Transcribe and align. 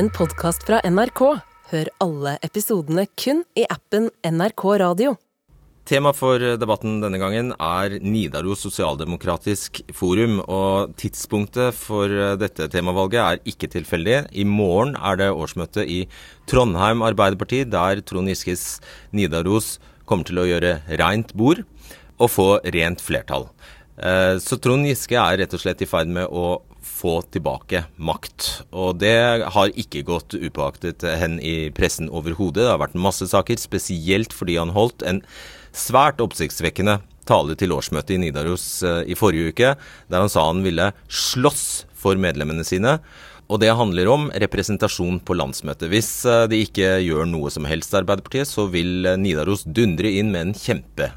en 0.00 0.08
podkast 0.16 0.62
fra 0.64 0.78
NRK. 0.88 1.20
Hør 1.70 1.88
alle 2.00 2.38
episodene 2.46 3.02
kun 3.20 3.42
i 3.58 3.66
appen 3.68 4.06
NRK 4.24 4.62
Radio. 4.80 5.10
Tema 5.84 6.12
for 6.16 6.40
debatten 6.40 7.02
denne 7.02 7.18
gangen 7.20 7.50
er 7.52 7.98
Nidaros 8.00 8.62
sosialdemokratisk 8.64 9.82
forum. 9.92 10.38
Og 10.46 10.94
tidspunktet 11.00 11.76
for 11.76 12.14
dette 12.40 12.70
temavalget 12.72 13.20
er 13.20 13.52
ikke 13.52 13.68
tilfeldig. 13.74 14.22
I 14.32 14.46
morgen 14.48 14.96
er 14.96 15.20
det 15.20 15.28
årsmøte 15.34 15.84
i 15.84 16.00
Trondheim 16.48 17.04
Arbeiderparti, 17.04 17.66
der 17.68 18.00
Trond 18.00 18.32
Giskes 18.32 18.78
Nidaros 19.12 19.74
kommer 20.08 20.24
til 20.24 20.40
å 20.40 20.48
gjøre 20.48 20.78
rent 21.02 21.36
bord 21.36 21.60
og 22.16 22.32
få 22.32 22.48
rent 22.72 23.04
flertall. 23.04 23.50
Eh, 24.00 24.38
så 24.40 24.56
Trond 24.56 24.88
Giske 24.88 25.20
er 25.20 25.42
rett 25.42 25.56
og 25.56 25.60
slett 25.60 25.84
i 25.84 25.90
ferd 25.90 26.08
med 26.08 26.32
å 26.32 26.62
få 27.00 27.20
tilbake 27.32 27.84
makt. 27.96 28.48
Og 28.70 28.98
det 29.00 29.16
har 29.54 29.72
ikke 29.78 30.04
gått 30.08 30.36
upåaktet 30.36 31.04
hen 31.20 31.38
i 31.40 31.70
pressen 31.74 32.10
overhodet. 32.12 32.64
Det 32.64 32.72
har 32.72 32.82
vært 32.82 32.98
masse 32.98 33.30
saker, 33.30 33.60
spesielt 33.60 34.36
fordi 34.36 34.58
han 34.60 34.74
holdt 34.76 35.04
en 35.08 35.22
svært 35.76 36.20
oppsiktsvekkende 36.22 37.00
tale 37.28 37.56
til 37.58 37.74
årsmøtet 37.76 38.16
i 38.16 38.20
Nidaros 38.24 38.66
eh, 38.86 39.02
i 39.12 39.18
forrige 39.18 39.52
uke, 39.52 39.74
der 40.10 40.24
han 40.24 40.32
sa 40.32 40.48
han 40.48 40.64
ville 40.66 40.90
slåss 41.06 41.84
for 42.00 42.18
medlemmene 42.20 42.66
sine. 42.66 42.98
Og 43.50 43.58
det 43.62 43.72
handler 43.74 44.06
om 44.10 44.28
representasjon 44.30 45.18
på 45.26 45.34
landsmøtet. 45.38 45.88
Hvis 45.92 46.10
eh, 46.28 46.46
de 46.50 46.62
ikke 46.66 46.98
gjør 47.06 47.28
noe 47.30 47.52
som 47.54 47.68
helst, 47.70 47.94
Arbeiderpartiet, 47.96 48.50
så 48.50 48.66
vil 48.72 49.06
Nidaros 49.20 49.66
dundre 49.66 50.10
inn 50.20 50.32
med 50.34 50.48
en 50.48 50.56
kjempe 50.58 51.12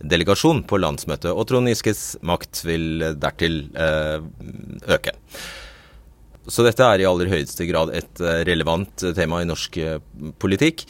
delegasjon 0.00 0.62
på 0.68 0.78
landsmøtet, 0.80 1.30
og 1.32 1.46
Trond 1.48 1.68
Giskes 1.70 2.14
makt 2.26 2.62
vil 2.66 3.04
dertil 3.20 3.62
eh, 3.76 4.18
øke. 4.96 5.14
Så 6.50 6.64
dette 6.66 6.86
er 6.86 7.02
i 7.02 7.08
aller 7.08 7.30
høyeste 7.30 7.66
grad 7.68 7.92
et 7.94 8.22
eh, 8.24 8.42
relevant 8.48 9.04
tema 9.16 9.42
i 9.42 9.48
norsk 9.48 9.80
eh, 9.82 9.98
politikk. 10.40 10.86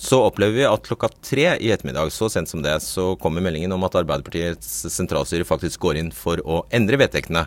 Så 0.00 0.18
opplever 0.26 0.56
vi 0.56 0.66
at 0.66 0.86
klokka 0.88 1.10
tre 1.22 1.52
i 1.62 1.70
ettermiddag, 1.70 2.10
så 2.12 2.30
sent 2.32 2.50
som 2.50 2.64
det, 2.64 2.74
så 2.82 3.12
kommer 3.20 3.44
meldingen 3.44 3.72
om 3.76 3.84
at 3.86 3.94
Arbeiderpartiets 4.00 4.88
sentralstyre 4.90 5.46
faktisk 5.46 5.84
går 5.84 6.00
inn 6.00 6.10
for 6.14 6.42
å 6.42 6.64
endre 6.74 6.98
vedtektene. 7.04 7.46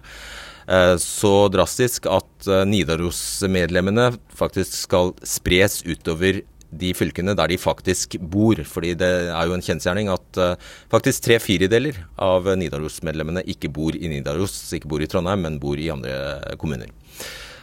Så 0.99 1.31
drastisk 1.51 2.09
at 2.11 2.47
Nidaros-medlemmene 2.67 4.09
faktisk 4.35 4.73
skal 4.75 5.13
spres 5.23 5.77
utover 5.87 6.41
de 6.71 6.91
fylkene 6.97 7.35
der 7.37 7.51
de 7.51 7.57
faktisk 7.57 8.17
bor. 8.19 8.55
fordi 8.63 8.93
det 8.99 9.09
er 9.31 9.47
jo 9.47 9.55
en 9.55 9.63
kjensgjerning 9.63 10.09
at 10.11 10.39
uh, 10.41 10.55
faktisk 10.91 11.23
tre 11.23 11.39
firedeler 11.39 11.99
av 12.17 12.47
Nidaros-medlemmene 12.57 13.45
ikke 13.47 13.71
bor 13.71 13.95
i 13.95 14.07
Nidaros, 14.11 14.55
ikke 14.73 14.89
bor 14.89 15.01
i 15.01 15.07
Trondheim, 15.07 15.41
men 15.41 15.59
bor 15.59 15.77
i 15.79 15.89
andre 15.89 16.55
kommuner. 16.57 16.91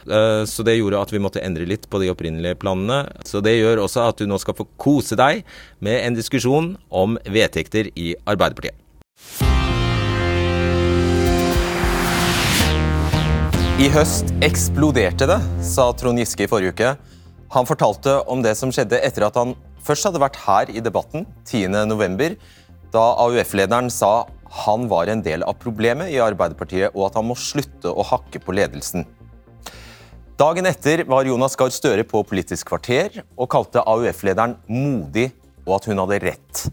Uh, 0.05 0.45
så 0.45 0.63
det 0.65 0.77
gjorde 0.77 1.01
at 1.01 1.13
vi 1.13 1.21
måtte 1.21 1.41
endre 1.41 1.65
litt 1.65 1.89
på 1.89 2.01
de 2.01 2.11
opprinnelige 2.13 2.59
planene. 2.61 3.05
Så 3.25 3.41
det 3.45 3.57
gjør 3.57 3.85
også 3.85 4.05
at 4.05 4.21
du 4.21 4.29
nå 4.29 4.39
skal 4.41 4.57
få 4.57 4.67
kose 4.77 5.17
deg 5.17 5.45
med 5.79 6.01
en 6.01 6.17
diskusjon 6.17 6.75
om 6.89 7.19
vedtekter 7.25 7.91
i 7.95 8.13
Arbeiderpartiet. 8.25 8.81
I 13.75 13.89
høst 13.91 14.29
eksploderte 14.45 15.27
det, 15.27 15.41
sa 15.67 15.89
Trond 15.99 16.21
Giske 16.21 16.45
i 16.45 16.47
forrige 16.47 16.71
uke. 16.71 16.93
Han 17.53 17.67
fortalte 17.67 18.19
om 18.31 18.41
det 18.41 18.55
som 18.57 18.71
skjedde 18.73 19.01
etter 19.05 19.27
at 19.27 19.37
han 19.37 19.53
først 19.85 20.07
hadde 20.07 20.21
vært 20.23 20.39
her 20.45 20.71
i 20.73 20.81
debatten 20.83 21.27
10.11., 21.45 22.39
da 22.95 23.03
AUF-lederen 23.25 23.89
sa 23.91 24.25
han 24.63 24.85
var 24.87 25.09
en 25.11 25.21
del 25.25 25.43
av 25.43 25.57
problemet 25.59 26.13
i 26.13 26.21
Arbeiderpartiet, 26.23 26.93
og 26.95 27.09
at 27.09 27.17
han 27.19 27.27
må 27.27 27.35
slutte 27.35 27.91
å 27.91 28.05
hakke 28.07 28.39
på 28.39 28.55
ledelsen. 28.55 29.03
Dagen 30.39 30.67
etter 30.67 31.03
var 31.07 31.27
Jonas 31.27 31.57
Gahr 31.59 31.73
Støre 31.75 32.05
på 32.07 32.21
Politisk 32.27 32.69
kvarter 32.71 33.21
og 33.35 33.49
kalte 33.51 33.83
AUF-lederen 33.83 34.57
modig, 34.71 35.29
og 35.65 35.77
at 35.79 35.89
hun 35.89 36.01
hadde 36.03 36.21
rett. 36.23 36.65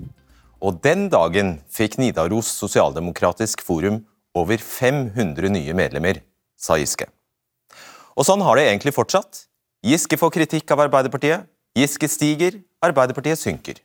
Og 0.63 0.79
den 0.83 1.09
dagen 1.11 1.57
fikk 1.71 1.99
Nidaros 1.99 2.51
Sosialdemokratisk 2.61 3.65
Forum 3.67 4.05
over 4.39 4.63
500 4.63 5.51
nye 5.53 5.75
medlemmer, 5.75 6.23
sa 6.59 6.79
Giske. 6.79 7.09
Og 8.15 8.27
sånn 8.29 8.45
har 8.47 8.59
det 8.59 8.69
egentlig 8.69 8.95
fortsatt. 8.95 9.47
Giske 9.83 10.15
får 10.15 10.31
kritikk 10.31 10.71
av 10.71 10.85
Arbeiderpartiet. 10.85 11.49
Giske 11.75 12.07
stiger, 12.07 12.61
Arbeiderpartiet 12.85 13.41
synker. 13.41 13.81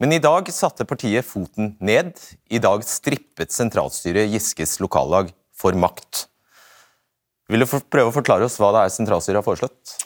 Men 0.00 0.12
i 0.12 0.20
dag 0.20 0.48
satte 0.52 0.84
partiet 0.84 1.24
foten 1.24 1.74
ned. 1.80 2.12
I 2.52 2.60
dag 2.60 2.84
strippet 2.84 3.52
sentralstyret 3.52 4.28
Giskes 4.28 4.76
lokallag 4.80 5.32
for 5.56 5.72
makt. 5.72 6.26
Vil 7.48 7.64
du 7.64 7.68
prøve 7.68 8.12
å 8.12 8.14
forklare 8.14 8.44
oss 8.44 8.58
hva 8.60 8.74
det 8.76 8.84
er 8.84 8.92
sentralstyret 8.92 9.40
har 9.40 9.46
foreslått? 9.46 9.96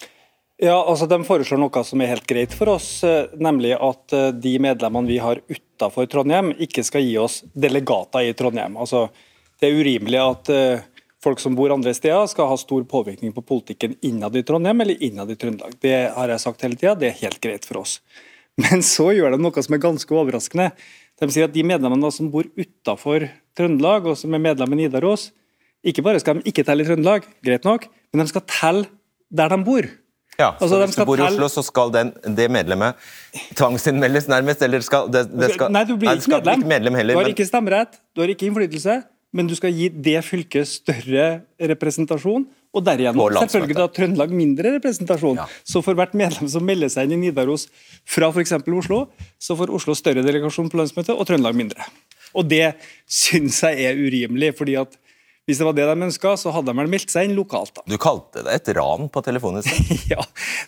Ja, 0.62 0.78
altså 0.78 1.11
De 1.11 1.19
foreslår 1.26 1.59
noe 1.59 1.82
som 1.82 2.00
er 2.00 2.12
helt 2.15 2.31
greit 2.31 2.55
for 2.55 2.76
oss, 2.76 3.03
eh, 3.03 3.26
nemlig 3.34 3.75
at 3.75 4.15
eh, 4.15 4.31
de 4.31 4.55
medlemmene 4.62 5.11
vi 5.11 5.19
har 5.19 5.43
utafor 5.50 6.06
Trondheim, 6.06 6.53
ikke 6.55 6.87
skal 6.87 7.03
gi 7.03 7.19
oss 7.19 7.41
delegater 7.50 8.31
i 8.31 8.34
Trondheim. 8.38 8.78
Altså, 8.78 9.09
Det 9.59 9.69
er 9.69 9.82
urimelig 9.82 10.22
at 10.22 10.55
eh, 10.55 10.87
folk 11.24 11.40
som 11.40 11.56
bor 11.56 11.72
andre 11.72 11.94
steder 11.96 12.28
skal 12.30 12.50
ha 12.50 12.58
stor 12.60 12.84
påvirkning 12.88 13.32
på 13.34 13.44
politikken 13.46 13.96
innad 14.04 14.36
i 14.36 14.44
Trondheim 14.46 14.84
eller 14.84 15.00
innad 15.02 15.32
i 15.32 15.38
Trøndelag. 15.40 15.76
Det 15.80 15.96
har 16.16 16.32
jeg 16.32 16.42
sagt 16.42 16.66
hele 16.66 16.78
tida, 16.78 16.94
det 16.98 17.10
er 17.10 17.22
helt 17.22 17.40
greit 17.42 17.66
for 17.68 17.82
oss. 17.84 17.98
Men 18.62 18.84
så 18.86 19.10
gjør 19.16 19.34
de 19.34 19.40
noe 19.42 19.64
som 19.66 19.76
er 19.76 19.82
ganske 19.82 20.14
overraskende. 20.14 20.70
De 21.20 21.30
sier 21.30 21.48
at 21.48 21.54
de 21.54 21.64
medlemmene 21.66 22.10
som 22.14 22.30
bor 22.30 22.46
utafor 22.58 23.28
Trøndelag, 23.56 24.06
og 24.10 24.18
som 24.18 24.34
er 24.34 24.42
medlem 24.42 24.76
i 24.76 24.84
Nidaros, 24.84 25.30
ikke 25.84 26.04
bare 26.04 26.20
skal 26.22 26.38
de 26.38 26.48
ikke 26.50 26.64
telle 26.66 26.84
i 26.84 26.88
Trøndelag, 26.88 27.26
greit 27.44 27.66
nok, 27.66 27.86
men 28.12 28.24
de 28.24 28.32
skal 28.32 28.46
telle 28.50 28.88
der 29.34 29.52
de 29.52 29.60
bor. 29.66 29.88
Ja, 30.34 30.48
altså, 30.58 30.74
så 30.74 30.86
Hvis 30.86 30.96
du 30.98 31.04
bor 31.06 31.20
i 31.20 31.22
Oslo, 31.22 31.46
så 31.48 31.62
skal 31.62 31.92
den, 31.94 32.10
det 32.34 32.48
medlemmet 32.50 32.98
tvangsinnmeldes 33.54 34.26
nærmest? 34.26 34.62
eller 34.66 34.82
skal, 34.82 35.06
det, 35.12 35.28
det 35.30 35.52
skal, 35.54 35.70
Nei, 35.70 35.84
du 35.86 35.94
blir 35.94 36.16
ikke 36.18 36.32
medlem. 36.32 36.64
Ikke 36.64 36.70
medlem 36.72 36.98
heller, 36.98 37.14
du 37.14 37.22
har 37.22 37.30
ikke 37.30 37.46
stemmerett, 37.46 38.00
du 38.10 38.24
har 38.24 38.32
ikke 38.34 38.48
innflytelse 38.48 38.96
men 39.34 39.48
du 39.50 39.56
skal 39.58 39.74
gi 39.74 39.90
det 39.90 40.20
fylket 40.26 40.70
større 40.70 41.26
representasjon, 41.72 42.46
og 42.74 42.82
derigjennom 42.82 43.36
selvfølgelig 43.38 43.76
da 43.78 43.86
Trøndelag 43.94 44.32
mindre 44.34 44.72
representasjon. 44.76 45.38
Ja. 45.38 45.46
Så 45.66 45.82
for 45.84 45.98
hvert 45.98 46.14
medlem 46.18 46.48
som 46.50 46.64
melder 46.66 46.90
seg 46.90 47.06
inn 47.06 47.20
i 47.20 47.28
Nidaros 47.28 47.68
fra 48.02 48.32
f.eks. 48.32 48.56
Oslo, 48.66 49.04
så 49.38 49.54
får 49.58 49.70
Oslo 49.74 49.94
større 49.98 50.24
delegasjon 50.26 50.70
på 50.72 50.80
landsmøtet 50.80 51.14
og 51.14 51.26
Trøndelag 51.28 51.54
mindre. 51.58 51.86
Og 52.34 52.48
Det 52.50 52.74
syns 53.06 53.62
jeg 53.62 53.86
er 53.86 53.98
urimelig. 53.98 54.56
fordi 54.58 54.74
at 54.80 54.98
hvis 55.44 55.60
det 55.60 55.66
var 55.68 55.76
det 55.76 55.84
de 55.84 56.06
ønska, 56.06 56.34
så 56.40 56.50
hadde 56.54 56.72
de 56.72 56.78
vel 56.78 56.88
meldt 56.88 57.12
seg 57.12 57.28
inn 57.28 57.36
lokalt. 57.36 57.74
da. 57.76 57.84
Du 57.86 57.98
kalte 58.00 58.42
det 58.46 58.54
et 58.54 58.70
ran 58.78 59.10
på 59.12 59.22
telefonen? 59.22 59.62
ja, 60.12 60.24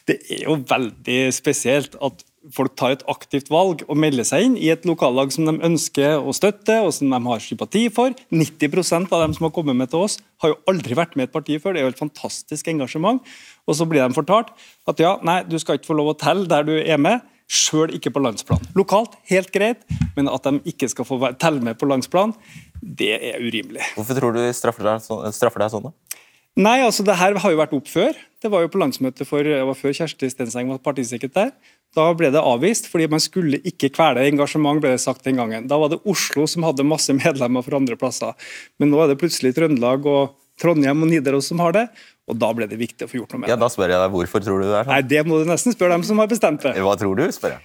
det 0.06 0.20
er 0.28 0.44
jo 0.44 0.58
veldig 0.68 1.20
spesielt 1.32 1.96
at 1.96 2.22
folk 2.54 2.74
tar 2.78 2.94
et 2.94 3.04
aktivt 3.10 3.48
valg 3.52 3.82
og 3.86 3.98
melder 3.98 4.26
seg 4.26 4.46
inn 4.46 4.56
i 4.60 4.70
et 4.72 4.86
lokallag 4.88 5.32
som 5.34 5.48
de 5.48 5.56
ønsker 5.66 6.20
å 6.20 6.34
støtte 6.36 6.78
og 6.84 6.92
som 6.94 7.10
de 7.12 7.20
har 7.26 7.42
sympati 7.42 7.86
for. 7.92 8.14
90% 8.34 9.12
av 9.14 9.24
dem 9.24 9.36
som 9.36 9.48
har 9.48 9.54
kommet 9.56 9.78
med 9.78 9.90
til 9.92 10.04
oss, 10.06 10.18
har 10.42 10.52
jo 10.52 10.58
aldri 10.70 10.98
vært 10.98 11.16
med 11.16 11.26
i 11.26 11.30
et 11.30 11.34
parti 11.34 11.58
før. 11.62 11.74
Det 11.74 11.82
er 11.82 11.88
jo 11.88 11.94
et 11.94 12.02
fantastisk 12.02 12.68
engasjement. 12.72 13.22
Og 13.66 13.78
så 13.78 13.86
blir 13.88 14.04
de 14.04 14.16
fortalt 14.16 14.52
at 14.86 15.02
ja, 15.02 15.16
nei, 15.26 15.40
du 15.48 15.58
skal 15.62 15.80
ikke 15.80 15.90
få 15.90 15.98
lov 15.98 16.12
å 16.14 16.18
telle 16.20 16.46
der 16.50 16.66
du 16.68 16.76
er 16.78 17.00
med, 17.00 17.24
sjøl 17.46 17.92
ikke 17.94 18.10
på 18.14 18.22
landsplan. 18.22 18.62
Lokalt, 18.78 19.14
helt 19.30 19.52
greit, 19.54 19.84
men 20.16 20.30
at 20.30 20.46
de 20.46 20.58
ikke 20.72 20.90
skal 20.90 21.06
få 21.06 21.20
telle 21.38 21.62
med 21.62 21.78
på 21.78 21.88
landsplan, 21.88 22.34
det 22.82 23.14
er 23.16 23.42
urimelig. 23.42 23.84
Hvorfor 23.94 24.18
tror 24.18 24.34
du 24.34 24.42
straffer 24.56 24.86
deg, 24.86 25.06
straffer 25.34 25.62
deg 25.62 25.74
sånn, 25.74 25.90
da? 25.90 26.22
Nei, 26.56 26.78
altså 26.80 27.04
det 27.04 27.18
her 27.20 27.36
har 27.36 27.52
jo 27.52 27.58
vært 27.60 27.74
opp 27.76 27.88
før. 27.90 28.16
Det 28.46 28.52
var 28.52 28.62
jo 28.62 28.70
på 28.70 28.78
landsmøtet 28.78 29.26
for, 29.26 29.42
det 29.42 29.58
var 29.66 29.74
før 29.74 29.94
Kjersti 29.96 30.28
Stenseng 30.30 30.68
var 30.70 30.78
partisekretær. 30.84 31.48
Da 31.96 32.04
ble 32.14 32.28
det 32.30 32.38
avvist, 32.38 32.86
fordi 32.92 33.08
man 33.10 33.22
skulle 33.22 33.58
ikke 33.66 33.90
kvele 33.96 34.22
engasjement, 34.28 34.78
ble 34.82 34.92
det 34.94 35.00
sagt 35.02 35.26
den 35.26 35.40
gangen. 35.40 35.66
Da 35.66 35.78
var 35.80 35.90
det 35.90 35.98
Oslo 36.06 36.44
som 36.50 36.62
hadde 36.66 36.86
masse 36.86 37.10
medlemmer 37.16 37.66
fra 37.66 37.80
andre 37.80 37.98
plasser. 37.98 38.36
Men 38.78 38.92
nå 38.92 39.00
er 39.02 39.10
det 39.10 39.18
plutselig 39.18 39.56
Trøndelag 39.56 40.06
og 40.06 40.36
Trondheim 40.62 41.02
og 41.02 41.10
Nidaros 41.10 41.50
som 41.50 41.58
har 41.64 41.74
det, 41.74 41.88
og 42.30 42.38
da 42.38 42.52
ble 42.54 42.68
det 42.70 42.78
viktig 42.78 43.08
å 43.08 43.10
få 43.10 43.18
gjort 43.18 43.34
noe 43.34 43.42
med 43.42 43.48
det. 43.48 43.56
Ja, 43.56 43.58
Da 43.60 43.70
spør 43.72 43.90
jeg 43.90 43.98
deg 44.04 44.14
hvorfor 44.14 44.44
tror 44.46 44.62
du 44.62 44.68
det 44.68 44.76
er 44.76 44.86
sånn? 44.86 44.94
Nei, 44.94 45.02
Det 45.10 45.24
må 45.26 45.40
du 45.42 45.50
nesten 45.50 45.74
spørre 45.74 45.96
dem 45.98 46.06
som 46.06 46.22
har 46.22 46.30
bestemt 46.30 46.62
det. 46.62 46.76
Hva 46.86 46.94
tror 47.00 47.18
du, 47.18 47.26
spør 47.34 47.56
jeg. 47.56 47.64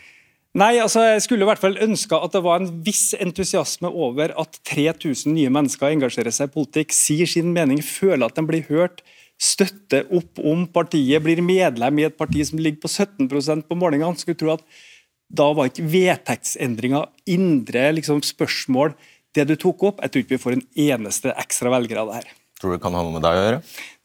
Nei, 0.57 0.74
altså 0.83 1.06
Jeg 1.06 1.22
skulle 1.24 1.45
i 1.45 1.48
hvert 1.48 1.62
fall 1.62 1.78
ønska 1.80 2.18
at 2.25 2.33
det 2.36 2.42
var 2.44 2.60
en 2.60 2.72
viss 2.83 3.13
entusiasme 3.16 3.88
over 3.88 4.33
at 4.42 4.57
3000 4.68 5.31
nye 5.31 5.54
mennesker 5.54 5.94
engasjerer 5.94 6.33
seg 6.36 6.50
i 6.50 6.56
politikk, 6.57 6.92
sier 6.92 7.30
sin 7.30 7.54
mening, 7.56 7.80
føler 7.86 8.25
at 8.28 8.36
de 8.36 8.44
blir 8.50 8.66
hørt, 8.68 9.00
støtter 9.42 10.10
opp 10.14 10.40
om 10.46 10.68
partiet, 10.70 11.22
blir 11.24 11.42
medlem 11.42 12.02
i 12.02 12.08
et 12.08 12.18
parti 12.18 12.44
som 12.46 12.62
ligger 12.62 12.84
på 12.84 12.92
17% 12.92 13.66
på 13.68 13.78
målingene. 13.80 14.20
Skulle 14.20 14.40
tro 14.40 14.54
at 14.54 14.66
da 15.32 15.48
var 15.56 15.70
ikke 15.70 15.88
vedtektsendringa 15.88 17.06
indre 17.32 17.88
liksom, 17.96 18.22
spørsmål 18.26 18.94
det 19.36 19.48
du 19.50 19.56
tok 19.56 19.88
opp. 19.88 20.04
Jeg 20.04 20.12
tror 20.14 20.26
ikke 20.26 20.36
vi 20.36 20.44
får 20.44 20.58
en 20.58 20.68
eneste 20.90 21.34
ekstra 21.40 21.72
velger 21.74 22.02
av 22.02 22.12
det 22.12 22.22
her. 22.22 22.32
Tror 22.62 22.72
du 22.72 22.78
det 22.78 22.84
kan 22.84 22.94
ha 22.94 23.02
noe 23.02 23.16
med 23.16 23.25
deg 23.25 23.40
å 23.40 23.42
gjøre? 23.42 23.60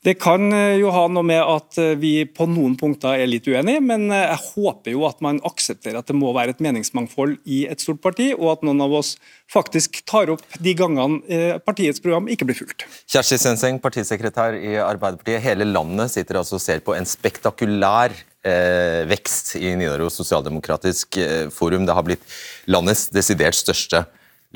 Det 0.07 0.15
kan 0.23 0.53
eh, 0.55 0.77
jo 0.79 0.93
ha 0.95 1.07
noe 1.11 1.27
med 1.27 1.41
at 1.43 1.79
eh, 1.83 1.97
vi 1.99 2.13
på 2.31 2.47
noen 2.47 2.77
punkter 2.79 3.19
er 3.19 3.27
litt 3.27 3.49
uenige, 3.51 3.83
men 3.83 4.07
eh, 4.15 4.23
jeg 4.31 4.53
håper 4.53 4.95
jo 4.95 5.03
at 5.09 5.19
man 5.25 5.41
aksepterer 5.47 5.99
at 5.99 6.07
det 6.07 6.15
må 6.15 6.31
være 6.37 6.55
et 6.55 6.63
meningsmangfold 6.63 7.41
i 7.43 7.65
et 7.67 7.83
stort 7.83 7.99
parti, 8.05 8.29
og 8.37 8.53
at 8.53 8.63
noen 8.67 8.85
av 8.85 8.95
oss 8.95 9.17
faktisk 9.51 9.99
tar 10.07 10.31
opp 10.31 10.45
de 10.63 10.77
gangene 10.79 11.59
partiets 11.67 12.03
program 12.03 12.31
ikke 12.31 12.47
blir 12.47 12.59
fulgt. 12.59 12.87
Kjersti 13.11 13.39
Senseng, 13.43 13.81
partisekretær 13.83 14.57
i 14.59 14.77
Arbeiderpartiet. 14.79 15.43
Hele 15.45 15.67
landet 15.69 16.15
sitter 16.15 16.39
altså 16.41 16.61
og 16.61 16.63
ser 16.63 16.81
på 16.87 16.95
en 16.95 17.07
spektakulær 17.07 18.15
eh, 18.47 19.03
vekst 19.11 19.57
i 19.59 19.75
Nidaros 19.79 20.19
sosialdemokratisk 20.23 21.19
forum. 21.55 21.87
Det 21.87 21.99
har 21.99 22.07
blitt 22.07 22.39
landets 22.71 23.09
desidert 23.15 23.59
største 23.59 24.07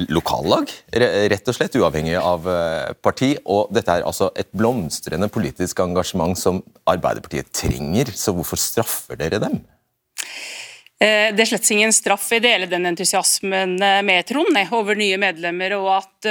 lokallag, 0.09 0.71
rett 0.93 1.51
og 1.51 1.57
slett, 1.57 1.77
uavhengig 1.77 2.17
av 2.19 2.47
eh, 2.49 2.93
parti. 3.03 3.35
Og 3.45 3.73
dette 3.75 3.99
er 3.99 4.07
altså 4.07 4.31
et 4.39 4.49
blomstrende 4.57 5.29
politisk 5.33 5.83
engasjement 5.85 6.39
som 6.39 6.63
Arbeiderpartiet 6.89 7.53
trenger, 7.55 8.13
så 8.17 8.35
hvorfor 8.37 8.61
straffer 8.61 9.21
dere 9.21 9.41
dem? 9.43 9.59
Eh, 11.01 11.31
det 11.35 11.45
er 11.45 11.51
slett 11.53 11.71
ingen 11.75 11.95
straff. 11.97 12.29
Jeg 12.33 12.45
deler 12.45 12.71
den 12.71 12.89
entusiasmen 12.91 13.77
eh, 13.83 14.01
med 14.07 14.29
Trond 14.29 14.57
over 14.77 14.99
nye 14.99 15.19
medlemmer, 15.21 15.77
og 15.81 15.91
at 15.99 16.31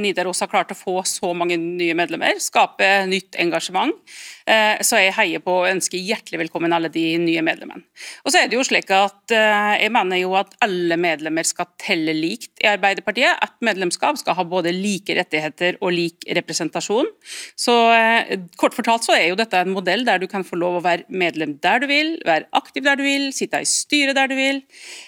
Nidaros 0.00 0.44
har 0.44 0.52
klart 0.52 0.72
å 0.72 0.78
få 0.78 1.00
så 1.08 1.32
mange 1.36 1.58
nye 1.60 1.96
medlemmer, 1.96 2.40
skape 2.42 2.90
nytt 3.10 3.40
engasjement. 3.40 3.96
Eh, 4.44 4.76
så 4.84 4.98
jeg 5.00 5.14
heier 5.16 5.40
på 5.40 5.52
og 5.62 5.70
ønsker 5.70 6.00
hjertelig 6.04 6.42
velkommen 6.42 6.72
alle 6.76 6.90
de 6.92 7.02
nye 7.20 7.40
medlemmene. 7.44 7.80
Og 8.26 8.32
så 8.32 8.42
er 8.42 8.50
det 8.50 8.58
jo 8.58 8.64
slik 8.66 8.90
at 8.92 9.32
eh, 9.32 9.70
Jeg 9.80 9.92
mener 9.94 10.20
jo 10.20 10.34
at 10.36 10.52
alle 10.64 10.98
medlemmer 11.00 11.46
skal 11.48 11.70
telle 11.80 12.12
likt 12.16 12.60
i 12.60 12.68
Arbeiderpartiet. 12.68 13.40
At 13.40 13.56
medlemskap 13.64 14.20
skal 14.20 14.36
ha 14.36 14.44
både 14.44 14.74
like 14.76 15.16
rettigheter 15.16 15.78
og 15.80 15.94
lik 15.96 16.28
representasjon. 16.36 17.08
Så 17.56 17.74
eh, 17.96 18.34
Kort 18.60 18.76
fortalt 18.76 19.06
så 19.06 19.16
er 19.16 19.30
jo 19.30 19.40
dette 19.40 19.64
en 19.64 19.72
modell 19.72 20.04
der 20.04 20.20
du 20.20 20.28
kan 20.28 20.44
få 20.44 20.58
lov 20.60 20.78
å 20.78 20.84
være 20.84 21.08
medlem 21.08 21.56
der 21.64 21.80
du 21.80 21.88
vil, 21.88 22.14
være 22.26 22.48
aktiv 22.56 22.84
der 22.84 23.00
du 23.00 23.04
vil, 23.06 23.30
sitte 23.32 23.62
i 23.62 23.68
styret 23.68 24.16
der 24.16 24.28
du 24.28 24.34
vil. 24.36 24.60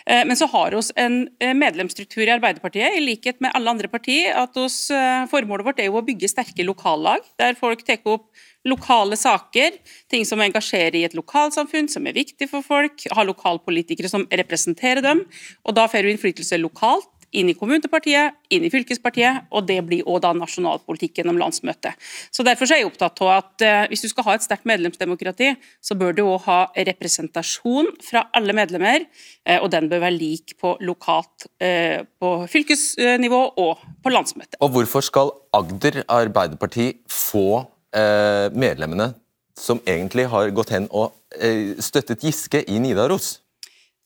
Men 0.06 0.36
så 0.38 0.48
har 0.50 0.74
vi 0.74 0.80
en 1.02 1.16
medlemsstruktur 1.58 2.24
i 2.24 2.32
Arbeiderpartiet, 2.34 2.96
i 2.96 3.02
likhet 3.04 3.40
med 3.44 3.52
alle 3.56 3.72
andre 3.72 3.90
partier, 3.90 4.34
at 4.38 4.56
oss, 4.60 4.86
formålet 5.30 5.66
vårt 5.66 5.82
er 5.82 5.90
jo 5.90 5.98
å 6.00 6.04
bygge 6.06 6.30
sterke 6.30 6.66
lokallag, 6.66 7.24
der 7.40 7.58
folk 7.58 7.84
tar 7.86 8.02
opp 8.06 8.28
lokale 8.66 9.18
saker, 9.18 9.78
ting 10.10 10.26
som 10.28 10.42
engasjerer 10.42 10.98
i 11.00 11.04
et 11.08 11.16
lokalsamfunn, 11.16 11.90
som 11.92 12.06
er 12.06 12.16
viktig 12.16 12.48
for 12.50 12.66
folk, 12.66 13.06
ha 13.14 13.26
lokalpolitikere 13.26 14.10
som 14.12 14.26
representerer 14.30 15.04
dem. 15.04 15.24
og 15.64 15.76
Da 15.78 15.86
får 15.90 16.06
du 16.06 16.14
innflytelse 16.14 16.58
lokalt, 16.60 17.10
inn 17.36 17.50
i 17.50 17.56
kommunepartiet, 17.58 18.36
inn 18.54 18.64
i 18.64 18.70
fylkespartiet, 18.72 19.48
og 19.50 19.66
det 19.68 19.78
blir 19.86 20.06
også 20.06 20.22
da 20.24 20.32
nasjonalpolitikk 20.38 21.20
gjennom 21.20 21.40
landsmøtet. 21.40 21.98
Så 22.32 22.46
Derfor 22.46 22.70
er 22.70 22.80
jeg 22.80 22.88
opptatt 22.88 23.20
av 23.24 23.32
at 23.34 23.64
uh, 23.66 23.82
hvis 23.90 24.04
du 24.06 24.08
skal 24.12 24.28
ha 24.28 24.36
et 24.36 24.46
sterkt 24.46 24.68
medlemsdemokrati, 24.68 25.52
så 25.82 25.96
bør 25.98 26.16
du 26.16 26.22
òg 26.24 26.46
ha 26.46 26.58
representasjon 26.88 27.90
fra 28.06 28.26
alle 28.36 28.54
medlemmer, 28.56 29.06
uh, 29.48 29.58
og 29.58 29.70
den 29.74 29.90
bør 29.92 30.04
være 30.06 30.16
lik 30.16 30.56
på 30.62 30.76
lokalt, 30.86 31.48
uh, 31.62 32.06
på 32.06 32.34
fylkesnivå 32.52 33.42
og 33.62 33.86
på 34.02 34.14
landsmøtet. 34.14 34.60
Og 34.62 34.76
Hvorfor 34.76 35.04
skal 35.04 35.34
Agder 35.56 36.04
Arbeiderparti 36.12 36.92
få 37.10 37.64
eh, 37.96 38.52
medlemmene 38.52 39.14
som 39.56 39.80
egentlig 39.88 40.28
har 40.28 40.52
gått 40.54 40.74
hen 40.76 40.86
og 40.92 41.16
eh, 41.40 41.74
støttet 41.82 42.24
Giske 42.26 42.62
i 42.68 42.78
Nidaros? 42.82 43.38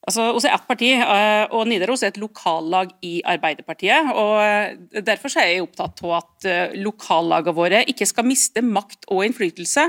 Altså, 0.01 0.31
Oss 0.33 0.47
er 0.49 0.55
ett 0.55 0.65
parti, 0.65 0.95
eh, 0.97 1.43
og 1.53 1.67
Nidaros 1.69 2.01
er 2.03 2.09
et 2.09 2.21
lokallag 2.23 2.95
i 3.05 3.19
Arbeiderpartiet. 3.29 4.15
og 4.17 5.03
Derfor 5.05 5.35
er 5.37 5.51
jeg 5.51 5.67
opptatt 5.67 6.01
av 6.07 6.15
at 6.23 6.49
lokallagene 6.81 7.55
våre 7.55 7.83
ikke 7.91 8.09
skal 8.09 8.25
miste 8.25 8.63
makt 8.65 9.05
og 9.13 9.27
innflytelse 9.27 9.85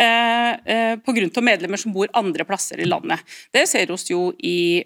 eh, 0.00 0.96
pga. 1.04 1.44
medlemmer 1.44 1.82
som 1.82 1.92
bor 1.92 2.08
andre 2.16 2.46
plasser 2.48 2.80
i 2.80 2.88
landet. 2.88 3.20
Det 3.52 3.66
ser 3.68 3.92
oss 3.92 4.08
jo 4.08 4.30
i 4.38 4.80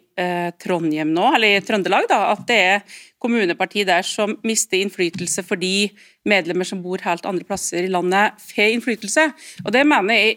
Trondheim 0.63 1.11
nå, 1.11 1.25
eller 1.35 1.57
i 1.57 1.63
Trøndelag, 1.67 2.05
da, 2.11 2.21
at 2.35 2.45
det 2.47 2.59
er 2.63 3.01
kommuneparti 3.25 3.87
der 3.89 4.05
som 4.07 4.37
mister 4.47 4.81
innflytelse 4.81 5.45
fordi 5.47 5.91
medlemmer 6.29 6.69
som 6.69 6.83
bor 6.85 7.03
helt 7.05 7.27
andre 7.29 7.47
plasser 7.49 7.87
i 7.87 7.93
landet, 7.93 8.37
får 8.53 8.77
innflytelse. 8.77 9.31
Og 9.65 9.73
Det 9.73 9.87
mener 9.89 10.21
jeg 10.21 10.37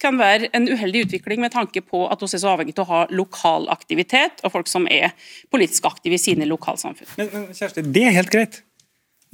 kan 0.00 0.16
være 0.16 0.48
en 0.56 0.68
uheldig 0.70 1.04
utvikling 1.04 1.42
med 1.42 1.52
tanke 1.52 1.82
på 1.84 2.06
at 2.08 2.22
vi 2.22 2.28
er 2.32 2.40
så 2.40 2.54
avhengig 2.54 2.72
av 2.78 2.86
å 2.86 2.90
ha 2.90 3.00
lokal 3.12 3.68
aktivitet 3.72 4.40
og 4.44 4.54
folk 4.54 4.70
som 4.70 4.88
er 4.88 5.12
politisk 5.52 5.84
aktive 5.90 6.16
i 6.16 6.22
sine 6.22 6.48
lokalsamfunn. 6.48 7.10
Men, 7.20 7.28
men 7.34 7.46
Kjersti, 7.56 7.84
Det 7.84 8.06
er 8.08 8.16
helt 8.16 8.32
greit. 8.32 8.62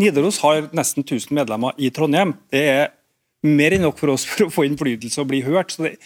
Nidaros 0.02 0.40
har 0.42 0.66
nesten 0.76 1.06
1000 1.06 1.32
medlemmer 1.38 1.78
i 1.78 1.92
Trondheim. 1.94 2.34
Det 2.52 2.64
er 2.72 2.90
mer 3.46 3.76
enn 3.76 3.86
nok 3.86 4.00
for 4.02 4.16
oss 4.16 4.26
for 4.30 4.48
å 4.48 4.52
få 4.52 4.66
innflytelse 4.66 5.22
og 5.22 5.30
bli 5.30 5.44
hørt. 5.46 5.72
Så 5.72 5.86
det, 5.86 5.96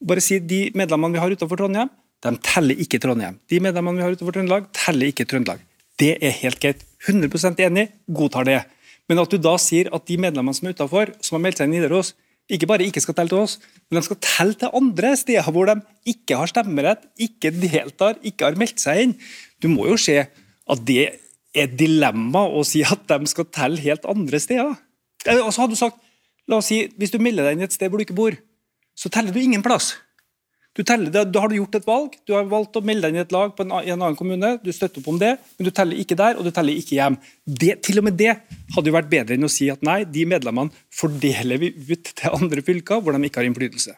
bare 0.00 0.24
si 0.24 0.40
De 0.40 0.66
medlemmene 0.76 1.16
vi 1.16 1.22
har 1.22 1.36
utenfor 1.36 1.60
Trondheim, 1.60 1.92
de 2.24 2.32
teller 2.42 2.80
ikke 2.80 3.00
Trondheim. 3.02 3.36
De 3.50 3.60
medlemmene 3.60 4.00
vi 4.00 4.06
har 4.06 4.16
utenfor 4.16 4.34
Trøndelag, 4.34 4.70
teller 4.74 5.12
ikke 5.12 5.28
Trøndelag. 5.28 5.60
Det 6.00 6.16
er 6.20 6.34
helt 6.42 6.60
greit. 6.60 6.84
100% 7.06 7.60
enig, 7.62 7.88
godtar 8.10 8.46
det. 8.48 8.60
Men 9.06 9.20
at 9.22 9.30
du 9.30 9.38
da 9.38 9.54
sier 9.62 9.88
at 9.94 10.06
de 10.08 10.16
medlemmene 10.20 10.56
som 10.56 10.68
er 10.68 10.74
utenfor, 10.76 11.12
som 11.22 11.36
har 11.36 11.44
meldt 11.44 11.60
seg 11.60 11.68
inn 11.68 11.76
i 11.76 11.80
Nidaros, 11.80 12.14
ikke 12.50 12.68
bare 12.70 12.86
ikke 12.86 13.02
skal 13.02 13.16
telle 13.18 13.32
til 13.32 13.42
oss, 13.42 13.56
men 13.88 13.98
de 13.98 14.06
skal 14.06 14.18
telle 14.22 14.54
til 14.58 14.74
andre 14.78 15.12
steder 15.18 15.46
hvor 15.50 15.66
de 15.66 15.76
ikke 16.12 16.38
har 16.38 16.50
stemmerett, 16.50 17.06
ikke 17.18 17.50
deltar, 17.54 18.20
ikke 18.22 18.46
har 18.46 18.58
meldt 18.58 18.82
seg 18.82 19.02
inn. 19.02 19.14
Du 19.62 19.66
må 19.72 19.88
jo 19.90 19.96
se 19.98 20.20
at 20.22 20.82
det 20.86 20.98
er 21.02 21.16
et 21.56 21.74
dilemma 21.78 22.44
å 22.46 22.62
si 22.66 22.84
at 22.86 23.06
de 23.10 23.30
skal 23.30 23.48
telle 23.54 23.82
helt 23.82 24.06
andre 24.10 24.40
steder. 24.42 24.74
Altså 25.26 25.64
hadde 25.64 25.74
du 25.74 25.80
sagt, 25.80 25.98
la 26.46 26.60
oss 26.60 26.68
si, 26.70 26.84
Hvis 26.98 27.10
du 27.10 27.18
melder 27.18 27.48
deg 27.48 27.56
inn 27.56 27.66
et 27.66 27.74
sted 27.74 27.90
hvor 27.90 27.98
du 27.98 28.06
ikke 28.06 28.18
bor, 28.18 28.36
så 28.96 29.10
teller 29.10 29.34
du 29.34 29.40
ingen 29.42 29.64
plass. 29.64 29.96
Du 30.76 30.82
teller, 30.84 31.08
da 31.08 31.40
har 31.40 31.48
du 31.48 31.56
gjort 31.56 31.78
et 31.78 31.86
valg. 31.88 32.16
Du 32.28 32.34
har 32.36 32.48
valgt 32.50 32.76
å 32.76 32.82
melde 32.84 33.06
deg 33.06 33.14
inn 33.14 33.20
i 33.22 33.24
et 33.24 33.32
lag 33.32 33.60
en, 33.64 33.74
i 33.80 33.92
en 33.94 34.02
annen 34.02 34.18
kommune. 34.18 34.56
Du 34.60 34.68
støtter 34.76 35.00
opp 35.00 35.08
om 35.14 35.20
det, 35.20 35.32
men 35.56 35.68
du 35.68 35.72
teller 35.72 36.02
ikke 36.02 36.18
der, 36.20 36.36
og 36.36 36.44
du 36.44 36.52
teller 36.52 36.76
ikke 36.76 36.98
hjem. 36.98 37.16
Det, 37.48 37.78
til 37.86 38.02
og 38.02 38.08
med 38.08 38.18
det 38.20 38.34
hadde 38.74 38.90
jo 38.90 38.96
vært 38.96 39.12
bedre 39.12 39.38
enn 39.38 39.48
å 39.48 39.52
si 39.52 39.70
at 39.72 39.84
nei, 39.86 40.02
de 40.04 40.26
medlemmene 40.28 40.84
fordeler 40.92 41.62
vi 41.62 41.72
ut 41.72 42.12
til 42.12 42.36
andre 42.36 42.64
fylker 42.66 43.00
hvor 43.00 43.16
de 43.16 43.24
ikke 43.24 43.40
har 43.40 43.48
innflytelse. 43.48 43.96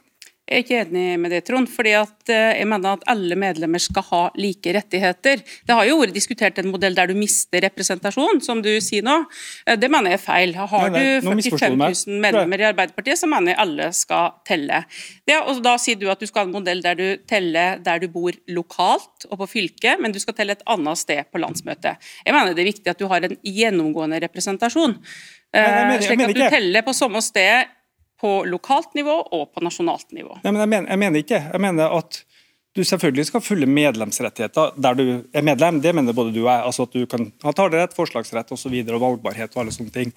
Jeg 0.48 0.62
er 0.62 0.64
ikke 0.64 0.76
enig 0.80 1.18
med 1.20 1.32
det, 1.34 1.42
Trond. 1.44 1.68
fordi 1.68 1.90
at 1.98 2.30
eh, 2.32 2.54
jeg 2.56 2.68
mener 2.70 2.96
at 2.96 3.02
alle 3.12 3.36
medlemmer 3.36 3.82
skal 3.84 4.04
ha 4.06 4.20
like 4.40 4.72
rettigheter. 4.72 5.42
Det 5.44 5.76
har 5.76 5.84
jo 5.84 5.98
vært 6.00 6.16
diskutert 6.16 6.56
en 6.62 6.70
modell 6.72 6.96
der 6.96 7.10
du 7.10 7.18
mister 7.18 7.60
representasjon, 7.66 8.40
som 8.40 8.62
du 8.64 8.70
sier 8.80 9.04
nå. 9.04 9.18
Eh, 9.68 9.76
det 9.76 9.92
mener 9.92 10.14
jeg 10.14 10.22
er 10.22 10.24
feil. 10.24 10.56
Har 10.56 10.88
du 10.94 11.28
45 11.28 11.76
000 11.76 12.24
medlemmer 12.24 12.64
i 12.64 12.68
Arbeiderpartiet, 12.70 13.20
så 13.20 13.28
mener 13.28 13.52
jeg 13.52 13.60
alle 13.66 13.90
skal 13.92 14.40
telle. 14.48 14.82
Det, 15.28 15.36
og 15.36 15.60
Da 15.68 15.76
sier 15.76 16.00
du 16.00 16.08
at 16.08 16.22
du 16.22 16.28
skal 16.30 16.46
ha 16.46 16.48
en 16.48 16.56
modell 16.56 16.80
der 16.84 16.96
du 16.96 17.06
teller 17.28 17.82
der 17.84 18.00
du 18.00 18.08
bor 18.08 18.32
lokalt 18.48 19.28
og 19.28 19.42
på 19.42 19.52
fylket, 19.58 20.00
men 20.00 20.16
du 20.16 20.22
skal 20.22 20.38
telle 20.38 20.56
et 20.56 20.64
annet 20.64 20.96
sted 20.96 21.28
på 21.28 21.44
landsmøtet. 21.44 22.00
Jeg 22.24 22.32
mener 22.32 22.56
det 22.56 22.64
er 22.64 22.72
viktig 22.72 22.88
at 22.94 23.02
du 23.02 23.10
har 23.12 23.28
en 23.28 23.36
gjennomgående 23.44 24.24
representasjon. 24.24 24.96
Nei, 25.48 25.60
jeg 25.64 25.84
mener, 25.88 25.94
jeg 25.96 26.08
slik 26.08 26.22
at 26.24 26.36
du 26.36 26.42
teller 26.52 26.84
på 26.84 26.92
samme 26.96 27.20
sted 27.24 27.68
på 28.20 28.32
lokalt 28.50 28.96
nivå 28.98 29.14
og 29.34 29.52
på 29.54 29.62
nasjonalt 29.64 30.10
nivå. 30.16 30.40
Nei, 30.42 30.52
men 30.52 30.62
jeg 30.62 30.72
mener, 30.72 30.90
jeg 30.90 31.02
mener 31.04 31.22
ikke 31.22 31.42
Jeg 31.52 31.62
mener 31.62 31.94
at 31.98 32.24
du 32.76 32.84
selvfølgelig 32.86 33.26
skal 33.30 33.42
følge 33.42 33.66
medlemsrettigheter 33.66 34.74
der 34.76 34.98
du 34.98 35.04
er 35.34 35.42
medlem. 35.42 35.80
Det 35.82 35.94
mener 35.94 36.14
både 36.14 36.34
du 36.34 36.42
og 36.44 36.50
jeg. 36.50 36.64
altså 36.66 36.86
At 36.86 36.94
du 36.94 37.06
kan 37.10 37.30
ha 37.42 37.52
talerett, 37.52 37.96
forslagsrett 37.96 38.52
osv. 38.52 38.54
Og, 38.54 38.60
så 38.60 38.70
videre, 38.70 38.98
og 38.98 39.02
valgbarhet 39.06 39.54
og 39.56 39.62
alle 39.62 39.74
sånne 39.74 39.94
ting. 39.94 40.12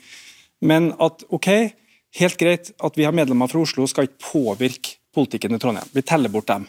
Men 0.61 0.91
at 1.01 1.23
ok, 1.29 1.49
helt 2.19 2.37
greit 2.37 2.73
at 2.77 2.99
vi 2.99 3.07
har 3.07 3.15
medlemmer 3.15 3.49
fra 3.49 3.63
Oslo 3.63 3.87
skal 3.89 4.09
ikke 4.09 4.27
påvirke 4.27 4.99
politikken 5.15 5.57
i 5.57 5.59
Trondheim. 5.61 5.89
Vi 5.95 6.05
teller 6.05 6.29
bort 6.29 6.51
dem. 6.51 6.67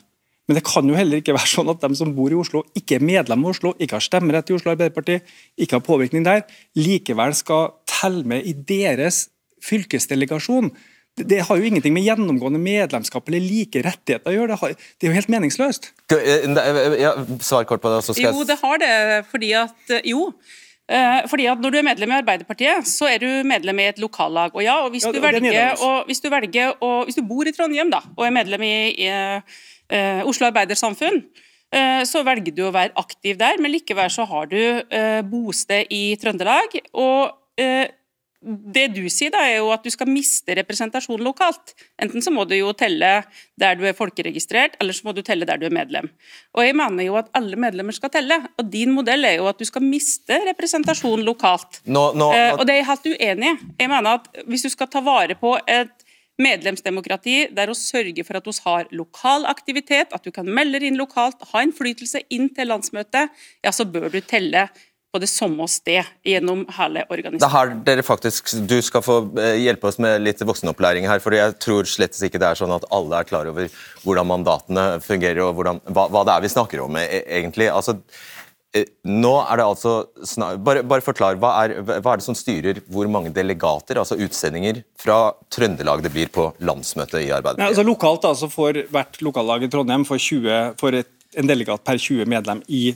Men 0.49 0.59
det 0.59 0.65
kan 0.67 0.89
jo 0.89 0.97
heller 0.97 1.21
ikke 1.21 1.37
være 1.37 1.51
sånn 1.51 1.71
at 1.71 1.85
de 1.85 1.93
som 1.99 2.15
bor 2.17 2.33
i 2.33 2.39
Oslo, 2.39 2.65
ikke 2.79 2.97
er 2.99 3.05
medlem 3.05 3.45
av 3.45 3.53
Oslo, 3.53 3.75
ikke 3.79 3.99
har 3.99 4.05
stemmerett 4.05 4.51
i 4.51 4.57
Oslo 4.57 4.73
Arbeiderparti, 4.73 5.21
ikke 5.61 5.79
har 5.79 5.85
påvirkning 5.87 6.25
der, 6.27 6.43
likevel 6.75 7.37
skal 7.39 7.77
telle 7.89 8.27
med 8.27 8.49
i 8.49 8.57
deres 8.57 9.29
fylkesdelegasjon 9.63 10.73
det 11.21 11.43
har 11.45 11.61
jo 11.61 11.69
ingenting 11.69 11.93
med 11.93 12.07
gjennomgående 12.07 12.61
medlemskap 12.63 13.27
eller 13.29 13.45
like 13.45 13.83
rettigheter 13.85 14.33
å 14.33 14.35
gjøre. 14.35 14.55
Det, 14.55 14.59
har, 14.63 14.73
det 14.97 15.07
er 15.07 15.11
jo 15.11 15.19
helt 15.19 15.33
meningsløst. 15.35 15.91
Eh, 16.15 16.49
eh, 16.49 16.97
ja, 17.03 17.13
svar 17.45 17.67
kort 17.69 17.83
på 17.85 17.93
det. 17.93 18.01
Så 18.07 18.17
skal 18.17 18.33
jo, 18.33 18.47
det 18.49 18.57
har 18.63 18.81
det. 18.81 18.93
Fordi 19.29 19.53
at 19.61 19.93
eh, 19.99 20.11
Jo. 20.13 20.33
Fordi 20.93 21.47
at 21.49 21.61
Når 21.63 21.73
du 21.73 21.77
er 21.79 21.85
medlem 21.87 22.11
i 22.11 22.17
Arbeiderpartiet, 22.19 22.89
så 22.91 23.07
er 23.09 23.23
du 23.23 23.47
medlem 23.49 23.79
i 23.81 23.87
et 23.93 24.01
lokallag. 24.03 24.53
Og 24.53 24.65
ja, 24.65 24.75
og 24.85 24.91
hvis, 24.93 25.07
ja, 25.07 25.13
du, 25.15 25.21
velger, 25.23 25.79
og 25.81 26.09
hvis 26.09 26.21
du 26.21 26.27
velger, 26.29 26.75
og 26.85 27.07
hvis 27.07 27.17
du 27.17 27.23
bor 27.25 27.49
i 27.49 27.53
Trondheim 27.55 27.89
da, 27.89 28.03
og 28.13 28.27
er 28.27 28.35
medlem 28.35 28.65
i, 28.67 28.75
i 29.07 29.09
uh, 29.09 30.27
Oslo 30.29 30.51
Arbeidersamfunn, 30.51 31.23
så 32.05 32.21
velger 32.27 32.53
du 32.53 32.67
å 32.67 32.75
være 32.75 32.93
aktiv 33.01 33.39
der, 33.41 33.57
men 33.63 33.73
likevel 33.73 34.11
så 34.13 34.27
har 34.29 34.51
du 34.51 34.61
bosted 35.31 35.89
i 35.89 36.03
Trøndelag. 36.21 36.77
og 36.93 37.39
det 38.43 38.89
du 38.97 39.03
sier, 39.13 39.31
da, 39.33 39.43
er 39.47 39.61
jo 39.61 39.71
at 39.75 39.85
du 39.87 39.91
skal 39.93 40.11
miste 40.11 40.57
representasjon 40.59 41.23
lokalt. 41.23 41.75
Enten 42.03 42.25
så 42.25 42.33
må 42.35 42.45
du 42.49 42.57
jo 42.57 42.73
telle 42.77 43.11
der 43.61 43.79
du 43.79 43.85
er 43.87 43.97
folkeregistrert, 43.97 44.75
eller 44.83 44.97
så 44.97 45.07
må 45.07 45.15
du 45.15 45.23
telle 45.27 45.47
der 45.49 45.61
du 45.61 45.69
er 45.69 45.75
medlem. 45.75 46.11
Og 46.57 46.67
jeg 46.67 46.77
mener 46.79 47.07
jo 47.07 47.19
at 47.21 47.31
alle 47.39 47.59
medlemmer 47.61 47.95
skal 47.97 48.13
telle, 48.15 48.41
og 48.59 48.71
din 48.73 48.95
modell 48.97 49.29
er 49.29 49.39
jo 49.39 49.49
at 49.51 49.63
du 49.63 49.67
skal 49.69 49.87
miste 49.87 50.41
representasjon 50.51 51.23
lokalt. 51.27 51.83
No, 51.87 52.11
no, 52.19 52.33
eh, 52.35 52.53
og 52.57 52.67
det 52.67 52.77
er 52.77 52.83
jeg 52.83 52.91
helt 52.91 53.11
uenig 53.13 53.53
i. 53.53 53.73
Jeg 53.85 53.93
mener 53.95 54.19
at 54.19 54.31
hvis 54.47 54.67
du 54.67 54.73
skal 54.75 54.91
ta 54.91 55.05
vare 55.05 55.39
på 55.39 55.57
et 55.71 55.95
medlemsdemokrati, 56.43 57.37
det 57.53 57.65
er 57.65 57.71
å 57.71 57.77
sørge 57.77 58.25
for 58.27 58.39
at 58.39 58.47
vi 58.49 58.55
har 58.65 58.89
lokal 58.97 59.45
aktivitet, 59.51 60.15
at 60.17 60.25
du 60.25 60.33
kan 60.35 60.49
melde 60.49 60.81
inn 60.87 60.99
lokalt, 60.99 61.45
ha 61.53 61.63
innflytelse 61.65 62.25
inn 62.35 62.49
til 62.57 62.73
landsmøtet, 62.73 63.31
ja, 63.63 63.73
så 63.75 63.87
bør 63.89 64.09
du 64.13 64.21
telle 64.25 64.67
på 65.13 65.21
det 65.21 65.29
samme 65.29 65.67
sted 65.69 66.09
gjennom 66.25 66.65
hele 66.73 67.05
organisasjonen. 67.05 67.43
Det 67.43 67.49
er 67.49 67.55
her 67.55 67.73
dere 67.89 68.05
faktisk, 68.07 68.55
Du 68.69 68.79
skal 68.85 69.05
få 69.05 69.19
eh, 69.37 69.59
hjelpe 69.61 69.91
oss 69.91 70.01
med 70.01 70.23
litt 70.25 70.41
voksenopplæring 70.41 71.09
her. 71.09 71.21
for 71.21 71.37
Jeg 71.37 71.59
tror 71.61 71.89
slett 71.89 72.17
ikke 72.17 72.41
det 72.41 72.49
er 72.49 72.61
sånn 72.61 72.73
at 72.73 72.87
alle 72.91 73.21
er 73.21 73.29
klar 73.29 73.51
over 73.51 73.69
hvordan 74.05 74.31
mandatene 74.31 74.87
fungerer 75.05 75.45
og 75.45 75.59
hvordan, 75.59 75.83
hva, 75.93 76.07
hva, 76.09 76.25
det 76.25 76.37
er 76.37 76.47
vi 76.47 76.53
snakker 76.55 76.85
om 76.87 76.97
e, 76.97 77.05
egentlig. 77.27 77.69
Altså, 77.69 77.99
eh, 78.73 78.89
nå 79.05 79.35
er 79.43 79.61
det 79.61 79.69
altså 79.69 79.95
Bare, 80.65 80.83
bare 80.83 81.05
forklar, 81.05 81.37
hva 81.37 81.53
er, 81.67 81.77
hva 81.85 82.01
er, 82.01 82.23
det 82.23 82.29
som 82.31 82.39
styrer 82.39 82.81
hvor 82.89 83.09
mange 83.13 83.35
delegater, 83.37 84.01
altså 84.01 84.17
utsendinger, 84.17 84.81
fra 84.97 85.35
Trøndelag 85.53 86.07
det 86.07 86.15
blir 86.17 86.33
på 86.33 86.49
landsmøtet 86.65 87.21
i 87.21 87.29
Arbeiderpartiet? 87.29 87.67
Ja, 87.67 87.71
altså 87.75 87.85
lokalt 87.85 88.25
altså 88.25 88.49
får 88.49 88.87
Hvert 88.89 89.21
lokallag 89.21 89.69
i 89.69 89.73
Trondheim 89.73 90.09
får, 90.09 90.25
20, 90.25 90.61
får 90.81 91.03
et, 91.03 91.17
en 91.37 91.53
delegat 91.53 91.85
per 91.85 92.01
20 92.01 92.33
medlem 92.33 92.65
i 92.69 92.87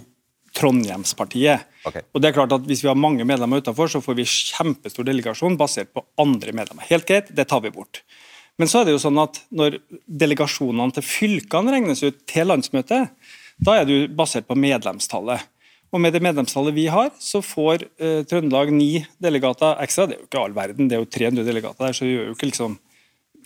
Trondheimspartiet. 0.57 1.69
Okay. 1.87 2.03
Og 2.13 2.23
det 2.23 2.31
er 2.31 2.35
klart 2.35 2.55
at 2.57 2.65
Hvis 2.67 2.83
vi 2.83 2.91
har 2.91 2.99
mange 2.99 3.25
medlemmer 3.29 3.63
utenfor, 3.63 3.91
så 3.91 4.03
får 4.03 4.19
vi 4.19 4.27
kjempestor 4.27 5.07
delegasjon 5.07 5.59
basert 5.61 5.93
på 5.95 6.05
andre 6.19 6.55
medlemmer. 6.57 6.87
Helt 6.91 7.07
greit, 7.09 7.31
det 7.31 7.49
tar 7.51 7.63
vi 7.63 7.75
bort. 7.75 8.03
Men 8.59 8.71
så 8.71 8.81
er 8.81 8.89
det 8.89 8.97
jo 8.97 9.03
sånn 9.03 9.21
at 9.21 9.43
når 9.55 9.79
delegasjonene 10.09 10.97
til 10.97 11.05
fylkene 11.05 11.75
regnes 11.75 12.03
ut 12.03 12.23
til 12.29 12.49
landsmøtet, 12.49 13.13
da 13.57 13.77
er 13.77 13.87
det 13.87 13.95
jo 13.95 14.09
basert 14.17 14.49
på 14.49 14.57
medlemstallet. 14.59 15.45
Og 15.95 16.03
Med 16.03 16.13
det 16.13 16.23
medlemstallet 16.25 16.75
vi 16.75 16.89
har, 16.93 17.13
så 17.23 17.41
får 17.45 17.87
eh, 18.03 18.25
Trøndelag 18.29 18.73
ni 18.75 19.05
delegater 19.23 19.79
ekstra. 19.85 20.09
Det 20.09 20.17
er 20.17 20.21
jo 20.25 20.27
ikke 20.27 20.43
all 20.43 20.57
verden, 20.57 20.89
det 20.91 20.97
er 20.97 21.05
jo 21.05 21.09
300 21.09 21.47
delegater 21.47 21.87
der, 21.87 21.95
så 21.97 22.05
det 22.05 22.17
gjør 22.17 22.27
jo 22.27 22.37
ikke 22.37 22.51
liksom 22.51 22.75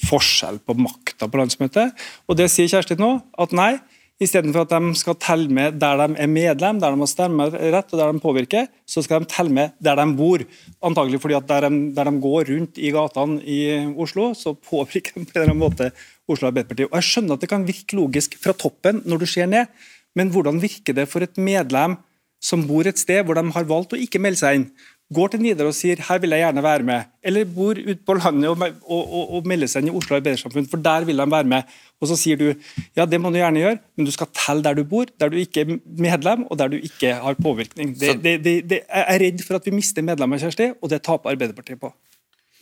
forskjell 0.09 0.61
på 0.65 0.77
makta 0.81 1.29
på 1.29 1.41
landsmøtet. 1.41 1.93
Og 2.27 2.39
Det 2.39 2.49
sier 2.51 2.71
Kjersti 2.71 2.97
nå, 2.99 3.13
at 3.39 3.53
nei, 3.53 3.75
Istedenfor 4.21 4.67
at 4.67 4.73
de 4.75 4.93
skal 5.01 5.17
telle 5.17 5.49
med 5.49 5.79
der 5.81 5.97
de 5.97 6.19
er 6.21 6.29
medlem, 6.29 6.81
der 6.81 6.93
de 6.93 7.01
har 7.01 7.09
stemmerett 7.09 7.95
og 7.95 8.01
der 8.03 8.11
de 8.13 8.21
påvirker, 8.21 8.67
så 8.85 9.01
skal 9.01 9.23
de 9.23 9.31
telle 9.33 9.55
med 9.57 9.73
der 9.81 9.97
de 9.97 10.05
bor. 10.17 10.45
Antagelig 10.85 11.23
fordi 11.23 11.39
at 11.39 11.49
der 11.49 11.65
de, 11.65 11.79
der 11.97 12.11
de 12.11 12.21
går 12.21 12.51
rundt 12.51 12.77
i 12.77 12.93
gatene 12.93 13.41
i 13.41 13.61
Oslo, 13.97 14.35
så 14.37 14.53
påvirker 14.53 15.17
de 15.17 15.25
på 15.25 15.33
en 15.33 15.41
eller 15.41 15.49
annen 15.49 15.63
måte 15.63 15.89
Oslo 16.29 16.51
Arbeiderparti. 16.51 16.91
Og 16.91 16.99
Jeg 17.01 17.09
skjønner 17.09 17.39
at 17.39 17.41
det 17.41 17.49
kan 17.49 17.65
virke 17.65 17.97
logisk 17.97 18.37
fra 18.43 18.53
toppen 18.53 19.01
når 19.09 19.25
du 19.25 19.27
ser 19.27 19.49
ned, 19.49 19.73
men 20.13 20.29
hvordan 20.29 20.61
virker 20.61 21.01
det 21.01 21.09
for 21.09 21.25
et 21.25 21.41
medlem 21.41 21.97
som 22.45 22.67
bor 22.69 22.85
et 22.85 23.01
sted 23.01 23.25
hvor 23.25 23.41
de 23.41 23.47
har 23.57 23.69
valgt 23.73 23.97
å 23.97 24.01
ikke 24.05 24.21
melde 24.21 24.43
seg 24.43 24.61
inn? 24.61 24.71
Går 25.15 25.33
til 25.33 25.43
Nidaros 25.43 25.75
og 25.75 25.79
sier 25.79 26.03
her 26.07 26.21
vil 26.23 26.35
jeg 26.35 26.45
gjerne 26.45 26.63
være 26.63 26.87
med, 26.87 27.09
eller 27.27 27.49
bor 27.51 27.79
ute 27.79 27.99
på 28.07 28.15
landet 28.15 28.51
og, 28.51 28.61
og, 28.63 29.01
og, 29.01 29.33
og, 29.37 29.49
melder 29.51 29.71
seg 29.71 29.83
inn 29.83 29.91
i 29.91 29.95
Oslo 29.99 30.19
Arbeidersamfunn, 30.19 30.69
for 30.71 30.83
der 30.85 31.07
vil 31.09 31.19
de 31.19 31.27
være 31.33 31.49
med. 31.51 31.73
Og 32.01 32.09
Så 32.09 32.17
sier 32.17 32.39
du 32.41 32.47
ja, 32.97 33.05
det 33.05 33.19
må 33.21 33.33
du 33.33 33.41
gjerne 33.41 33.61
gjøre, 33.61 33.81
men 33.99 34.07
du 34.07 34.13
skal 34.15 34.31
telle 34.37 34.65
der 34.65 34.79
du 34.79 34.85
bor, 34.89 35.11
der 35.21 35.33
du 35.33 35.37
ikke 35.41 35.65
er 35.67 35.75
medlem 35.83 36.47
og 36.47 36.61
der 36.61 36.71
du 36.73 36.79
ikke 36.79 37.17
har 37.25 37.41
påvirkning. 37.43 37.97
Det, 37.99 38.17
det, 38.23 38.37
det, 38.45 38.55
det 38.71 38.83
jeg 38.85 39.05
er 39.17 39.21
redd 39.25 39.43
for 39.47 39.59
at 39.59 39.67
vi 39.67 39.75
mister 39.75 40.07
medlemmer, 40.07 40.39
Kjersti, 40.41 40.71
og 40.79 40.95
det 40.95 41.03
taper 41.03 41.35
Arbeiderpartiet 41.35 41.83
på. 41.83 41.93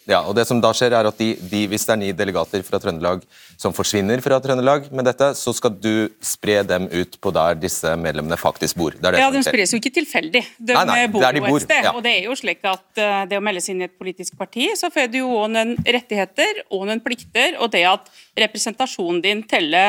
Ja, 0.09 0.23
og 0.25 0.33
det 0.39 0.47
som 0.49 0.61
da 0.63 0.71
skjer 0.73 0.95
er 0.97 1.07
at 1.11 1.19
de, 1.21 1.35
de, 1.51 1.67
Hvis 1.69 1.85
det 1.85 1.93
er 1.93 2.01
ni 2.01 2.09
delegater 2.17 2.63
fra 2.65 2.81
Trøndelag 2.81 3.25
som 3.61 3.75
forsvinner 3.77 4.23
fra 4.25 4.39
Trøndelag 4.41 4.87
med 4.95 5.05
dette, 5.09 5.33
så 5.37 5.53
skal 5.53 5.75
du 5.75 6.09
spre 6.25 6.61
dem 6.65 6.87
ut 6.89 7.17
på 7.21 7.33
der 7.35 7.59
disse 7.59 7.91
medlemmene 7.99 8.39
faktisk 8.41 8.79
bor. 8.79 8.95
Det 8.95 9.13
det 9.13 9.21
ja, 9.21 9.29
De 9.35 9.43
spres 9.45 9.75
jo 9.75 9.81
ikke 9.83 9.93
tilfeldig. 9.99 10.45
De, 10.57 10.77
nei, 10.77 10.85
nei, 10.87 10.99
bor 11.13 11.27
de 11.27 11.43
bor. 11.43 11.59
et 11.59 11.67
sted. 11.67 11.89
Ja. 11.89 11.93
Og 11.93 12.05
det 12.07 12.15
er 12.21 12.29
jo 12.31 12.37
slik 12.39 12.63
at 12.63 12.87
uh, 13.03 13.25
det 13.29 13.41
å 13.41 13.43
melde 13.45 13.65
seg 13.65 13.75
inn 13.75 13.83
i 13.83 13.89
et 13.89 13.97
politisk 13.99 14.39
parti, 14.39 14.71
så 14.79 14.93
får 14.95 15.11
du 15.13 15.21
jo 15.21 15.33
noen 15.51 15.75
rettigheter 15.83 16.63
og 16.71 16.87
noen 16.87 17.03
plikter. 17.05 17.59
Og 17.59 17.73
det 17.75 17.83
at 17.91 18.09
representasjonen 18.45 19.23
din 19.25 19.43
telle 19.49 19.85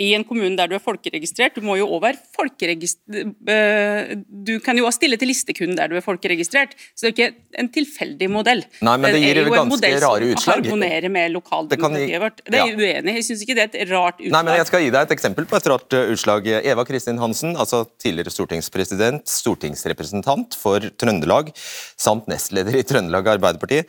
i 0.00 0.12
en 0.16 0.24
kommune 0.24 0.56
der 0.56 0.70
du 0.70 0.76
er 0.76 0.82
folkeregistrert. 0.82 1.56
Du 1.58 1.64
må 1.66 1.76
jo 1.76 1.86
også 1.86 2.02
være 2.06 2.20
folkeregistrert 2.36 3.50
eh, 3.52 4.14
Du 4.24 4.54
kan 4.64 4.78
jo 4.78 4.86
også 4.88 5.02
stille 5.02 5.18
til 5.20 5.28
liste 5.28 5.52
der 5.52 5.90
du 5.90 5.96
er 5.98 6.04
folkeregistrert. 6.04 6.72
Så 6.96 7.06
det 7.06 7.10
er 7.10 7.12
ikke 7.12 7.60
en 7.60 7.68
tilfeldig 7.72 8.28
modell. 8.32 8.64
Nei, 8.80 8.96
men 8.96 9.12
det 9.12 9.20
gir 9.20 9.42
jo 9.42 9.52
ganske 9.52 9.92
rare 10.00 10.30
utslag. 10.32 10.62
Harmonerer 10.62 11.12
med 11.12 11.34
lokaldemokratiet 11.34 12.22
vårt. 12.22 12.40
Det 12.46 12.58
er 12.58 12.72
ja. 12.72 12.78
uenig 12.78 13.16
Jeg 13.18 13.26
syns 13.28 13.44
ikke 13.44 13.56
det 13.58 13.66
er 13.66 13.84
et 13.84 13.92
rart 13.92 14.18
utslag. 14.18 14.32
Nei, 14.32 14.42
men 14.48 14.60
Jeg 14.62 14.70
skal 14.70 14.84
gi 14.86 14.90
deg 14.94 15.06
et 15.06 15.14
eksempel 15.18 15.48
på 15.50 15.60
et 15.60 15.70
rart 15.74 15.98
eh, 15.98 16.12
utslag. 16.14 16.48
Eva 16.72 16.86
Kristin 16.88 17.20
Hansen, 17.20 17.56
altså 17.56 17.84
tidligere 18.00 18.32
stortingspresident, 18.32 19.28
stortingsrepresentant 19.28 20.56
for 20.58 20.88
Trøndelag, 21.00 21.52
samt 22.00 22.30
nestleder 22.32 22.80
i 22.80 22.84
Trøndelag 22.86 23.28
Arbeiderparti, 23.36 23.82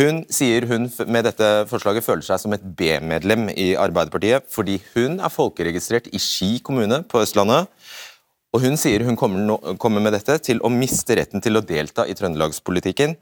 hun 0.00 0.22
sier 0.32 0.64
hun 0.70 0.88
med 1.12 1.26
dette 1.28 1.52
forslaget 1.70 2.04
føler 2.06 2.24
seg 2.24 2.40
som 2.40 2.56
et 2.56 2.64
B-medlem 2.78 3.50
i 3.58 3.72
Arbeiderpartiet 3.78 4.48
fordi 4.52 4.78
hun 4.94 5.18
er 5.20 5.32
folkeregistrert 5.32 6.08
i 6.12 6.20
Ski 6.22 6.56
kommune 6.64 7.02
på 7.08 7.22
Østlandet. 7.24 7.70
Og 8.52 8.60
Hun 8.60 8.76
sier 8.76 9.00
hun 9.06 9.16
kommer, 9.16 9.40
no, 9.40 9.58
kommer 9.80 10.02
med 10.04 10.12
dette 10.12 10.36
til 10.44 10.58
å 10.60 10.68
miste 10.72 11.16
retten 11.16 11.40
til 11.40 11.56
å 11.56 11.64
delta 11.64 12.04
i 12.04 12.12
trøndelagspolitikken, 12.12 13.14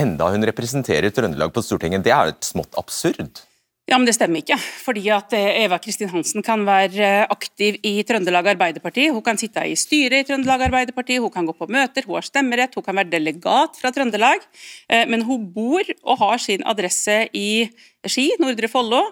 enda 0.00 0.30
hun 0.32 0.46
representerer 0.48 1.12
Trøndelag 1.12 1.52
på 1.54 1.62
Stortinget. 1.62 2.04
Det 2.06 2.14
er 2.14 2.32
et 2.32 2.48
smått 2.48 2.78
absurd? 2.80 3.44
Ja, 3.84 3.98
men 3.98 4.06
Det 4.08 4.14
stemmer 4.16 4.40
ikke. 4.40 4.56
Fordi 4.56 5.02
at 5.12 5.34
eh, 5.36 5.66
Eva 5.66 5.76
Kristin 5.82 6.08
Hansen 6.08 6.44
kan 6.44 6.62
være 6.64 7.04
eh, 7.04 7.26
aktiv 7.28 7.76
i 7.84 7.98
Trøndelag 8.08 8.48
Arbeiderparti. 8.54 9.10
Hun 9.12 9.20
kan 9.24 9.36
sitte 9.40 9.60
i 9.68 9.76
styret 9.76 10.24
i 10.24 10.28
Trøndelag 10.30 10.64
Arbeiderparti, 10.70 11.18
hun 11.20 11.32
kan 11.32 11.44
gå 11.44 11.52
på 11.52 11.68
møter, 11.68 12.08
hun 12.08 12.16
har 12.16 12.24
stemmerett, 12.24 12.78
hun 12.78 12.86
kan 12.86 12.96
være 12.96 13.12
delegat 13.12 13.76
fra 13.76 13.92
Trøndelag. 13.92 14.40
Eh, 14.88 15.04
men 15.10 15.26
hun 15.28 15.44
bor 15.52 15.84
og 16.00 16.16
har 16.22 16.40
sin 16.40 16.64
adresse 16.64 17.26
i 17.36 17.68
Ski, 18.08 18.30
Nordre 18.40 18.72
Follo. 18.72 19.04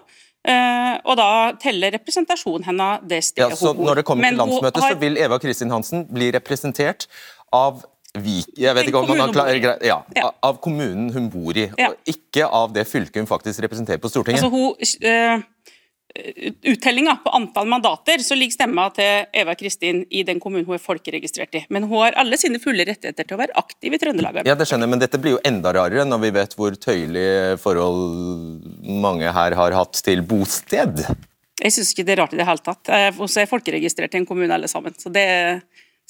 Uh, 0.43 0.97
og 1.07 1.15
da 1.15 1.27
teller 1.61 1.93
representasjonen 1.95 2.65
hennes 2.67 3.05
det 3.07 3.21
stedet 3.23 3.53
ja, 3.53 3.55
så 3.55 3.71
hun. 3.71 3.85
Når 3.87 4.01
det 4.01 4.05
kommer 4.09 4.27
til 4.27 4.41
landsmøtet, 4.41 4.81
har... 4.83 4.95
så 4.95 4.99
vil 4.99 5.15
Eva 5.23 5.39
Kristin 5.39 5.71
Hansen 5.71 6.03
bli 6.11 6.33
representert 6.35 7.07
av 7.55 7.83
Vik, 8.13 8.51
jeg 8.61 8.75
vet 8.77 8.85
ikke 8.91 8.99
om 8.99 9.07
man 9.17 9.31
klarer, 9.33 9.63
ja, 9.81 9.95
ja. 10.13 10.27
Av 10.45 10.59
kommunen 10.61 11.07
hun 11.15 11.31
bor 11.33 11.57
i, 11.57 11.63
ja. 11.79 11.87
og 11.89 12.11
ikke 12.11 12.45
av 12.45 12.75
det 12.75 12.83
fylket 12.85 13.23
hun 13.23 13.29
faktisk 13.29 13.63
representerer 13.65 13.97
på 14.03 14.11
Stortinget. 14.11 14.43
Altså 14.43 14.53
hun, 14.53 14.75
uh, 14.77 15.71
uttellinga 16.61 17.15
på 17.15 17.29
antall 17.29 17.67
mandater, 17.67 18.21
så 18.21 18.35
ligger 18.37 18.53
stemma 18.53 18.85
til 18.93 19.25
Eva 19.33 19.55
Kristin 19.57 20.03
i 20.13 20.21
den 20.27 20.39
kommunen 20.41 20.67
hun 20.67 20.77
er 20.77 20.83
folkeregistrert 20.83 21.57
i. 21.57 21.63
Men 21.73 21.87
hun 21.87 22.03
har 22.03 22.17
alle 22.21 22.37
sine 22.37 22.61
fulle 22.61 22.85
rettigheter 22.85 23.25
til 23.25 23.37
å 23.37 23.41
være 23.41 23.57
aktiv 23.57 23.95
i 23.95 23.99
Trøndelag. 24.01 24.43
Ja, 24.45 24.55
det 24.57 24.67
skjønner 24.69 24.85
jeg, 24.85 24.93
men 24.93 25.01
dette 25.01 25.21
blir 25.21 25.37
jo 25.37 25.43
enda 25.47 25.73
rarere 25.73 26.05
når 26.05 26.21
vi 26.21 26.33
vet 26.37 26.57
hvor 26.59 26.77
tøyelige 26.77 27.57
forhold 27.63 28.67
mange 29.01 29.33
her 29.33 29.57
har 29.57 29.77
hatt 29.79 30.03
til 30.05 30.21
bosted. 30.27 31.01
Jeg 31.63 31.73
syns 31.73 31.93
ikke 31.93 32.05
det 32.05 32.15
er 32.15 32.21
rart 32.21 32.35
i 32.35 32.41
det 32.41 32.49
hele 32.49 32.65
tatt. 32.65 32.93
Vi 33.17 33.29
er 33.41 33.49
folkeregistrert 33.49 34.13
i 34.13 34.21
en 34.21 34.29
kommune 34.29 34.53
alle 34.53 34.69
sammen. 34.69 34.93
så 34.99 35.09
det 35.13 35.27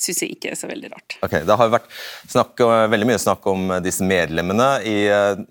syns 0.03 0.23
jeg 0.23 0.35
ikke 0.35 0.51
er 0.51 0.57
så 0.57 0.67
veldig 0.67 0.89
rart. 0.91 1.15
Ok, 1.23 1.35
Det 1.45 1.57
har 1.59 1.71
vært 1.71 1.87
snakk, 2.27 2.63
veldig 2.91 3.07
mye 3.07 3.21
snakk 3.21 3.45
om 3.47 3.71
disse 3.85 4.03
medlemmene 4.03 4.69
i, 4.89 4.97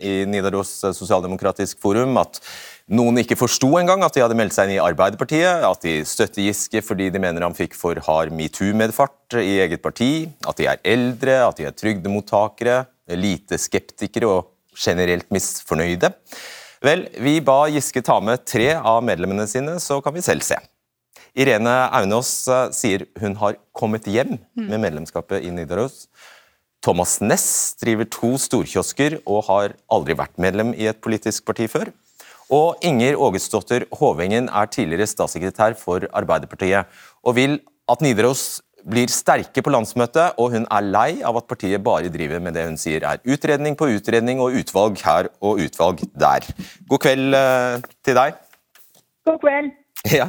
i 0.02 0.14
Nidaros 0.28 0.75
sosialdemokratisk 0.99 1.80
forum. 1.80 2.18
At 2.21 2.40
noen 2.90 3.20
ikke 3.22 3.38
forsto 3.38 3.68
engang 3.78 4.02
at 4.04 4.16
de 4.16 4.22
hadde 4.24 4.36
meldt 4.38 4.56
seg 4.56 4.68
inn 4.68 4.76
i 4.76 4.82
Arbeiderpartiet. 4.82 5.66
At 5.68 5.84
de 5.84 6.00
støtter 6.08 6.46
Giske 6.48 6.82
fordi 6.84 7.10
de 7.12 7.22
mener 7.22 7.46
han 7.46 7.56
fikk 7.56 7.76
for 7.78 7.98
hard 8.08 8.34
metoo-medfart 8.34 9.38
i 9.42 9.60
eget 9.64 9.84
parti. 9.84 10.26
At 10.48 10.58
de 10.58 10.68
er 10.70 10.82
eldre, 10.82 11.38
at 11.46 11.60
de 11.60 11.68
er 11.68 11.76
trygdemottakere, 11.76 12.82
lite 13.18 13.58
skeptikere 13.60 14.30
og 14.30 14.50
generelt 14.78 15.28
misfornøyde. 15.34 16.12
Vel, 16.82 17.06
vi 17.22 17.38
ba 17.44 17.68
Giske 17.70 18.02
ta 18.02 18.18
med 18.24 18.42
tre 18.48 18.72
av 18.74 19.02
medlemmene 19.06 19.46
sine, 19.46 19.76
så 19.78 20.00
kan 20.02 20.14
vi 20.16 20.24
selv 20.24 20.42
se. 20.46 20.58
Irene 21.38 21.72
Aunås 21.96 22.30
eh, 22.50 22.68
sier 22.76 23.06
hun 23.22 23.38
har 23.40 23.56
kommet 23.76 24.08
hjem 24.10 24.34
mm. 24.36 24.66
med 24.66 24.82
medlemskapet 24.82 25.46
i 25.46 25.52
Nidaros. 25.54 26.08
Thomas 26.82 27.20
Ness 27.22 27.76
driver 27.80 28.08
to 28.10 28.34
storkiosker 28.42 29.20
og 29.22 29.46
har 29.46 29.76
aldri 29.92 30.16
vært 30.18 30.40
medlem 30.42 30.72
i 30.74 30.88
et 30.90 30.98
politisk 31.04 31.46
parti 31.46 31.68
før. 31.70 31.92
Og 32.52 32.82
Inger 32.85 33.16
Ågesdotter 33.16 33.87
Hovengen 33.97 34.50
er 34.52 34.68
tidligere 34.68 35.09
statssekretær 35.09 35.76
for 35.80 36.04
Arbeiderpartiet 36.12 36.90
og 37.25 37.37
vil 37.38 37.56
at 37.88 38.04
Nidaros 38.04 38.61
blir 38.88 39.11
sterke 39.12 39.62
på 39.62 39.71
landsmøtet, 39.71 40.35
og 40.42 40.56
hun 40.56 40.66
er 40.66 40.87
lei 40.90 41.11
av 41.25 41.38
at 41.38 41.47
partiet 41.50 41.82
bare 41.85 42.11
driver 42.12 42.42
med 42.42 42.56
det 42.59 42.66
hun 42.66 42.78
sier 42.80 43.04
er 43.06 43.23
utredning 43.23 43.76
på 43.78 43.88
utredning 43.94 44.42
og 44.42 44.56
utvalg 44.59 44.99
her 45.06 45.30
og 45.40 45.62
utvalg 45.62 46.02
der. 46.18 46.47
God 46.90 47.02
kveld 47.04 47.38
eh, 47.38 47.88
til 48.04 48.18
deg. 48.18 48.38
God 49.28 49.42
kveld. 49.44 49.73
Ja. 50.11 50.25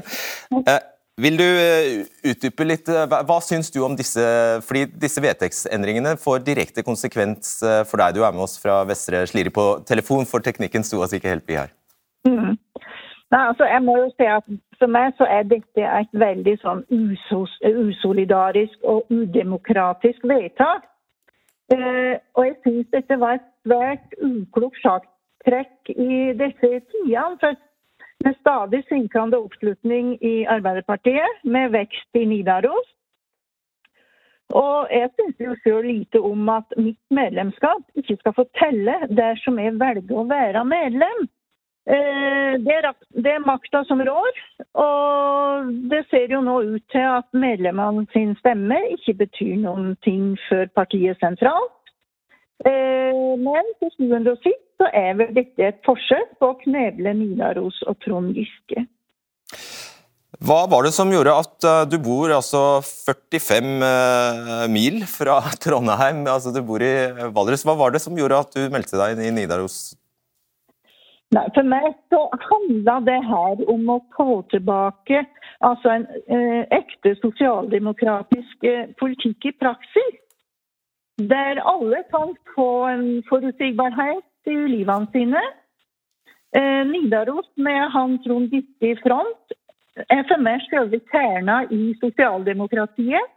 Eh, 0.53 0.81
Vil 1.17 1.37
du 1.39 1.45
eh, 1.45 2.03
utdype 2.29 2.65
litt, 2.65 2.89
hva, 3.09 3.39
syns 3.41 3.73
du 3.73 3.79
om 3.85 3.95
disse 3.97 4.21
fordi 4.67 4.85
disse 5.01 5.21
vedtektsendringene 5.21 6.13
får 6.21 6.45
direkte 6.45 6.85
konsekvens 6.85 7.55
for 7.89 8.01
deg? 8.01 8.13
Du 8.13 8.21
er 8.21 8.33
med 8.33 8.45
oss 8.45 8.59
fra 8.61 8.83
Vestre 8.85 9.25
Slidre 9.29 9.53
på 9.53 9.65
telefon, 9.89 10.29
for 10.29 10.45
teknikken 10.45 10.85
sto 10.85 11.01
oss 11.01 11.17
ikke 11.17 11.33
helt 11.33 11.49
bi 11.49 11.57
her. 11.57 11.73
Mm. 12.27 12.55
Nei, 13.33 13.47
altså 13.49 13.65
jeg 13.65 13.81
må 13.83 13.97
jo 13.97 14.09
si 14.13 14.27
at 14.29 14.45
For 14.79 14.91
meg 14.91 15.15
så 15.17 15.25
er 15.29 15.43
dette 15.49 15.83
et 15.99 16.15
veldig 16.25 16.53
sånn 16.61 16.83
usolidarisk 16.91 18.83
og 18.83 19.11
udemokratisk 19.13 20.25
vedtak. 20.27 20.85
Eh, 21.73 22.15
og 22.35 22.45
jeg 22.45 22.55
syns 22.63 22.89
dette 22.91 23.19
var 23.19 23.37
et 23.37 23.45
svært 23.63 24.17
uklokt 24.19 24.81
sjakktrekk 24.83 25.93
i 25.95 26.33
disse 26.39 26.71
tidene. 26.91 27.37
For 27.39 27.55
med 28.23 28.35
stadig 28.39 28.83
synkende 28.87 29.39
oppslutning 29.39 30.17
i 30.23 30.33
Arbeiderpartiet, 30.47 31.41
med 31.43 31.71
vekst 31.71 32.19
i 32.19 32.25
Nidaros. 32.25 32.89
Og 34.53 34.91
jeg 34.91 35.09
syns 35.15 35.39
jo 35.41 35.55
sjøl 35.63 35.87
lite 35.87 36.21
om 36.21 36.49
at 36.53 36.75
mitt 36.77 36.99
medlemskap 37.11 37.81
ikke 37.99 38.19
skal 38.19 38.35
få 38.37 38.45
telle 38.59 38.95
dersom 39.09 39.59
jeg 39.59 39.79
velger 39.79 40.19
å 40.19 40.27
være 40.29 40.65
medlem. 40.67 41.25
Eh, 41.83 42.53
det 42.63 42.75
er, 42.79 42.85
det 43.25 43.33
makta 43.43 43.81
som 43.89 43.99
rår, 44.07 44.37
og 44.79 45.71
det 45.91 46.05
ser 46.07 46.31
jo 46.31 46.39
nå 46.45 46.61
ut 46.63 46.83
til 46.93 47.03
at 47.03 47.27
medlemmene 47.35 48.05
sin 48.13 48.31
stemme 48.39 48.77
ikke 48.95 49.17
betyr 49.25 49.57
noen 49.65 49.97
ting 50.05 50.37
for 50.47 50.69
partiet 50.79 51.19
sentralt. 51.19 51.75
Eh, 52.63 53.33
men 53.41 53.73
til 53.81 53.91
syvende 53.97 54.37
og 54.37 54.39
sist 54.45 54.63
så 54.79 54.87
er 54.95 55.17
vel 55.19 55.33
dette 55.35 55.65
et 55.73 55.81
forsøk 55.83 56.37
på 56.39 56.53
å 56.53 56.59
kneble 56.61 57.11
Nidaros 57.19 57.81
og 57.89 57.99
Trond 58.05 58.31
Giske. 58.37 58.85
Hva 60.43 60.63
var 60.71 60.87
det 60.87 60.93
som 60.95 61.11
gjorde 61.11 61.35
at 61.39 61.67
uh, 61.67 61.83
du 61.87 61.97
bor 62.03 62.31
altså 62.35 62.81
45 62.83 63.83
uh, 63.83 64.63
mil 64.71 65.03
fra 65.07 65.37
Trondheim, 65.63 66.23
altså 66.27 66.51
du 66.55 66.59
bor 66.65 66.83
i 66.83 66.95
Valdres. 67.35 67.63
Hva 67.67 67.75
var 67.79 67.93
det 67.93 68.01
som 68.03 68.17
gjorde 68.17 68.39
at 68.43 68.55
du 68.55 68.71
meldte 68.73 68.99
deg 68.99 69.15
inn 69.15 69.27
i 69.27 69.35
Nidaros 69.37 69.93
Nei, 71.33 71.47
For 71.55 71.65
meg 71.65 71.95
så 72.13 72.27
handla 72.45 72.99
det 73.07 73.19
her 73.25 73.61
om 73.71 73.87
å 73.89 74.01
få 74.13 74.43
tilbake 74.53 75.23
altså 75.65 75.95
en 75.95 76.05
eh, 76.27 76.61
ekte 76.75 77.15
sosialdemokratisk 77.21 78.67
eh, 78.69 78.91
politikk 78.99 79.47
i 79.49 79.53
praksis. 79.63 80.19
Der 81.17 81.61
alle 81.69 82.03
kan 82.13 82.35
få 82.53 82.69
en 82.91 83.07
forutsigbarhet 83.29 84.51
i 84.51 84.59
livene 84.75 85.09
sine. 85.15 85.41
Eh, 86.53 86.83
Nidaros 86.91 87.49
med 87.57 87.89
han 87.95 88.19
Trond 88.25 88.53
Giske 88.53 88.93
i 88.93 89.01
front 89.01 89.57
er 90.13 90.25
for 90.29 90.41
meg 90.41 90.61
selve 90.69 91.01
kjerna 91.09 91.63
i 91.73 91.93
sosialdemokratiet. 92.01 93.29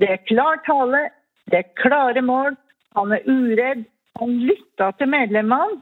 Det 0.00 0.08
er 0.08 0.24
klar 0.28 0.60
tale, 0.64 1.08
det 1.52 1.64
er 1.64 1.72
klare 1.80 2.24
mål, 2.24 2.56
han 2.96 3.12
er 3.12 3.28
uredd. 3.28 3.84
Han 4.20 4.38
lytter 4.44 4.92
til 4.96 5.08
medlemmene. 5.08 5.80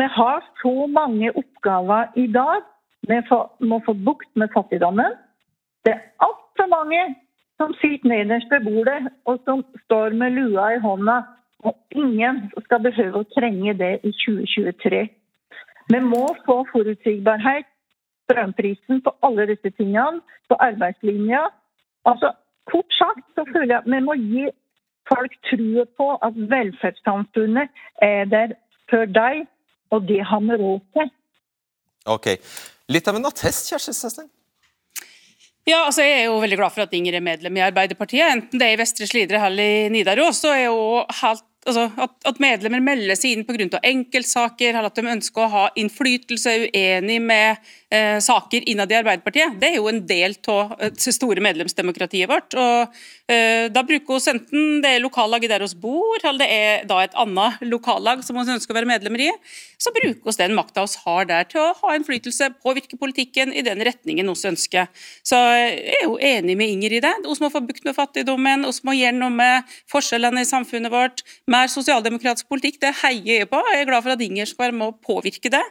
Vi 0.00 0.06
har 0.10 0.44
så 0.62 0.86
mange 0.86 1.30
oppgaver 1.36 2.06
i 2.16 2.26
dag. 2.26 2.60
Vi 3.08 3.20
må 3.68 3.80
få 3.86 3.92
bukt 3.92 4.36
med 4.36 4.48
fattigdommen. 4.54 5.14
Det 5.84 5.92
er 5.92 6.02
altfor 6.26 6.66
mange 6.68 7.14
som 7.56 7.72
sitter 7.80 8.08
nederst 8.08 8.50
ved 8.50 8.64
bordet 8.68 9.12
og 9.24 9.40
som 9.44 9.64
står 9.84 10.12
med 10.20 10.30
lua 10.30 10.66
i 10.74 10.82
hånda. 10.84 11.16
Og 11.58 11.76
ingen 11.90 12.42
skal 12.66 12.82
behøve 12.82 13.22
å 13.22 13.30
trenge 13.38 13.74
det 13.78 13.94
i 14.04 14.12
2023. 14.26 15.00
Vi 15.88 16.00
må 16.12 16.26
få 16.44 16.58
forutsigbarhet, 16.72 17.66
strømprisen 18.26 19.00
på 19.00 19.14
alle 19.22 19.48
disse 19.52 19.70
tingene, 19.78 20.20
på 20.48 20.60
arbeidslinja. 20.68 21.46
Altså, 22.04 22.34
Kort 22.66 22.92
sagt 22.92 23.24
så 23.34 23.44
føler 23.52 23.74
jeg 23.74 23.82
at 23.84 23.92
vi 23.94 24.00
må 24.02 24.14
gi 24.18 24.48
folk 25.08 25.34
trua 25.48 25.84
på 25.96 26.08
at 26.26 26.40
velferdssamfunnet 26.52 27.68
er 28.02 28.24
der 28.24 28.56
for 28.90 29.06
deg 29.06 29.46
og 29.94 30.08
det 30.08 30.22
har 30.26 30.42
vi 30.44 30.58
råd 30.62 30.80
til. 30.96 31.12
Ok. 32.16 32.32
Litt 32.92 33.08
av 33.10 33.18
en 33.18 33.28
attest, 33.28 33.70
Kjersti 33.72 33.94
Stesning? 33.96 34.30
Ja, 35.66 35.80
altså 35.88 36.04
Jeg 36.06 36.20
er 36.20 36.28
jo 36.28 36.38
veldig 36.38 36.58
glad 36.60 36.74
for 36.76 36.84
at 36.84 36.92
Inger 36.94 37.16
er 37.18 37.24
medlem 37.26 37.56
i 37.58 37.64
Arbeiderpartiet. 37.66 38.28
Enten 38.30 38.60
det 38.60 38.68
er 38.68 38.76
i 38.76 38.78
Vestre 38.78 39.08
Slidre 39.10 39.40
eller 39.48 39.86
i 39.86 39.88
Nidaros, 39.90 40.38
så 40.44 40.52
er 40.54 40.68
jo 40.68 41.02
helt 41.22 41.42
altså, 41.66 41.86
at, 41.98 42.14
at, 42.28 42.38
medlemmer 42.42 42.82
melder 42.84 43.18
seg 43.18 43.34
inn 43.34 43.44
pga. 43.46 43.80
enkeltsaker, 43.82 44.70
eller 44.72 44.90
at 44.90 44.98
de 44.98 45.12
ønsker 45.16 45.42
å 45.42 45.50
ha 45.52 45.64
innflytelse, 45.78 46.52
er 46.52 46.66
uenig 46.70 47.18
med 47.22 47.58
eh, 47.90 48.18
saker 48.22 48.66
innad 48.70 48.92
i 48.92 48.98
Arbeiderpartiet. 49.00 49.58
Det 49.60 49.72
er 49.72 49.78
jo 49.80 49.90
en 49.90 50.02
del 50.06 50.36
av 50.52 50.76
det 50.78 51.14
store 51.14 51.42
medlemsdemokratiet 51.44 52.30
vårt. 52.30 52.54
og 52.54 52.94
eh, 53.32 53.66
Da 53.74 53.84
bruker 53.86 54.20
vi 54.20 54.34
enten 54.36 54.82
det 54.84 54.96
er 54.96 55.04
lokallaget 55.04 55.52
der 55.52 55.66
vi 55.66 55.82
bor, 55.82 56.20
eller 56.22 56.44
det 56.44 56.50
er 56.50 56.86
da 56.88 57.02
et 57.02 57.16
annet 57.18 57.62
lokallag 57.66 58.24
som 58.26 58.38
vi 58.38 58.46
ønsker 58.56 58.74
å 58.74 58.78
være 58.80 58.92
medlemmer 58.94 59.26
i. 59.28 59.32
Så 59.76 59.92
bruker 59.92 60.24
vi 60.24 60.36
den 60.40 60.54
makta 60.56 60.86
vi 60.86 61.02
har 61.04 61.26
der 61.28 61.48
til 61.50 61.60
å 61.60 61.74
ha 61.82 61.94
innflytelse, 61.96 62.48
påvirke 62.64 62.96
politikken 63.00 63.52
i 63.52 63.64
den 63.66 63.82
retningen 63.84 64.30
vi 64.30 64.48
ønsker. 64.48 64.88
Så 65.26 65.36
jeg 65.36 65.98
er 65.98 66.06
jo 66.06 66.16
enig 66.16 66.56
med 66.56 66.72
Inger 66.72 66.96
i 66.96 67.02
det. 67.04 67.12
Vi 67.26 67.36
må 67.42 67.50
få 67.52 67.60
bukt 67.66 67.84
med 67.84 67.96
fattigdommen, 67.96 68.64
vi 68.64 68.88
må 68.88 68.96
gjøre 68.96 69.18
noe 69.18 69.34
med 69.34 69.76
forskjellene 69.92 70.44
i 70.44 70.48
samfunnet 70.48 70.92
vårt. 70.92 71.22
Mer 71.50 71.68
sosialdemokratisk 71.72 72.48
politikk, 72.48 72.80
det 72.80 72.94
heier 73.02 73.42
jeg 73.42 73.50
på. 73.52 73.60
Jeg 73.72 73.84
er 73.84 73.90
glad 73.90 74.06
for 74.06 74.16
at 74.16 74.24
Inger 74.24 74.48
skal 74.48 74.68
være 74.68 74.78
med 74.80 74.88
å 74.94 74.96
påvirke 74.96 75.52
det. 75.52 75.64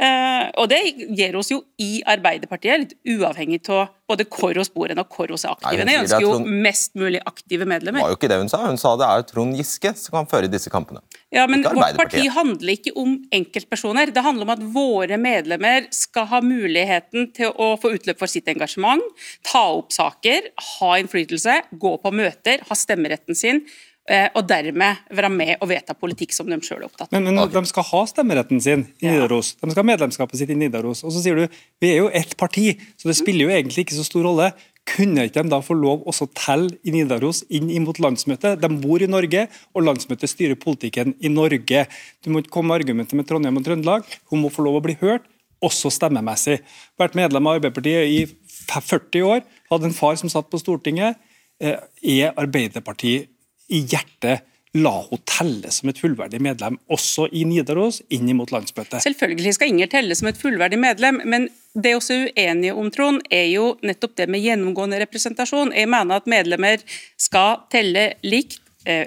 Eh, 0.00 0.44
og 0.56 0.70
det 0.72 0.80
gir 1.12 1.36
oss 1.36 1.50
jo 1.52 1.60
i 1.80 2.00
Arbeiderpartiet, 2.08 2.84
litt 2.86 3.18
uavhengig 3.18 3.60
av 3.68 3.90
både 4.10 4.24
hvor 4.26 4.56
hos 4.58 4.70
bor 4.72 4.90
og 4.90 5.12
hvor 5.14 5.30
hos 5.30 5.44
er 5.44 5.52
aktive. 5.52 5.84
Jeg 5.86 6.02
ønsker 6.02 6.24
jo 6.24 6.38
mest 6.64 6.96
mulig 6.98 7.20
aktive 7.28 7.66
medlemmer. 7.68 8.00
Det 8.00 8.06
var 8.08 8.14
jo 8.14 8.18
ikke 8.18 8.30
det 8.32 8.38
hun 8.40 8.50
sa. 8.50 8.62
Hun 8.64 8.80
sa 8.80 8.94
det 8.98 9.06
er 9.06 9.26
Trond 9.28 9.58
Giske 9.58 9.92
som 10.00 10.16
kan 10.16 10.30
føre 10.30 10.50
disse 10.50 10.72
kampene. 10.72 11.02
Ja, 11.30 11.44
men 11.50 11.62
Vårt 11.62 11.98
parti 11.98 12.24
handler 12.32 12.74
ikke 12.74 12.94
om 12.98 13.18
enkeltpersoner. 13.36 14.10
Det 14.14 14.24
handler 14.24 14.48
om 14.48 14.54
at 14.56 14.64
våre 14.74 15.20
medlemmer 15.20 15.86
skal 15.94 16.26
ha 16.32 16.40
muligheten 16.42 17.28
til 17.36 17.52
å 17.54 17.74
få 17.80 17.92
utløp 17.98 18.18
for 18.18 18.30
sitt 18.30 18.48
engasjement, 18.50 19.04
ta 19.46 19.62
opp 19.76 19.94
saker, 19.94 20.50
ha 20.80 20.90
innflytelse, 20.98 21.60
gå 21.78 21.94
på 22.02 22.14
møter, 22.16 22.64
ha 22.66 22.78
stemmeretten 22.78 23.38
sin 23.38 23.62
og 24.10 24.42
dermed 24.48 25.04
være 25.14 25.28
med 25.30 25.52
og 25.60 25.68
vedta 25.70 25.94
politikk 25.94 26.32
som 26.34 26.48
de 26.50 26.56
selv 26.66 26.80
er 26.80 26.88
opptatt 26.88 27.12
av. 27.12 27.14
Men, 27.14 27.30
men 27.30 27.52
de 27.52 27.62
skal 27.70 27.86
ha 27.92 28.00
stemmeretten 28.10 28.62
sin 28.62 28.82
i 28.98 29.06
Nidaros, 29.06 29.52
de 29.60 29.70
skal 29.70 29.84
ha 29.84 29.90
medlemskapet 29.92 30.40
sitt 30.40 30.50
i 30.50 30.58
Nidaros. 30.58 31.04
Og 31.06 31.14
så 31.14 31.22
sier 31.22 31.38
du 31.38 31.60
vi 31.82 31.92
er 31.92 32.02
jo 32.02 32.10
ett 32.10 32.34
parti, 32.40 32.72
så 32.98 33.10
det 33.10 33.18
spiller 33.20 33.46
jo 33.46 33.54
egentlig 33.54 33.86
ikke 33.86 33.98
så 34.00 34.06
stor 34.08 34.26
rolle. 34.26 34.50
Kunne 34.88 35.26
ikke 35.28 35.44
de 35.44 35.52
da 35.52 35.60
få 35.62 35.76
lov 35.78 36.06
også 36.08 36.26
telle 36.34 36.74
i 36.82 36.92
Nidaros 36.94 37.44
inn 37.52 37.68
imot 37.70 38.00
landsmøtet? 38.02 38.58
De 38.62 38.70
bor 38.82 39.02
i 39.02 39.08
Norge, 39.10 39.46
og 39.76 39.84
landsmøtet 39.86 40.32
styrer 40.32 40.58
politikken 40.58 41.14
i 41.20 41.30
Norge. 41.30 41.84
Du 42.24 42.30
må 42.32 42.42
ikke 42.42 42.54
komme 42.56 42.72
med 42.72 42.80
argumentet 42.80 43.18
med 43.18 43.28
Trondheim 43.28 43.60
og 43.60 43.66
Trøndelag. 43.66 44.08
Hun 44.32 44.42
må 44.42 44.50
få 44.52 44.64
lov 44.66 44.80
å 44.80 44.84
bli 44.84 44.96
hørt, 45.02 45.28
også 45.62 45.92
stemmemessig. 45.94 46.58
Vært 46.98 47.18
medlem 47.18 47.46
av 47.46 47.60
Arbeiderpartiet 47.60 48.10
i 48.10 48.24
40 48.70 49.26
år, 49.28 49.44
hadde 49.70 49.90
en 49.90 49.96
far 49.96 50.18
som 50.18 50.32
satt 50.32 50.48
på 50.50 50.58
Stortinget. 50.58 51.20
Eh, 51.60 51.76
er 52.00 52.34
Arbeiderpartiet 52.40 53.28
i 53.70 53.84
hjertet 53.86 54.46
la 54.78 54.92
hun 55.10 55.18
telle 55.26 55.70
som 55.74 55.90
et 55.90 55.98
fullverdig 55.98 56.38
medlem, 56.42 56.76
også 56.92 57.26
i 57.34 57.42
Nidaros, 57.48 58.00
inn 58.14 58.28
mot 58.38 58.52
landsmøtet. 58.54 59.02
Selvfølgelig 59.02 59.56
skal 59.56 59.72
Inger 59.72 59.90
telle 59.90 60.14
som 60.18 60.30
et 60.30 60.38
fullverdig 60.38 60.78
medlem, 60.78 61.20
men 61.26 61.48
det 61.74 61.92
er 61.92 61.98
også 61.98 62.18
uenige 62.28 62.74
om, 62.78 62.90
Trond, 62.94 63.22
er 63.30 63.48
jo 63.50 63.72
nettopp 63.86 64.16
det 64.18 64.28
med 64.30 64.42
gjennomgående 64.44 65.00
representasjon. 65.02 65.74
Jeg 65.74 65.90
mener 65.90 66.20
at 66.20 66.30
medlemmer 66.30 66.82
skal 67.18 67.64
telle 67.72 68.12
likt 68.26 68.60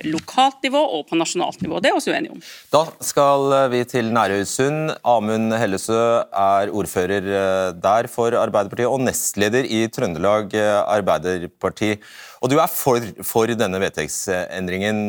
lokalt 0.06 0.62
nivå 0.64 0.80
og 0.98 1.08
på 1.10 1.18
nasjonalt 1.18 1.62
nivå. 1.66 1.80
Det 1.82 1.90
er 1.90 1.98
også 1.98 2.14
uenige 2.14 2.36
om. 2.36 2.42
Da 2.74 2.84
skal 3.02 3.72
vi 3.74 3.84
til 3.90 4.12
Nærøysund. 4.14 4.94
Amund 5.04 5.56
Hellesø 5.58 5.98
er 6.30 6.70
ordfører 6.70 7.26
eh, 7.26 7.74
der 7.82 8.10
for 8.12 8.38
Arbeiderpartiet 8.38 8.92
og 8.92 9.02
nestleder 9.02 9.66
i 9.66 9.88
Trøndelag 9.90 10.54
eh, 10.54 10.80
Arbeiderparti. 10.84 11.96
Og 12.42 12.52
du 12.54 12.60
er 12.62 12.70
for, 12.70 13.02
for 13.26 13.50
denne 13.50 13.82
vedtektsendringen. 13.82 15.08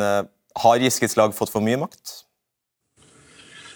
Har 0.57 0.79
Giskes 0.81 1.17
lag 1.19 1.35
fått 1.35 1.53
for 1.53 1.65
mye 1.65 1.81
makt? 1.85 2.25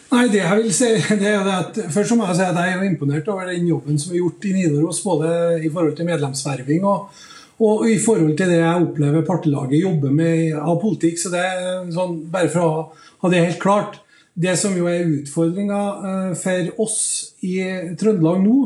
Nei, 0.09 0.25
det 0.33 0.41
jeg 0.41 0.61
vil 0.63 0.71
si, 0.73 0.93
det 1.21 1.33
er 1.35 1.49
at 1.53 1.81
Først 1.93 2.15
må 2.17 2.29
jeg 2.31 2.39
si 2.39 2.47
at 2.47 2.57
jeg 2.57 2.77
er 2.77 2.87
imponert 2.87 3.29
over 3.29 3.51
den 3.51 3.67
jobben 3.69 3.99
som 4.01 4.15
er 4.15 4.23
gjort 4.23 4.47
i 4.49 4.55
Nidaros, 4.57 5.03
både 5.05 5.33
i 5.61 5.69
forhold 5.69 5.99
til 5.99 6.09
medlemsverving 6.09 6.87
og, 6.89 7.11
og 7.59 7.89
i 7.91 7.97
forhold 7.99 8.37
til 8.39 8.53
det 8.53 8.61
jeg 8.61 8.83
opplever 8.85 9.25
partilaget 9.27 9.81
jobber 9.81 10.13
med 10.15 10.55
av 10.59 10.79
politikk. 10.83 11.19
så 11.19 11.33
det 11.33 11.43
er 11.43 11.89
sånn, 11.95 12.21
Bare 12.31 12.51
for 12.53 12.63
å 12.63 12.85
ha 13.25 13.31
det 13.33 13.45
helt 13.45 13.63
klart. 13.63 13.99
Det 14.39 14.55
som 14.59 14.77
jo 14.79 14.87
er 14.87 15.09
utfordringa 15.09 15.81
eh, 16.09 16.35
for 16.39 16.85
oss 16.85 16.99
i 17.43 17.59
Trøndelag 17.99 18.39
nå, 18.45 18.59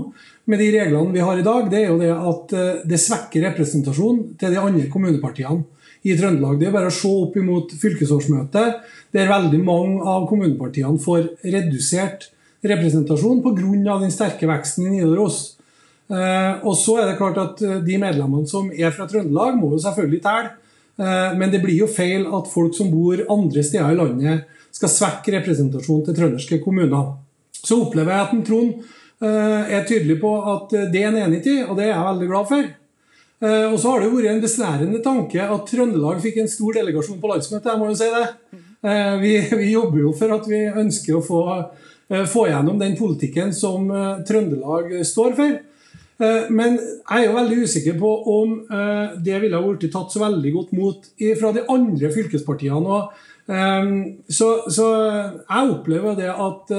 med 0.44 0.60
de 0.60 0.66
reglene 0.74 1.14
vi 1.14 1.22
har 1.24 1.38
i 1.38 1.46
dag, 1.46 1.70
det 1.72 1.78
er 1.80 1.88
jo 1.88 2.00
det 2.00 2.10
at 2.12 2.52
eh, 2.58 2.82
det 2.84 3.00
svekker 3.00 3.46
representasjonen 3.48 4.34
til 4.36 4.52
de 4.52 4.60
andre 4.60 4.90
kommunepartiene 4.92 5.64
i 6.04 6.16
Trøndelag. 6.18 6.58
Det 6.60 6.68
er 6.68 6.76
bare 6.76 6.90
å 6.90 6.94
se 6.94 7.08
opp 7.08 7.38
imot 7.40 7.72
fylkesårsmøtet, 7.80 8.84
der 9.16 9.32
veldig 9.32 9.62
mange 9.64 10.04
av 10.04 10.28
kommunepartiene 10.28 11.00
får 11.00 11.30
redusert 11.46 12.28
representasjon 12.62 13.42
pga. 13.42 13.98
den 14.02 14.12
sterke 14.12 14.46
veksten 14.50 14.86
i 14.86 14.98
Nidaros. 14.98 15.56
Og 16.10 16.74
så 16.76 16.98
er 17.00 17.06
det 17.08 17.16
klart 17.16 17.38
at 17.40 17.60
De 17.86 17.94
medlemmene 17.96 18.48
som 18.50 18.66
er 18.74 18.90
fra 18.92 19.06
Trøndelag, 19.08 19.54
må 19.56 19.70
jo 19.72 19.78
selvfølgelig 19.80 20.18
telle. 20.24 20.50
Men 21.38 21.48
det 21.48 21.62
blir 21.62 21.78
jo 21.78 21.88
feil 21.88 22.26
at 22.36 22.50
folk 22.52 22.74
som 22.76 22.90
bor 22.92 23.22
andre 23.32 23.64
steder 23.64 23.94
i 23.94 23.96
landet, 23.96 24.42
skal 24.74 24.92
svekke 24.92 25.32
representasjonen 25.38 26.04
til 26.04 26.18
trønderske 26.18 26.58
kommuner. 26.60 27.14
Så 27.56 27.78
opplever 27.86 28.12
jeg 28.12 28.26
at 28.26 28.44
Trond 28.50 29.72
er 29.72 29.88
tydelig 29.88 30.18
på 30.20 30.34
at 30.52 30.76
det 30.92 31.00
er 31.00 31.08
en 31.14 31.22
enig 31.22 31.40
i, 31.46 31.56
og 31.64 31.78
det 31.78 31.86
er 31.86 31.94
jeg 31.94 32.08
veldig 32.10 32.30
glad 32.34 32.50
for. 32.52 32.70
Eh, 33.42 33.72
og 33.72 33.80
så 33.80 33.90
har 33.90 34.02
det 34.02 34.06
jo 34.06 34.18
vært 34.20 34.36
en 34.36 34.44
besnærende 34.44 35.00
tanke 35.02 35.42
at 35.42 35.64
Trøndelag 35.66 36.20
fikk 36.22 36.38
en 36.38 36.50
stor 36.50 36.76
delegasjon 36.78 37.18
på 37.18 37.30
landsmøtet. 37.30 37.72
jeg 37.72 37.80
må 37.80 37.88
jo 37.90 37.96
si 37.98 38.10
det. 38.12 38.26
Eh, 38.86 39.14
vi, 39.18 39.32
vi 39.62 39.72
jobber 39.72 40.04
jo 40.04 40.12
for 40.18 40.36
at 40.36 40.46
vi 40.50 40.60
ønsker 40.84 41.18
å 41.18 41.24
få, 41.26 41.42
eh, 42.12 42.22
få 42.30 42.46
gjennom 42.52 42.78
den 42.78 42.94
politikken 42.98 43.50
som 43.56 43.90
Trøndelag 44.28 44.94
står 45.08 45.34
for. 45.40 45.58
Men 46.54 46.76
jeg 46.78 47.18
er 47.18 47.24
jo 47.26 47.34
veldig 47.34 47.56
usikker 47.66 47.96
på 47.98 48.10
om 48.32 48.52
det 49.24 49.40
ville 49.42 49.58
ha 49.58 49.62
blitt 49.66 49.92
tatt 49.94 50.14
så 50.14 50.22
veldig 50.22 50.52
godt 50.54 50.72
mot 50.78 51.08
fra 51.40 51.52
de 51.56 51.64
andre 51.74 52.10
fylkespartiene. 52.14 52.98
Så, 54.30 54.48
så 54.70 54.88
jeg 54.94 55.72
opplever 55.74 56.14
det 56.20 56.30
at 56.30 56.74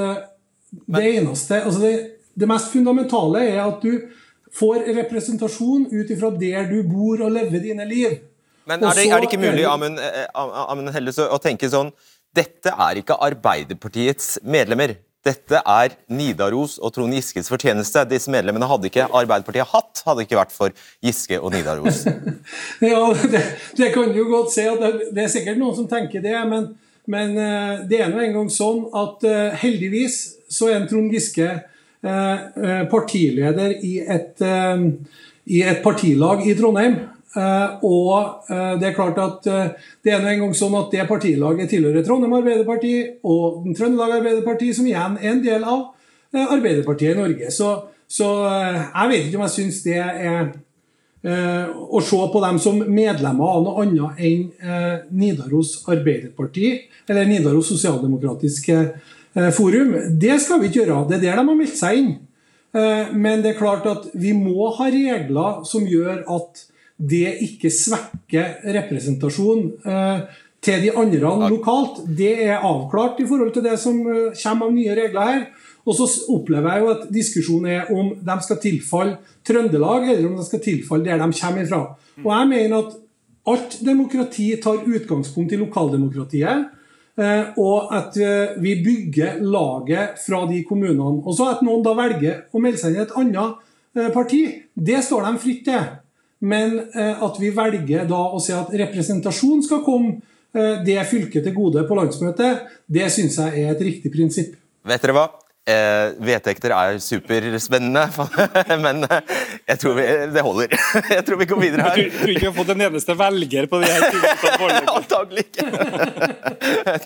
det 0.74 1.04
eneste 1.18 1.60
altså 1.62 1.84
det, 1.84 1.94
det 2.40 2.50
mest 2.50 2.72
fundamentale 2.74 3.44
er 3.52 3.62
at 3.66 3.84
du 3.84 4.08
får 4.54 4.88
representasjon 5.00 5.88
ut 5.92 6.14
ifra 6.14 6.32
der 6.38 6.68
du 6.70 6.82
bor 6.86 7.24
og 7.26 7.34
lever 7.34 7.64
dine 7.64 7.86
liv. 7.90 8.20
Men 8.70 8.84
er 8.84 8.96
det, 8.96 9.08
er 9.10 9.24
det 9.24 9.30
ikke 9.32 9.42
mulig 9.42 9.66
Amund, 9.68 10.00
eh, 10.00 10.28
Amund 10.34 10.94
Helles, 10.96 11.20
å 11.20 11.40
tenke 11.42 11.68
sånn 11.72 11.90
Dette 12.34 12.72
er 12.72 13.02
ikke 13.02 13.18
Arbeiderpartiets 13.22 14.38
medlemmer. 14.42 14.96
Dette 15.24 15.62
er 15.64 15.96
Nidaros 16.12 16.78
og 16.84 16.94
Trond 16.96 17.16
Giskes 17.16 17.50
fortjeneste. 17.52 18.06
Disse 18.10 18.32
medlemmene 18.34 18.68
hadde 18.70 18.90
ikke 18.90 19.08
Arbeiderpartiet 19.08 19.72
hatt, 19.72 20.04
hadde 20.08 20.26
ikke 20.26 20.40
vært 20.40 20.56
for 20.56 20.76
Giske 21.04 21.40
og 21.40 21.54
Nidaros. 21.56 22.04
ja, 22.94 23.04
det, 23.24 23.44
det, 23.80 23.92
kan 23.96 24.12
du 24.16 24.24
godt 24.28 24.54
si. 24.56 24.68
at 24.68 24.82
det, 24.84 25.12
det, 25.14 25.26
er 25.26 25.36
sikkert 25.36 25.62
noen 25.62 25.78
som 25.80 25.90
tenker 25.92 26.24
det. 26.24 26.36
Men, 26.50 26.74
men 27.12 27.38
eh, 27.40 27.76
det 27.88 28.04
er 28.04 28.12
nå 28.12 28.24
engang 28.24 28.52
sånn 28.52 28.86
at 29.00 29.24
uh, 29.28 29.62
heldigvis 29.64 30.24
så 30.52 30.74
er 30.74 30.90
Trond 30.92 31.12
Giske 31.16 31.52
Eh, 32.04 32.34
eh, 32.70 32.84
partileder 32.92 33.78
i 33.80 34.02
et, 34.02 34.42
eh, 34.42 34.82
i 35.46 35.62
et 35.64 35.82
partilag 35.84 36.42
i 36.44 36.54
Trondheim. 36.54 36.98
Og 37.34 38.50
det 38.78 38.86
er 38.86 38.94
klart 38.94 39.18
at 39.18 39.48
det 40.06 40.12
er 40.14 40.22
en 40.22 40.44
gang 40.44 40.52
sånn 40.54 40.76
at 40.78 40.92
det 40.94 41.08
partilaget 41.10 41.72
tilhører 41.72 42.04
Trondheim 42.06 42.36
Arbeiderparti 42.38 42.92
og 43.26 43.64
Trøndelag 43.74 44.20
Arbeiderparti, 44.20 44.68
som 44.78 44.86
igjen 44.86 45.16
er 45.18 45.32
en 45.32 45.42
del 45.42 45.66
av 45.66 45.88
Arbeiderpartiet 46.34 47.16
i 47.16 47.18
Norge. 47.18 47.50
Så, 47.50 47.72
så 48.06 48.28
jeg 48.46 49.10
vet 49.10 49.26
ikke 49.26 49.40
om 49.40 49.46
jeg 49.48 49.56
syns 49.56 49.82
det 49.88 49.98
er 49.98 50.54
å 51.74 52.04
se 52.06 52.22
på 52.36 52.44
dem 52.46 52.62
som 52.62 52.78
medlemmer 52.86 53.58
av 53.58 53.66
noe 53.66 53.88
annet 53.88 54.22
enn 54.30 55.10
Nidaros 55.10 55.80
Arbeiderparti, 55.90 56.76
eller 57.10 57.34
Nidaros 57.34 57.74
Sosialdemokratiske 57.74 58.80
Eh, 59.34 59.50
forum. 59.50 59.96
Det 60.20 60.36
skal 60.42 60.62
vi 60.62 60.70
ikke 60.70 60.84
gjøre. 60.84 61.08
Det 61.10 61.18
er 61.18 61.22
der 61.22 61.40
de 61.42 61.48
har 61.50 61.58
meldt 61.58 61.78
seg 61.78 62.02
inn. 62.02 62.12
Eh, 62.74 63.14
men 63.18 63.42
det 63.42 63.54
er 63.54 63.60
klart 63.60 63.88
at 63.90 64.06
vi 64.14 64.34
må 64.38 64.70
ha 64.78 64.90
regler 64.94 65.64
som 65.66 65.88
gjør 65.90 66.22
at 66.36 66.66
det 67.10 67.36
ikke 67.46 67.72
svekker 67.74 68.64
representasjon 68.78 69.68
eh, 69.84 70.24
til 70.64 70.86
de 70.86 70.94
andre 70.96 71.34
lokalt. 71.52 72.04
Det 72.08 72.34
er 72.46 72.64
avklart 72.64 73.20
i 73.20 73.28
forhold 73.28 73.52
til 73.56 73.66
det 73.66 73.76
som 73.82 74.00
kommer 74.06 74.70
av 74.70 74.76
nye 74.76 74.98
regler 74.98 75.32
her. 75.32 75.46
Og 75.84 75.98
så 75.98 76.08
opplever 76.32 76.72
jeg 76.72 76.84
jo 76.84 76.92
at 76.94 77.08
diskusjonen 77.12 77.72
er 77.74 77.90
om 77.92 78.14
de 78.16 78.36
skal 78.46 78.60
tilfalle 78.64 79.18
Trøndelag, 79.44 80.06
eller 80.14 80.30
om 80.30 80.38
de 80.40 80.46
skal 80.48 80.62
tilfalle 80.64 81.10
der 81.10 81.20
de 81.20 81.40
kommer 81.42 81.66
ifra. 81.66 81.82
Og 82.24 82.30
jeg 82.32 82.52
mener 82.54 82.78
at 82.78 82.94
alt 83.52 83.76
demokrati 83.84 84.54
tar 84.64 84.86
utgangspunkt 84.88 85.52
i 85.52 85.60
lokaldemokratiet. 85.60 86.70
Eh, 87.14 87.58
og 87.62 87.92
at 87.94 88.16
eh, 88.18 88.56
vi 88.64 88.78
bygger 88.82 89.42
laget 89.44 90.22
fra 90.24 90.46
de 90.50 90.64
kommunene. 90.66 91.22
Og 91.22 91.36
så 91.38 91.52
At 91.52 91.62
noen 91.62 91.84
da 91.86 91.94
velger 91.98 92.48
å 92.50 92.62
melde 92.64 92.82
seg 92.82 92.96
inn 92.96 93.02
i 93.02 93.04
et 93.04 93.14
annet 93.20 93.60
eh, 94.00 94.10
parti, 94.16 94.42
det 94.74 95.04
står 95.06 95.28
de 95.28 95.42
fritt 95.44 95.62
til. 95.68 95.92
Men 96.44 96.76
at 96.94 97.38
vi 97.40 97.54
velger 97.56 98.04
da 98.10 98.20
å 98.36 98.42
si 98.44 98.52
at 98.52 98.74
representasjon 98.84 99.62
skal 99.64 99.80
komme 99.86 100.18
det 100.84 100.98
fylket 101.08 101.48
til 101.48 101.56
gode 101.56 101.86
på 101.88 101.96
landsmøtet, 101.98 102.68
det 102.86 103.08
syns 103.16 103.40
jeg 103.40 103.64
er 103.64 103.72
et 103.72 103.86
riktig 103.88 104.12
prinsipp. 104.12 104.58
Vet 104.84 105.06
dere 105.06 105.16
hva? 105.16 105.24
Eh, 105.64 106.10
vedtekter 106.20 106.74
er 106.76 106.98
superspennende, 107.00 108.02
men 108.84 109.06
eh, 109.08 109.36
jeg 109.70 109.80
tror 109.80 109.94
vi, 109.96 110.08
det 110.36 110.42
holder. 110.44 110.74
Jeg 111.16 111.24
tror 111.24 111.40
vi 111.40 111.48
går 111.48 111.62
videre 111.62 111.86
her. 111.86 112.02
Jeg 112.02 112.12
tror, 112.12 112.32
ikke 112.34 112.42
vi 112.42 112.50
har 112.50 112.56
fått 112.58 112.72
en 112.74 112.84
eneste 112.90 113.16
velger 113.16 113.70
på 113.72 113.80
de 113.80 113.88
her 113.88 114.04
Antagelig 114.98 115.46
ikke. 115.46 115.70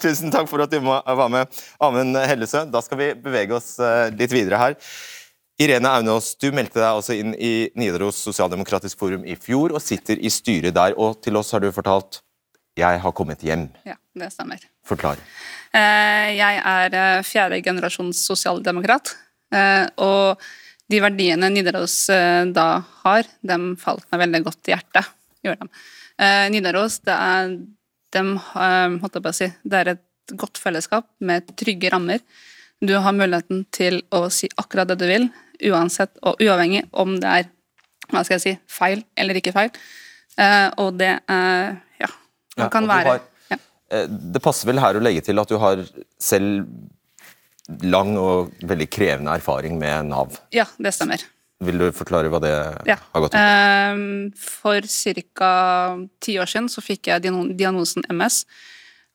Tusen 0.02 0.34
takk 0.34 0.50
for 0.50 0.65
at 0.65 0.73
du 0.73 0.80
var 0.82 1.30
med, 1.30 1.62
Amund 1.78 2.17
Hellesø. 2.17 2.63
Da 2.73 2.82
skal 2.82 3.04
vi 3.04 3.12
bevege 3.28 3.54
oss 3.60 3.76
eh, 3.78 4.10
litt 4.17 4.34
videre 4.34 4.63
her. 4.63 4.80
Irene 5.58 5.89
Aunås, 5.89 6.36
du 6.38 6.52
meldte 6.54 6.78
deg 6.78 6.86
altså 6.86 7.15
inn 7.17 7.32
i 7.34 7.72
Nidaros 7.80 8.20
Sosialdemokratisk 8.22 9.00
Forum 9.00 9.24
i 9.26 9.34
fjor 9.41 9.74
og 9.74 9.82
sitter 9.82 10.20
i 10.22 10.30
styret 10.30 10.76
der. 10.78 10.93
Og 11.02 11.17
til 11.26 11.39
oss 11.39 11.50
har 11.56 11.63
du 11.63 11.72
fortalt 11.74 12.22
'Jeg 12.78 13.02
har 13.02 13.12
kommet 13.12 13.41
hjem'. 13.41 13.70
Ja, 13.84 13.96
det 14.13 14.30
stemmer. 14.32 14.62
Forklar. 14.86 15.17
Eh, 15.74 16.38
jeg 16.38 16.62
er 16.62 16.93
eh, 16.93 17.24
fjerde 17.26 17.62
generasjons 17.65 18.22
sosialdemokrat. 18.30 19.15
Eh, 19.52 19.88
og 19.98 20.38
de 20.88 21.00
verdiene 21.02 21.50
Nidaros 21.50 22.06
da 22.54 22.84
har, 23.04 23.24
dem 23.41 23.76
falt 23.76 24.06
meg 24.12 24.20
veldig 24.20 24.43
godt 24.46 24.70
i 24.70 24.76
hjertet. 24.76 25.10
Gjør. 25.43 25.58
Nidaros, 26.54 27.00
det 27.00 27.13
er, 27.13 27.58
dem, 28.13 28.39
si, 29.34 29.50
det 29.65 29.78
er 29.82 29.88
et 29.96 30.38
godt 30.38 30.58
fellesskap 30.58 31.10
med 31.20 31.50
trygge 31.58 31.91
rammer. 31.91 32.20
Du 32.81 32.93
har 33.01 33.15
muligheten 33.15 33.65
til 33.73 34.03
å 34.13 34.27
si 34.33 34.49
akkurat 34.57 34.89
det 34.91 34.99
du 35.01 35.07
vil, 35.09 35.29
uansett 35.71 36.13
og 36.21 36.41
uavhengig 36.43 36.83
om 36.93 37.15
det 37.21 37.31
er 37.39 37.47
hva 38.11 38.21
skal 38.23 38.37
jeg 38.37 38.43
si, 38.43 38.53
feil 38.69 39.01
eller 39.17 39.39
ikke 39.39 39.55
feil. 39.55 39.73
Og 40.79 40.93
det 40.99 41.15
uh, 41.25 41.73
Ja, 41.97 42.11
ja, 42.59 42.69
kan 42.71 42.85
være 42.87 43.17
Eh, 43.93 44.07
det 44.07 44.43
passer 44.43 44.67
vel 44.69 44.81
her 44.83 44.97
å 44.97 45.03
legge 45.03 45.23
til 45.23 45.39
at 45.39 45.51
du 45.51 45.57
har 45.61 45.81
selv 46.19 46.67
lang 47.83 48.13
og 48.19 48.53
veldig 48.67 48.87
krevende 48.91 49.33
erfaring 49.39 49.75
med 49.79 50.11
Nav. 50.11 50.39
Ja, 50.55 50.67
det 50.79 50.93
stemmer. 50.95 51.23
Vil 51.67 51.81
du 51.81 51.87
forklare 51.95 52.29
hva 52.29 52.39
det 52.43 52.53
ja. 52.85 52.99
har 52.99 53.23
gått 53.23 53.33
ut 53.33 53.39
på? 53.39 54.41
For 54.45 54.87
ca. 55.33 55.51
ti 56.21 56.37
år 56.37 56.51
siden 56.51 56.69
så 56.69 56.83
fikk 56.85 57.09
jeg 57.09 57.25
diagnosen 57.25 58.05
MS. 58.13 58.43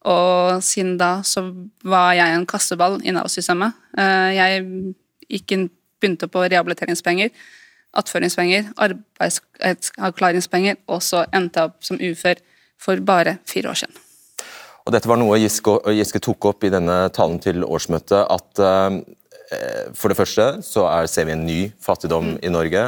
Og 0.08 0.62
siden 0.66 0.96
da 0.98 1.20
så 1.26 1.44
var 1.86 2.12
jeg 2.18 2.34
en 2.34 2.46
kasteball 2.48 2.98
i 3.06 3.14
Nav-systemet. 3.14 3.76
Eh, 3.98 4.30
jeg 4.34 4.64
gikk 5.30 5.54
inn, 5.56 5.66
begynte 6.02 6.26
på 6.26 6.42
rehabiliteringspenger, 6.42 7.30
attføringspenger, 7.94 8.72
arbeidsavklaringspenger, 8.82 10.80
og 10.90 11.02
så 11.06 11.26
endte 11.30 11.60
jeg 11.60 11.70
opp 11.70 11.86
som 11.86 12.00
ufør 12.02 12.40
for 12.82 13.04
bare 13.06 13.36
fire 13.46 13.70
år 13.70 13.84
siden. 13.84 14.00
Og 14.82 14.94
Dette 14.94 15.06
var 15.06 15.20
noe 15.20 15.38
Giske, 15.38 16.22
tok 16.22 16.48
opp 16.50 16.64
i 16.66 16.72
denne 16.72 17.04
talen 17.14 17.38
til 17.42 17.62
årsmøtet. 17.62 18.26
at 18.26 18.62
uh, 18.62 18.98
For 19.94 20.10
det 20.10 20.18
første 20.18 20.46
så 20.66 20.88
er, 20.90 21.06
ser 21.06 21.28
vi 21.28 21.36
en 21.36 21.46
ny 21.46 21.60
fattigdom 21.78 22.32
mm. 22.32 22.38
i 22.42 22.50
Norge. 22.50 22.82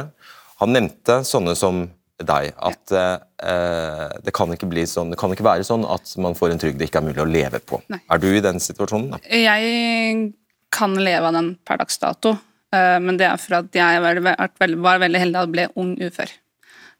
Han 0.59 0.75
nevnte 0.75 1.21
sånne 1.23 1.55
som 1.55 1.85
deg, 2.23 2.53
at 2.55 2.93
uh, 2.95 4.13
det, 4.23 4.31
kan 4.35 4.47
sånn, 4.47 5.11
det, 5.11 5.19
kan 5.19 5.33
ikke 5.33 5.45
være 5.45 5.65
sånn 5.67 5.83
at 5.89 6.13
man 6.23 6.35
får 6.37 6.53
en 6.53 6.61
trygd 6.61 6.79
det 6.79 6.87
ikke 6.87 7.01
er 7.01 7.07
mulig 7.09 7.23
å 7.23 7.27
leve 7.27 7.59
på. 7.59 7.81
Nei. 7.91 7.99
Er 8.11 8.21
du 8.23 8.29
i 8.31 8.43
den 8.43 8.61
situasjonen? 8.63 9.15
Da? 9.15 9.19
Jeg 9.35 10.29
kan 10.75 10.95
leve 10.95 11.27
av 11.27 11.35
den 11.35 11.49
per 11.67 11.81
dags 11.81 11.99
dato, 11.99 12.35
uh, 12.37 12.97
men 13.03 13.19
det 13.19 13.27
er 13.27 13.41
for 13.41 13.59
at 13.59 13.75
jeg 13.75 14.03
var 14.03 14.21
veldig, 14.23 14.79
var 14.85 15.01
veldig 15.03 15.23
heldig 15.25 15.41
og 15.41 15.55
ble 15.55 15.65
ung 15.75 15.95
ufør. 15.99 16.31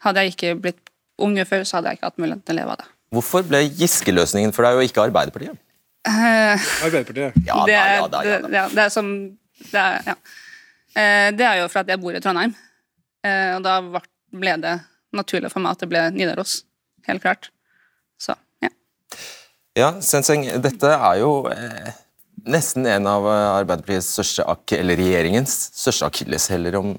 Hadde 0.04 0.25
jeg 0.25 0.36
ikke 0.36 0.58
blitt 0.65 0.82
ung 1.23 1.38
ufør, 1.39 1.63
så 1.63 1.78
hadde 1.78 1.93
jeg 1.93 2.01
ikke 2.01 2.12
hatt 2.12 2.19
mulighet 2.19 2.43
til 2.43 2.58
å 2.58 2.60
leve 2.60 2.75
av 2.75 2.82
det. 2.82 2.89
Hvorfor 3.15 3.45
ble 3.47 3.62
Giske-løsningen 3.80 4.51
for 4.56 4.67
deg 4.67 4.82
og 4.82 4.89
ikke 4.89 5.06
Arbeiderpartiet? 5.06 5.62
Uh, 6.04 6.60
Arbeiderpartiet. 6.84 7.39
Ja, 7.47 7.62
det, 7.63 7.78
da, 7.78 7.86
ja, 7.95 8.10
da, 8.12 8.25
ja, 8.28 8.41
da. 8.43 8.51
Det, 8.51 8.65
det, 8.75 8.84
er 8.84 8.91
som 8.91 9.13
det 9.71 9.80
er, 9.86 10.12
ja. 10.12 10.17
uh, 10.99 11.30
det 11.39 11.47
er 11.47 11.62
jo 11.62 11.71
for 11.71 11.86
at 11.86 11.93
jeg 11.93 12.04
bor 12.04 12.19
i 12.19 12.23
Trondheim. 12.23 12.58
Og 13.25 13.63
da 13.65 13.80
ble 14.38 14.51
det 14.62 14.75
naturlig 15.17 15.51
for 15.54 15.63
meg 15.63 15.75
at 15.75 15.84
det 15.84 15.91
ble 15.91 16.04
Nidaros. 16.15 16.63
Helt 17.08 17.23
klart. 17.23 17.51
Så, 18.21 18.36
ja. 18.63 18.71
Ja, 19.75 19.89
Senseng, 20.04 20.47
dette 20.63 20.91
er 20.95 21.19
jo 21.19 21.32
nesten 22.45 22.86
en 22.89 23.10
av 23.10 23.25
Arbeiderpartiets 23.28 24.13
største, 24.15 24.45
eller 24.78 24.99
regjeringens 24.99 25.54
største 25.75 26.08
akilleshæler 26.10 26.78
om, 26.80 26.93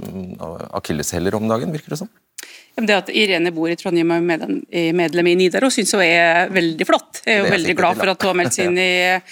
akillesheller 0.77 1.37
om 1.39 1.49
dagen, 1.51 1.73
virker 1.75 1.95
det 1.95 2.01
som? 2.03 2.11
Det 2.77 2.93
at 2.93 3.09
Irene 3.09 3.49
bor 3.57 3.71
i 3.73 3.77
Trondheim 3.81 4.11
og 4.13 4.27
er 4.29 4.93
medlem 4.93 5.29
i 5.31 5.33
Nidaros, 5.41 5.79
syns 5.79 5.95
jeg 5.97 6.13
er 6.13 6.51
veldig 6.53 6.85
flott. 6.85 7.23
Jeg 7.25 7.39
er 7.39 7.47
jo 7.47 7.55
veldig 7.55 7.75
glad 7.79 7.97
for 7.97 8.13
at 8.13 8.21
hun 8.21 8.29
har 8.29 8.37
meldt 8.37 8.57
seg 8.59 8.69
inn 8.69 8.77
i, 8.83 8.91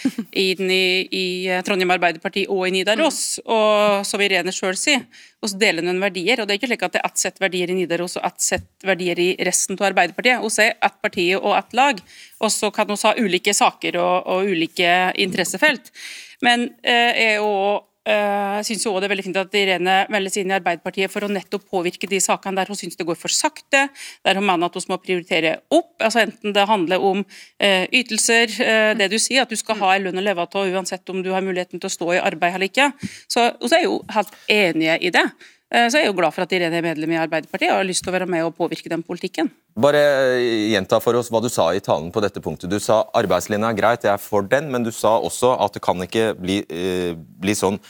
inn 0.47 0.73
i, 0.73 0.87
i 1.13 1.27
Trondheim 1.67 1.93
Arbeiderparti 1.93 2.47
og 2.49 2.65
i 2.65 2.73
Nidaros. 2.79 3.21
Og 3.45 4.09
som 4.09 4.25
Irene 4.25 4.55
sjøl 4.55 4.79
sier, 4.81 5.05
og 5.45 5.53
så 5.53 5.61
deler 5.61 5.85
hun 5.85 6.01
verdier. 6.01 6.41
og 6.41 6.49
Det 6.49 6.57
er 6.57 6.63
ikke 6.63 6.73
slik 6.73 6.89
at 6.89 6.97
det 6.97 7.03
er 7.03 7.11
ett 7.11 7.21
sett 7.27 7.45
verdier 7.45 7.69
i 7.69 7.77
Nidaros 7.77 8.17
og 8.17 8.25
ett 8.31 8.49
sett 8.49 8.89
verdier 8.89 9.21
i 9.21 9.31
resten 9.45 9.77
av 9.77 9.91
Arbeiderpartiet. 9.91 10.41
Hun 10.41 10.65
er 10.65 10.79
ett 10.81 11.01
parti 11.05 11.29
og 11.37 11.53
ett 11.59 11.77
lag, 11.77 12.01
og 12.41 12.55
så 12.57 12.73
kan 12.73 12.89
vi 12.89 13.03
ha 13.05 13.17
ulike 13.21 13.53
saker 13.53 14.01
og, 14.01 14.15
og 14.25 14.55
ulike 14.57 14.95
interessefelt. 15.21 15.93
Men 16.41 16.71
eh, 16.81 17.13
jeg 17.13 17.35
er 17.37 17.45
også 17.45 17.83
jeg 18.05 18.67
jo 18.69 18.69
syns 18.69 18.85
det 19.01 19.07
er 19.07 19.13
veldig 19.15 19.25
fint 19.25 19.39
at 19.41 19.57
Irene 19.57 19.95
melder 20.13 20.33
seg 20.33 20.45
inn 20.45 20.53
i 20.53 20.57
Arbeiderpartiet 20.59 21.13
for 21.13 21.25
å 21.25 21.31
nettopp 21.33 21.65
påvirke 21.73 22.09
de 22.11 22.21
sakene 22.21 22.61
der 22.61 22.69
hun 22.69 22.77
syns 22.77 22.99
det 22.99 23.07
går 23.09 23.17
for 23.17 23.33
sakte, 23.33 23.87
der 24.25 24.37
hun 24.37 24.45
mener 24.45 24.69
at 24.69 24.77
hun 24.77 24.91
må 24.93 24.99
prioritere 25.01 25.55
opp. 25.73 25.95
altså 26.01 26.21
Enten 26.25 26.53
det 26.53 26.67
handler 26.69 27.01
om 27.01 27.25
uh, 27.25 27.85
ytelser, 27.89 28.53
uh, 28.61 28.93
det 28.99 29.09
du 29.13 29.17
sier, 29.17 29.45
at 29.45 29.53
du 29.53 29.57
skal 29.57 29.81
ha 29.81 29.95
en 29.95 30.05
lønn 30.09 30.21
å 30.21 30.25
leve 30.25 30.45
av 30.45 30.69
uansett 30.77 31.09
om 31.09 31.23
du 31.25 31.33
har 31.33 31.45
muligheten 31.45 31.81
til 31.81 31.89
å 31.89 31.95
stå 31.97 32.13
i 32.13 32.21
arbeid 32.21 32.59
eller 32.59 32.69
ikke. 32.69 32.91
Så, 33.25 33.49
Hun 33.63 33.79
er 33.81 33.87
jo 33.87 33.99
helt 34.13 34.37
enige 34.53 35.01
i 35.01 35.13
det. 35.15 35.25
Eh, 35.73 35.87
så 35.89 35.99
jeg 35.99 36.07
er 36.07 36.11
jo 36.11 36.17
glad 36.19 36.35
for 36.35 36.45
at 36.45 36.53
Irene 36.55 36.79
er 36.79 36.85
medlem 36.85 37.15
i 37.15 37.19
Arbeiderpartiet 37.19 37.73
og 37.73 37.81
har 37.81 37.89
lyst 37.89 38.05
til 38.05 38.13
å 38.13 38.17
være 38.17 38.29
med 38.31 38.45
og 38.47 38.55
påvirke 38.59 38.91
den 38.93 39.03
politikken. 39.07 39.49
Bare 39.81 40.03
gjenta 40.71 41.01
for 41.03 41.17
oss 41.19 41.31
hva 41.33 41.41
du 41.43 41.49
sa 41.53 41.71
i 41.75 41.83
talen 41.85 42.13
på 42.15 42.23
dette 42.23 42.43
punktet. 42.45 42.71
Du 42.71 42.79
sa 42.83 43.03
arbeidslinja 43.17 43.73
er 43.73 43.79
greit, 43.79 44.07
jeg 44.07 44.13
er 44.13 44.23
for 44.23 44.47
den, 44.47 44.71
men 44.75 44.87
du 44.87 44.93
sa 44.95 45.17
også 45.19 45.57
at 45.65 45.75
det 45.75 45.83
kan 45.85 46.05
ikke 46.05 46.31
bli, 46.39 46.61
uh, 46.69 47.17
bli 47.17 47.57
sånn 47.59 47.81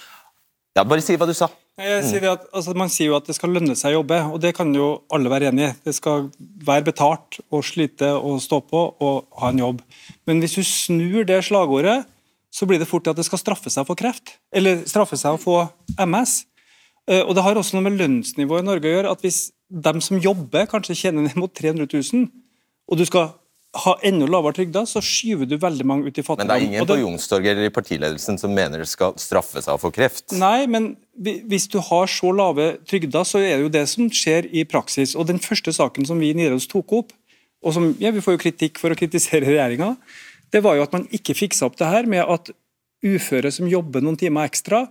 Ja, 0.75 0.83
bare 0.83 1.05
si 1.05 1.15
hva 1.15 1.29
du 1.29 1.35
sa. 1.37 1.51
Sier 1.75 2.25
at, 2.31 2.47
altså, 2.55 2.73
man 2.79 2.91
sier 2.91 3.11
jo 3.11 3.19
at 3.19 3.27
det 3.27 3.35
skal 3.35 3.53
lønne 3.55 3.75
seg 3.79 3.93
å 3.93 4.01
jobbe, 4.01 4.17
og 4.31 4.41
det 4.43 4.53
kan 4.55 4.71
jo 4.75 4.89
alle 5.15 5.31
være 5.31 5.51
enig 5.51 5.69
i. 5.69 5.75
Det 5.87 5.95
skal 5.95 6.29
være 6.67 6.87
betalt 6.87 7.39
å 7.51 7.61
slite 7.67 8.13
og 8.15 8.41
stå 8.43 8.61
på 8.71 8.83
og 9.03 9.41
ha 9.43 9.51
en 9.51 9.63
jobb. 9.63 9.85
Men 10.27 10.43
hvis 10.43 10.55
du 10.59 10.63
snur 10.67 11.27
det 11.27 11.41
slagordet, 11.47 12.05
så 12.55 12.67
blir 12.71 12.79
det 12.79 12.87
fort 12.91 13.11
at 13.11 13.19
det 13.19 13.27
skal 13.27 13.43
straffe 13.43 13.71
seg 13.71 13.83
å 13.83 13.91
få 13.91 13.99
kreft. 13.99 14.37
Eller 14.55 14.85
straffe 14.87 15.19
seg 15.19 15.35
å 15.35 15.43
få 15.43 15.61
MS. 15.99 16.45
Eh, 17.11 17.21
og 17.21 17.35
Det 17.37 17.45
har 17.45 17.55
også 17.61 17.77
noe 17.77 17.89
med 17.89 17.99
lønnsnivået 18.01 18.65
i 18.65 18.69
Norge 18.69 18.89
å 18.89 18.95
gjøre. 18.97 19.11
at 19.13 19.21
Hvis 19.21 19.51
de 19.69 20.01
som 20.01 20.19
jobber, 20.19 20.67
kanskje 20.67 20.97
tjener 20.97 21.23
ned 21.23 21.37
mot 21.37 21.53
300 21.53 21.89
000, 21.93 22.29
og 22.89 22.99
du 22.99 23.05
skal 23.05 23.35
ha 23.75 23.95
enda 24.07 24.27
lavere 24.31 24.55
trygder, 24.55 24.87
så 24.87 25.03
skyver 25.03 25.49
du 25.51 25.57
veldig 25.59 25.87
mange 25.87 26.07
ut 26.07 26.19
i 26.19 26.23
fattigdom. 26.23 26.47
Men 26.47 26.53
det 26.53 26.57
er 26.63 26.67
ingen 26.69 26.87
på 26.87 26.97
Youngstorget 27.01 27.57
eller 27.57 27.71
i 27.71 27.75
partiledelsen 27.75 28.39
som 28.39 28.55
mener 28.55 28.85
det 28.85 28.89
skal 28.91 29.17
straffe 29.19 29.63
seg 29.65 29.75
å 29.75 29.81
få 29.83 29.91
kreft? 29.95 30.31
Nei, 30.39 30.67
men 30.71 30.93
hvis 31.19 31.67
du 31.73 31.81
har 31.83 32.11
så 32.11 32.31
lave 32.35 32.77
trygder, 32.87 33.27
så 33.27 33.43
er 33.43 33.57
det 33.57 33.67
jo 33.67 33.73
det 33.75 33.85
som 33.91 34.07
skjer 34.07 34.47
i 34.55 34.63
praksis. 34.69 35.17
Og 35.19 35.27
Den 35.27 35.43
første 35.43 35.75
saken 35.75 36.07
som 36.07 36.23
vi 36.23 36.31
i 36.31 36.39
Nidaros 36.39 36.69
tok 36.71 37.01
opp, 37.01 37.15
og 37.65 37.75
som 37.75 37.91
ja, 37.99 38.13
vi 38.15 38.23
får 38.23 38.37
jo 38.37 38.45
kritikk 38.45 38.79
for 38.79 38.95
å 38.95 38.99
kritisere 38.99 39.49
regjeringa, 39.49 39.95
det 40.55 40.63
var 40.63 40.79
jo 40.79 40.85
at 40.87 40.95
man 40.95 41.09
ikke 41.11 41.35
fiksa 41.35 41.67
opp 41.67 41.79
det 41.81 41.91
her 41.91 42.07
med 42.07 42.23
at 42.23 42.53
uføre 43.05 43.51
som 43.53 43.67
jobber 43.69 44.05
noen 44.05 44.19
timer 44.21 44.47
ekstra, 44.47 44.87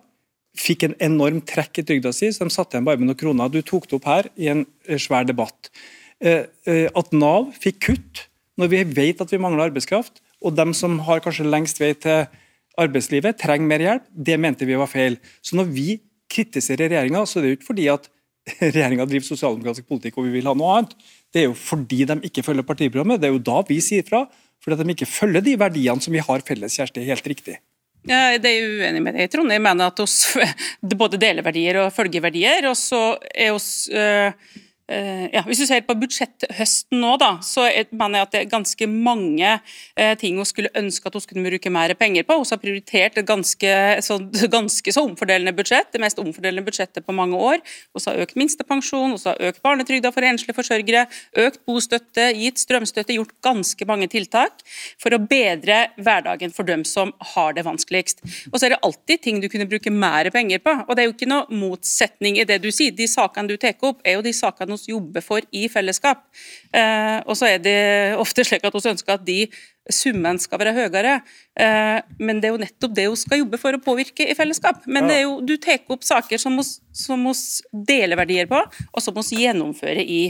fikk 0.58 0.86
en 0.88 0.96
enorm 1.02 1.42
trekk 1.50 1.82
i 1.82 1.86
trygda 1.88 2.14
si, 2.14 2.30
så 2.34 2.46
de 2.46 2.54
satte 2.54 2.78
igjen 2.78 2.86
bare 2.88 3.00
med 3.02 3.10
noen 3.10 3.20
kroner. 3.20 3.50
Du 3.50 3.62
tok 3.66 3.88
det 3.90 3.98
opp 3.98 4.08
her 4.10 4.30
i 4.38 4.52
en 4.54 4.66
eh, 4.88 5.02
svær 5.02 5.26
debatt. 5.28 5.72
Eh, 6.22 6.46
eh, 6.70 6.86
at 6.94 7.12
Nav 7.16 7.52
fikk 7.60 7.82
kutt 7.88 8.28
når 8.62 8.70
vi 8.70 8.84
vet 9.02 9.22
at 9.24 9.32
vi 9.34 9.42
mangler 9.42 9.72
arbeidskraft, 9.72 10.22
og 10.44 10.54
dem 10.58 10.76
som 10.78 11.00
har 11.08 11.24
kanskje 11.24 11.48
lengst 11.48 11.80
vei 11.82 11.94
til 11.98 12.28
arbeidslivet, 12.80 13.40
trenger 13.42 13.70
mer 13.70 13.82
hjelp, 13.82 14.06
det 14.14 14.38
mente 14.42 14.68
vi 14.70 14.78
var 14.78 14.92
feil. 14.92 15.18
Så 15.42 15.58
når 15.58 15.72
vi 15.74 15.88
kritiserer 16.34 16.92
regjeringa, 16.92 17.24
så 17.26 17.40
er 17.40 17.46
det 17.46 17.54
jo 17.54 17.58
ikke 17.60 17.72
fordi 17.72 17.90
at 17.94 18.10
regjeringa 18.62 19.08
driver 19.10 19.26
sosialdemokratisk 19.26 19.90
politikk 19.90 20.20
og 20.20 20.28
vi 20.28 20.38
vil 20.38 20.50
ha 20.50 20.56
noe 20.58 20.78
annet. 20.78 20.96
Det 21.34 21.42
er 21.44 21.48
jo 21.50 21.58
fordi 21.58 22.04
de 22.10 22.20
ikke 22.30 22.44
følger 22.46 22.68
partiprogrammet. 22.68 23.22
Det 23.22 23.30
er 23.30 23.34
jo 23.34 23.46
da 23.46 23.62
vi 23.66 23.80
sier 23.82 24.06
fra. 24.06 24.26
Fordi 24.64 24.78
at 24.78 24.86
de 24.86 24.96
ikke 24.96 25.10
følger 25.10 25.44
de 25.44 25.58
verdiene 25.60 26.04
som 26.04 26.14
vi 26.16 26.24
har 26.24 26.44
felles, 26.48 26.76
Kjersti. 26.78 27.04
Helt 27.04 27.26
riktig. 27.28 27.58
Det 28.04 28.16
er 28.16 28.50
jeg 28.50 28.66
uenig 28.82 29.02
med 29.04 29.16
deg, 29.16 29.30
Trond. 29.32 29.52
Jeg 29.54 29.64
mener 29.64 29.88
at 29.88 30.02
oss 30.04 30.36
både 31.04 31.20
deler 31.22 31.46
verdier 31.46 31.80
og 31.86 31.94
følger 31.96 32.26
verdier. 32.26 32.68
Og 32.72 32.78
så 32.80 33.04
er 33.32 33.56
oss 33.56 33.72
Uh, 33.94 34.32
ja, 34.92 35.42
hvis 35.48 35.62
du 35.62 35.66
ser 35.68 35.84
på 35.88 35.96
budsjetthøsten 35.96 37.00
nå, 37.00 37.14
da, 37.22 37.38
så 37.46 37.64
mener 37.96 38.20
jeg 38.20 38.28
at 38.28 38.34
det 38.34 38.40
er 38.42 38.50
ganske 38.52 38.88
mange 38.92 39.54
uh, 39.56 40.14
ting 40.20 40.36
hun 40.36 40.48
skulle 40.48 40.72
ønske 40.76 41.08
at 41.08 41.16
hun 41.16 41.24
skulle 41.24 41.46
bruke 41.46 41.72
mer 41.72 41.94
penger 41.96 42.26
på. 42.28 42.36
Hun 42.42 42.50
har 42.50 42.60
prioritert 42.60 43.20
et 43.20 43.28
ganske 43.28 43.72
så, 44.04 44.18
ganske 44.58 44.94
så 44.94 45.06
omfordelende 45.08 45.56
budsjett, 45.56 45.94
det 45.96 46.02
mest 46.04 46.20
omfordelende 46.20 46.66
budsjettet 46.68 47.08
på 47.08 47.16
mange 47.16 47.40
år. 47.40 47.64
Hun 47.96 48.06
har 48.10 48.20
økt 48.26 48.36
minstepensjon, 48.40 49.16
hun 49.16 49.24
har 49.24 49.40
økt 49.50 49.64
barnetrygda 49.64 50.12
for 50.12 50.28
enslige 50.28 50.58
forsørgere, 50.58 51.06
økt 51.46 51.64
bostøtte, 51.70 52.28
gitt 52.36 52.60
strømstøtte, 52.62 53.16
gjort 53.16 53.34
ganske 53.46 53.88
mange 53.88 54.12
tiltak 54.12 54.66
for 55.00 55.16
å 55.16 55.22
bedre 55.24 55.94
hverdagen 55.96 56.52
for 56.52 56.68
dem 56.68 56.84
som 56.88 57.16
har 57.34 57.56
det 57.56 57.64
vanskeligst. 57.70 58.20
Og 58.52 58.60
så 58.60 58.68
er 58.68 58.76
det 58.76 58.82
alltid 58.84 59.24
ting 59.24 59.40
du 59.40 59.48
kunne 59.48 59.70
bruke 59.72 59.94
mer 59.94 60.28
penger 60.36 60.60
på, 60.64 60.76
og 60.84 60.92
det 60.92 61.06
er 61.06 61.10
jo 61.10 61.16
ikke 61.16 61.32
noe 61.32 61.48
motsetning 61.64 62.42
i 62.42 62.48
det 62.50 62.60
du 62.64 62.70
sier. 62.74 62.92
De 62.92 63.08
sakene 63.08 63.48
du 63.48 63.56
tar 63.56 63.80
opp, 63.84 64.04
er 64.04 64.18
jo 64.18 64.26
de 64.26 64.36
sakene 64.36 64.73
vi 64.78 64.94
jobber 64.94 65.24
for 65.26 65.46
i 65.52 65.68
fellesskap. 65.72 66.26
Eh, 66.74 67.20
og 67.26 67.38
så 67.40 67.54
er 67.54 67.64
det 67.64 67.78
ofte 68.22 68.46
slik 68.48 68.66
at 68.66 68.76
vi 68.76 68.90
ønsker 68.94 69.16
at 69.16 69.26
de 69.28 69.40
summene 69.92 70.40
skal 70.40 70.62
være 70.62 70.74
høyere, 70.78 71.18
eh, 71.60 71.98
men 72.24 72.40
det 72.40 72.48
er 72.48 72.54
jo 72.54 72.62
nettopp 72.62 72.94
det 72.96 73.08
vi 73.12 73.20
skal 73.20 73.42
jobbe 73.42 73.60
for 73.60 73.76
å 73.76 73.82
påvirke 73.84 74.28
i 74.30 74.36
fellesskap. 74.38 74.86
Men 74.88 75.10
det 75.10 75.18
er 75.18 75.26
jo, 75.26 75.36
du 75.44 75.58
tar 75.62 75.84
opp 75.92 76.06
saker 76.08 76.40
som 76.40 76.56
vi 76.56 77.34
deler 77.92 78.20
verdier 78.20 78.48
på, 78.52 78.62
og 78.64 79.04
som 79.04 79.18
vi 79.20 79.44
gjennomfører 79.44 80.00
i, 80.04 80.22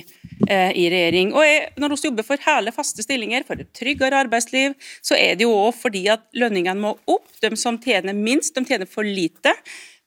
eh, 0.48 0.72
i 0.74 0.88
regjering. 0.90 1.34
Og 1.38 1.46
jeg, 1.46 1.70
Når 1.78 1.90
vi 1.90 2.08
jobber 2.10 2.24
for 2.24 2.38
hele 2.38 2.72
faste 2.72 3.04
stillinger, 3.04 3.46
for 3.46 3.60
et 3.60 3.74
tryggere 3.74 4.24
arbeidsliv, 4.26 4.74
så 5.02 5.16
er 5.16 5.36
det 5.36 5.46
jo 5.46 5.54
òg 5.54 5.74
fordi 5.76 6.08
at 6.10 6.26
lønningene 6.34 6.80
må 6.80 6.98
opp. 7.08 7.28
De 7.42 7.56
som 7.56 7.78
tjener 7.78 8.14
minst, 8.14 8.56
de 8.56 8.66
tjener 8.66 8.90
for 8.90 9.04
lite. 9.04 9.54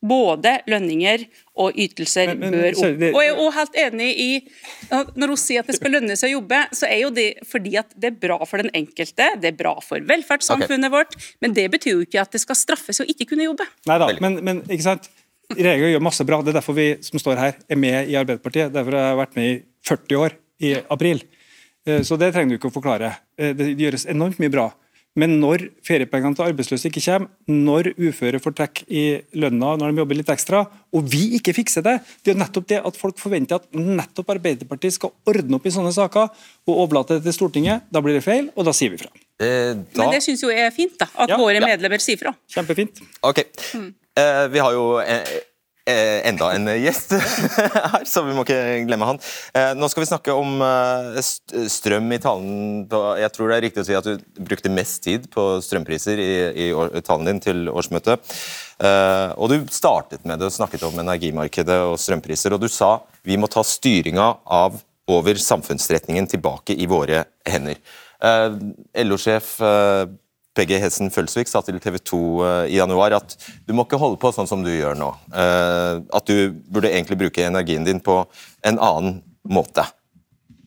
Både 0.07 0.53
lønninger 0.71 1.25
og 1.57 1.77
ytelser 1.81 2.33
men, 2.33 2.43
men, 2.45 2.57
bør 2.57 2.79
opp. 2.79 3.05
Og 3.11 3.21
jeg 3.23 3.33
er 3.33 3.41
også 3.43 3.57
helt 3.57 3.79
enig 3.81 4.09
i 4.21 4.29
Når 5.17 5.33
hun 5.33 5.41
sier 5.41 5.65
at 5.65 5.71
det 5.71 5.79
skal 5.79 5.95
lønne 5.97 6.17
seg 6.19 6.31
å 6.31 6.37
jobbe, 6.37 6.63
så 6.77 6.89
er 6.89 7.01
jo 7.03 7.13
det 7.17 7.29
fordi 7.49 7.77
at 7.81 7.95
det 7.97 8.13
er 8.13 8.19
bra 8.27 8.39
for 8.49 8.63
den 8.63 8.73
enkelte, 8.77 9.31
det 9.43 9.53
er 9.53 9.57
bra 9.59 9.77
for 9.85 10.03
velferdssamfunnet 10.09 10.91
okay. 10.91 10.97
vårt, 10.97 11.31
men 11.45 11.57
det 11.57 11.69
betyr 11.73 11.97
jo 11.97 12.07
ikke 12.07 12.23
at 12.23 12.35
det 12.35 12.43
skal 12.43 12.59
straffes 12.59 13.03
å 13.03 13.09
ikke 13.09 13.29
kunne 13.33 13.49
jobbe. 13.49 13.67
Nei 13.89 14.01
da, 14.03 14.11
men, 14.23 14.41
men 14.47 14.63
ikke 14.67 14.87
sant? 14.87 15.09
Regjeringa 15.55 15.93
gjør 15.93 16.03
masse 16.03 16.25
bra. 16.27 16.41
Det 16.43 16.51
er 16.51 16.59
derfor 16.59 16.75
vi 16.77 16.89
som 17.07 17.21
står 17.23 17.39
her, 17.39 17.59
er 17.71 17.79
med 17.79 18.11
i 18.11 18.17
Arbeiderpartiet. 18.19 18.73
Derfor 18.75 18.97
har 18.99 19.13
jeg 19.13 19.21
vært 19.21 19.37
med 19.39 19.51
i 19.51 19.57
40 19.87 20.23
år 20.25 20.35
i 20.67 20.73
april. 20.97 21.23
Eh, 21.87 22.03
så 22.03 22.19
det 22.19 22.33
trenger 22.35 22.55
du 22.55 22.59
ikke 22.59 22.73
å 22.73 22.75
forklare. 22.75 23.13
Eh, 23.39 23.55
det 23.57 23.75
gjøres 23.79 24.09
enormt 24.11 24.41
mye 24.43 24.53
bra. 24.53 24.67
Men 25.17 25.39
når 25.41 25.69
feriepengene 25.87 26.37
til 26.37 26.45
arbeidsløse 26.47 26.91
ikke 26.91 27.03
kommer, 27.07 27.31
når 27.49 27.91
uføre 27.97 28.41
får 28.43 28.57
trekk 28.59 28.83
i 28.87 29.05
lønna 29.41 29.75
når 29.81 29.93
de 29.93 30.03
jobber 30.03 30.19
litt 30.21 30.33
ekstra, 30.33 30.63
og 30.97 31.11
vi 31.13 31.23
ikke 31.39 31.55
fikser 31.57 31.85
det 31.85 31.97
Det 32.21 32.33
er 32.33 32.37
jo 32.37 32.43
nettopp 32.43 32.69
det 32.73 32.81
at 32.91 32.99
folk 33.01 33.21
forventer 33.21 33.61
at 33.61 33.69
nettopp 33.77 34.35
Arbeiderpartiet 34.37 34.97
skal 34.97 35.15
ordne 35.29 35.57
opp 35.59 35.67
i 35.69 35.73
sånne 35.73 35.93
saker 35.97 36.29
og 36.29 36.73
overlate 36.75 37.17
det 37.17 37.29
til 37.29 37.37
Stortinget. 37.39 37.87
Da 37.93 38.03
blir 38.05 38.19
det 38.19 38.25
feil, 38.27 38.51
og 38.55 38.69
da 38.69 38.75
sier 38.77 38.93
vi 38.93 39.01
fra. 39.01 39.13
Eh, 39.41 39.73
da... 39.73 40.03
Men 40.03 40.17
det 40.17 40.23
syns 40.27 40.45
jo 40.45 40.53
jeg 40.53 40.67
er 40.69 40.75
fint, 40.75 40.97
da. 41.01 41.09
At 41.15 41.33
ja, 41.33 41.39
våre 41.41 41.63
medlemmer 41.65 42.03
sier 42.03 42.21
fra. 42.21 42.35
Kjempefint. 42.53 43.01
Ok. 43.25 43.45
Mm. 43.77 43.93
Eh, 44.21 44.47
vi 44.53 44.65
har 44.65 44.77
jo 44.77 44.87
eh, 45.01 45.37
Eh, 45.87 46.25
enda 46.27 46.49
en 46.51 46.67
gjest 46.83 47.13
her, 47.93 48.03
så 48.11 48.25
vi 48.27 48.33
må 48.35 48.43
ikke 48.43 48.87
glemme 48.89 49.07
han. 49.07 49.21
Eh, 49.55 49.69
nå 49.79 49.87
skal 49.87 50.03
vi 50.03 50.09
snakke 50.09 50.35
om 50.35 50.59
eh, 50.67 51.21
strøm 51.71 52.11
i 52.11 52.19
talen. 52.19 52.89
Jeg 53.21 53.31
tror 53.37 53.53
det 53.53 53.59
er 53.59 53.65
riktig 53.69 53.85
å 53.85 53.87
si 53.87 53.95
at 53.95 54.09
du 54.09 54.43
brukte 54.49 54.73
mest 54.73 55.05
tid 55.05 55.29
på 55.31 55.45
strømpriser 55.63 56.19
i, 56.19 56.33
i 56.67 57.05
talen 57.07 57.31
din 57.31 57.39
til 57.45 57.71
årsmøtet. 57.71 58.35
Og 59.39 59.47
du 59.53 59.71
startet 59.73 60.27
med 60.27 60.43
det 60.43 60.51
og 60.51 60.57
snakket 60.57 60.83
om 60.89 60.99
energimarkedet 61.01 61.79
og 61.87 61.95
strømpriser, 62.03 62.53
og 62.53 62.67
du 62.67 62.69
sa 62.69 62.97
vi 63.25 63.39
må 63.39 63.49
ta 63.49 63.63
styringa 63.65 64.27
av 64.43 64.83
over 65.07 65.39
samfunnsretningen 65.39 66.27
tilbake 66.35 66.75
i 66.75 66.91
våre 66.91 67.23
hender. 67.47 67.79
LO-sjef 69.07 69.55
PG 70.57 70.79
Hessen 70.81 71.13
Følsvik 71.13 71.51
sa 71.51 71.61
til 71.65 71.79
TV 71.83 71.99
2 72.01 72.21
eh, 72.47 72.63
i 72.73 72.81
januar 72.81 73.19
at 73.19 73.37
du 73.67 73.75
må 73.77 73.85
ikke 73.87 74.01
holde 74.01 74.21
på 74.21 74.33
sånn 74.35 74.49
som 74.49 74.65
du 74.65 74.73
gjør 74.73 74.97
nå. 74.99 75.13
Eh, 75.37 76.01
at 76.17 76.31
du 76.31 76.57
burde 76.73 76.93
egentlig 76.93 77.21
bruke 77.21 77.47
energien 77.47 77.87
din 77.87 78.01
på 78.05 78.23
en 78.67 78.81
annen 78.81 79.21
måte. 79.53 79.85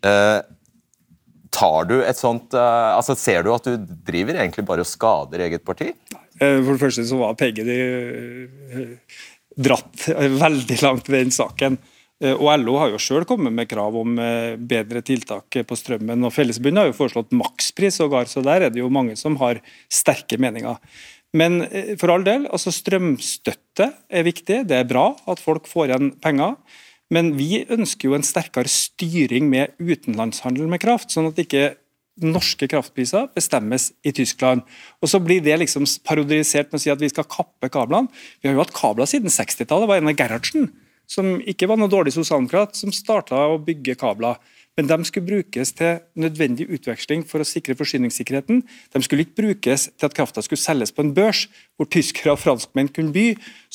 Eh, 0.06 0.40
tar 1.50 1.90
du 1.90 1.98
et 2.06 2.16
sånt 2.16 2.54
altså 2.54 3.16
Ser 3.18 3.42
du 3.44 3.50
at 3.52 3.66
du 3.66 3.88
driver 4.06 4.38
egentlig 4.38 4.64
bare 4.68 4.86
og 4.86 4.88
skader 4.88 5.42
eget 5.48 5.66
parti? 5.66 5.90
For 6.38 6.70
det 6.70 6.80
første 6.80 7.04
så 7.10 7.18
var 7.20 7.34
PG 7.40 7.66
dratt 9.60 10.06
veldig 10.16 10.78
langt 10.86 11.10
ved 11.10 11.26
den 11.26 11.34
saken. 11.36 11.80
Eh, 12.20 12.36
og 12.36 12.52
LO 12.60 12.76
har 12.82 12.92
jo 12.94 13.00
selv 13.02 13.28
kommet 13.30 13.56
med 13.56 13.70
krav 13.72 13.96
om 14.00 14.18
eh, 14.20 14.58
bedre 14.60 15.04
tiltak 15.06 15.62
på 15.68 15.78
strømmen. 15.80 16.26
og 16.28 16.36
Fellesforbundet 16.36 16.84
har 16.84 16.92
jo 16.92 16.98
foreslått 16.98 17.36
makspris, 17.36 18.00
sågar, 18.02 18.28
så 18.28 18.44
der 18.46 18.68
er 18.68 18.74
det 18.74 18.84
jo 18.84 18.92
mange 18.92 19.16
som 19.20 19.40
har 19.40 19.62
sterke 19.92 20.40
meninger. 20.42 20.80
Men 21.38 21.62
eh, 21.70 21.96
for 22.02 22.12
all 22.14 22.26
del, 22.28 22.48
altså 22.52 22.74
strømstøtte 22.76 23.92
er 24.10 24.28
viktig. 24.28 24.64
Det 24.70 24.78
er 24.78 24.90
bra 24.90 25.14
at 25.30 25.42
folk 25.44 25.70
får 25.70 25.92
igjen 25.92 26.14
penger. 26.24 26.58
Men 27.14 27.34
vi 27.40 27.64
ønsker 27.72 28.10
jo 28.10 28.18
en 28.18 28.26
sterkere 28.26 28.70
styring 28.70 29.48
med 29.50 29.74
utenlandshandel 29.82 30.68
med 30.70 30.82
kraft, 30.84 31.10
sånn 31.14 31.32
at 31.32 31.40
ikke 31.42 31.72
norske 32.20 32.68
kraftpriser 32.70 33.30
bestemmes 33.34 33.90
i 34.04 34.12
Tyskland. 34.14 34.62
Og 35.02 35.10
Så 35.10 35.22
blir 35.24 35.42
det 35.42 35.56
liksom 35.62 35.88
parodisert 36.04 36.70
med 36.70 36.82
å 36.82 36.84
si 36.84 36.92
at 36.92 37.02
vi 37.02 37.10
skal 37.10 37.26
kappe 37.26 37.72
kablene. 37.72 38.12
Vi 38.42 38.50
har 38.50 38.58
jo 38.58 38.62
hatt 38.62 38.76
kabler 38.76 39.08
siden 39.10 39.32
60-tallet. 39.32 39.88
Var 39.88 40.02
en 40.02 40.12
av 40.12 40.20
Gerhardsen, 40.20 40.68
som 41.10 41.40
ikke 41.42 41.68
var 41.70 41.80
noe 41.82 41.92
dårlig 41.92 42.14
sosialdemokrat, 42.16 42.78
som 42.78 42.94
starta 42.94 43.48
å 43.50 43.60
bygge 43.62 43.98
kabler 44.00 44.38
men 44.80 44.88
de 44.88 45.04
skulle 45.08 45.28
brukes 45.28 45.74
til 45.76 45.98
nødvendig 46.20 46.70
utveksling 46.72 47.26
for 47.28 47.44
å 47.44 47.48
sikre 47.48 47.76
forsyningssikkerheten. 47.76 48.62
De 48.64 49.02
skulle 49.04 49.26
ikke 49.26 49.42
brukes 49.42 49.90
til 49.92 50.08
at 50.08 50.16
krafta 50.16 50.44
skulle 50.46 50.62
selges 50.62 50.94
på 50.96 51.04
en 51.04 51.12
børs, 51.16 51.48
hvor 51.76 51.90
tyskere 51.92 52.32
og 52.32 52.40
franskmenn 52.40 52.88
kunne 52.96 53.12
by, 53.16 53.26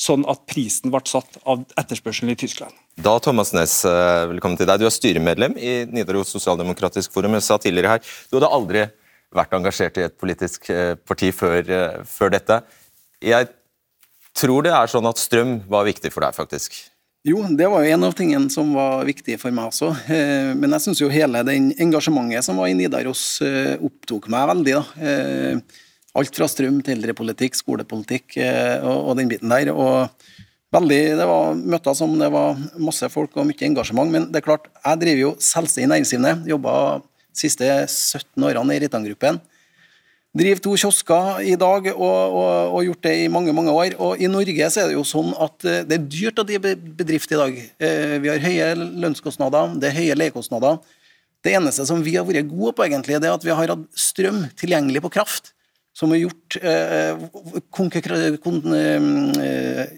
sånn 0.01 0.25
at 0.31 0.47
prisen 0.49 0.93
ble 0.93 1.03
satt 1.05 1.37
av 1.45 1.61
etterspørselen 1.77 2.33
i 2.33 2.37
Tyskland. 2.41 2.73
Da, 2.97 3.13
Thomas 3.21 3.53
Næss, 3.53 3.83
eh, 3.85 4.23
velkommen 4.31 4.57
til 4.57 4.65
deg. 4.65 4.81
Du 4.81 4.87
er 4.89 4.95
styremedlem 4.95 5.59
i 5.61 5.75
Nidaros 5.93 6.33
Sosialdemokratisk 6.33 7.13
Forum. 7.13 7.37
Jeg 7.37 7.45
sa 7.45 7.59
tidligere 7.61 7.93
her, 7.93 8.15
du 8.31 8.39
hadde 8.39 8.53
aldri 8.57 8.87
vært 9.35 9.53
engasjert 9.53 10.01
i 10.01 10.07
et 10.07 10.17
politisk 10.17 10.71
eh, 10.73 10.95
parti 10.95 11.29
før, 11.35 11.61
eh, 11.61 12.01
før 12.09 12.33
dette. 12.33 12.63
Jeg 13.21 13.51
tror 14.33 14.65
det 14.65 14.73
er 14.73 14.89
sånn 14.89 15.05
at 15.05 15.21
strøm 15.21 15.59
var 15.69 15.85
viktig 15.85 16.09
for 16.09 16.25
deg, 16.25 16.33
faktisk. 16.33 16.94
Jo, 17.25 17.39
det 17.57 17.65
var 17.65 17.81
jo 17.81 17.89
en 17.89 18.05
av 18.05 18.11
tingene 18.13 18.51
som 18.53 18.67
var 18.77 18.99
viktig 19.07 19.39
for 19.41 19.53
meg 19.55 19.71
også. 19.71 19.87
Eh, 20.13 20.51
men 20.53 20.75
jeg 20.75 20.83
syns 20.83 20.99
jo 21.01 21.07
hele 21.09 21.39
den 21.47 21.71
engasjementet 21.81 22.45
som 22.45 22.59
var 22.61 22.69
i 22.69 22.75
Nidaros 22.77 23.23
eh, 23.41 23.71
opptok 23.81 24.27
meg 24.29 24.45
veldig. 24.51 24.75
da. 24.75 24.83
Eh, 25.09 25.79
alt 26.21 26.37
fra 26.37 26.45
strøm 26.45 26.77
til 26.85 26.93
eldrepolitikk, 26.99 27.57
skolepolitikk 27.57 28.37
og, 28.85 29.09
den 29.17 29.31
biten 29.33 29.49
der. 29.51 29.71
og 29.73 30.13
veldig, 30.71 31.01
Det 31.17 31.27
var 31.27 31.57
møter 31.57 31.97
som 31.97 32.13
det 32.19 32.29
var 32.31 32.61
masse 32.77 33.09
folk 33.09 33.33
og 33.35 33.49
mye 33.49 33.67
engasjement. 33.67 34.13
Men 34.13 34.29
det 34.29 34.39
er 34.39 34.45
klart, 34.45 34.69
jeg 34.77 35.01
driver 35.01 35.21
jo 35.23 35.33
selvstendig 35.41 35.91
næringsdrivende. 35.95 36.47
Jobba 36.53 36.77
de 37.01 37.41
siste 37.41 37.67
17 37.89 38.45
årene 38.45 38.77
i 38.77 38.85
Reitan-gruppen 38.85 39.41
driver 40.35 40.61
to 40.63 40.73
kiosker 40.79 41.39
i 41.47 41.55
dag 41.59 41.87
og, 41.93 42.35
og, 42.35 42.81
gjort 42.85 43.07
det 43.07 43.13
i 43.23 43.31
mange 43.31 43.53
mange 43.55 43.71
år. 43.71 43.95
Og 44.03 44.19
I 44.21 44.29
Norge 44.31 44.69
så 44.71 44.83
er 44.83 44.91
det 44.91 44.97
jo 44.97 45.05
sånn 45.07 45.31
at 45.41 45.67
eh, 45.67 45.83
det 45.87 45.97
er 45.97 46.09
dyrt 46.11 46.41
å 46.41 46.47
drive 46.47 46.75
bedrift 46.99 47.31
i 47.31 47.39
dag. 47.39 47.57
Eh, 47.79 48.15
vi 48.23 48.31
har 48.31 48.43
høye 48.43 48.69
lønnskostnader, 49.05 49.75
det 49.79 49.89
er 49.89 49.99
høye 49.99 50.19
leiekostnader. 50.19 50.81
Det 51.45 51.53
eneste 51.55 51.85
som 51.87 52.01
vi 52.03 52.17
har 52.17 52.25
vært 52.27 52.49
gode 52.49 52.73
på, 52.75 52.85
egentlig, 52.87 53.19
det 53.21 53.29
er 53.29 53.37
at 53.37 53.45
vi 53.45 53.53
har 53.53 53.75
hatt 53.75 53.85
strøm 53.95 54.47
tilgjengelig 54.59 55.03
på 55.05 55.13
kraft. 55.19 55.53
Som 55.95 56.11
har 56.11 56.19
gjort, 56.19 56.57
eh, 56.59 57.13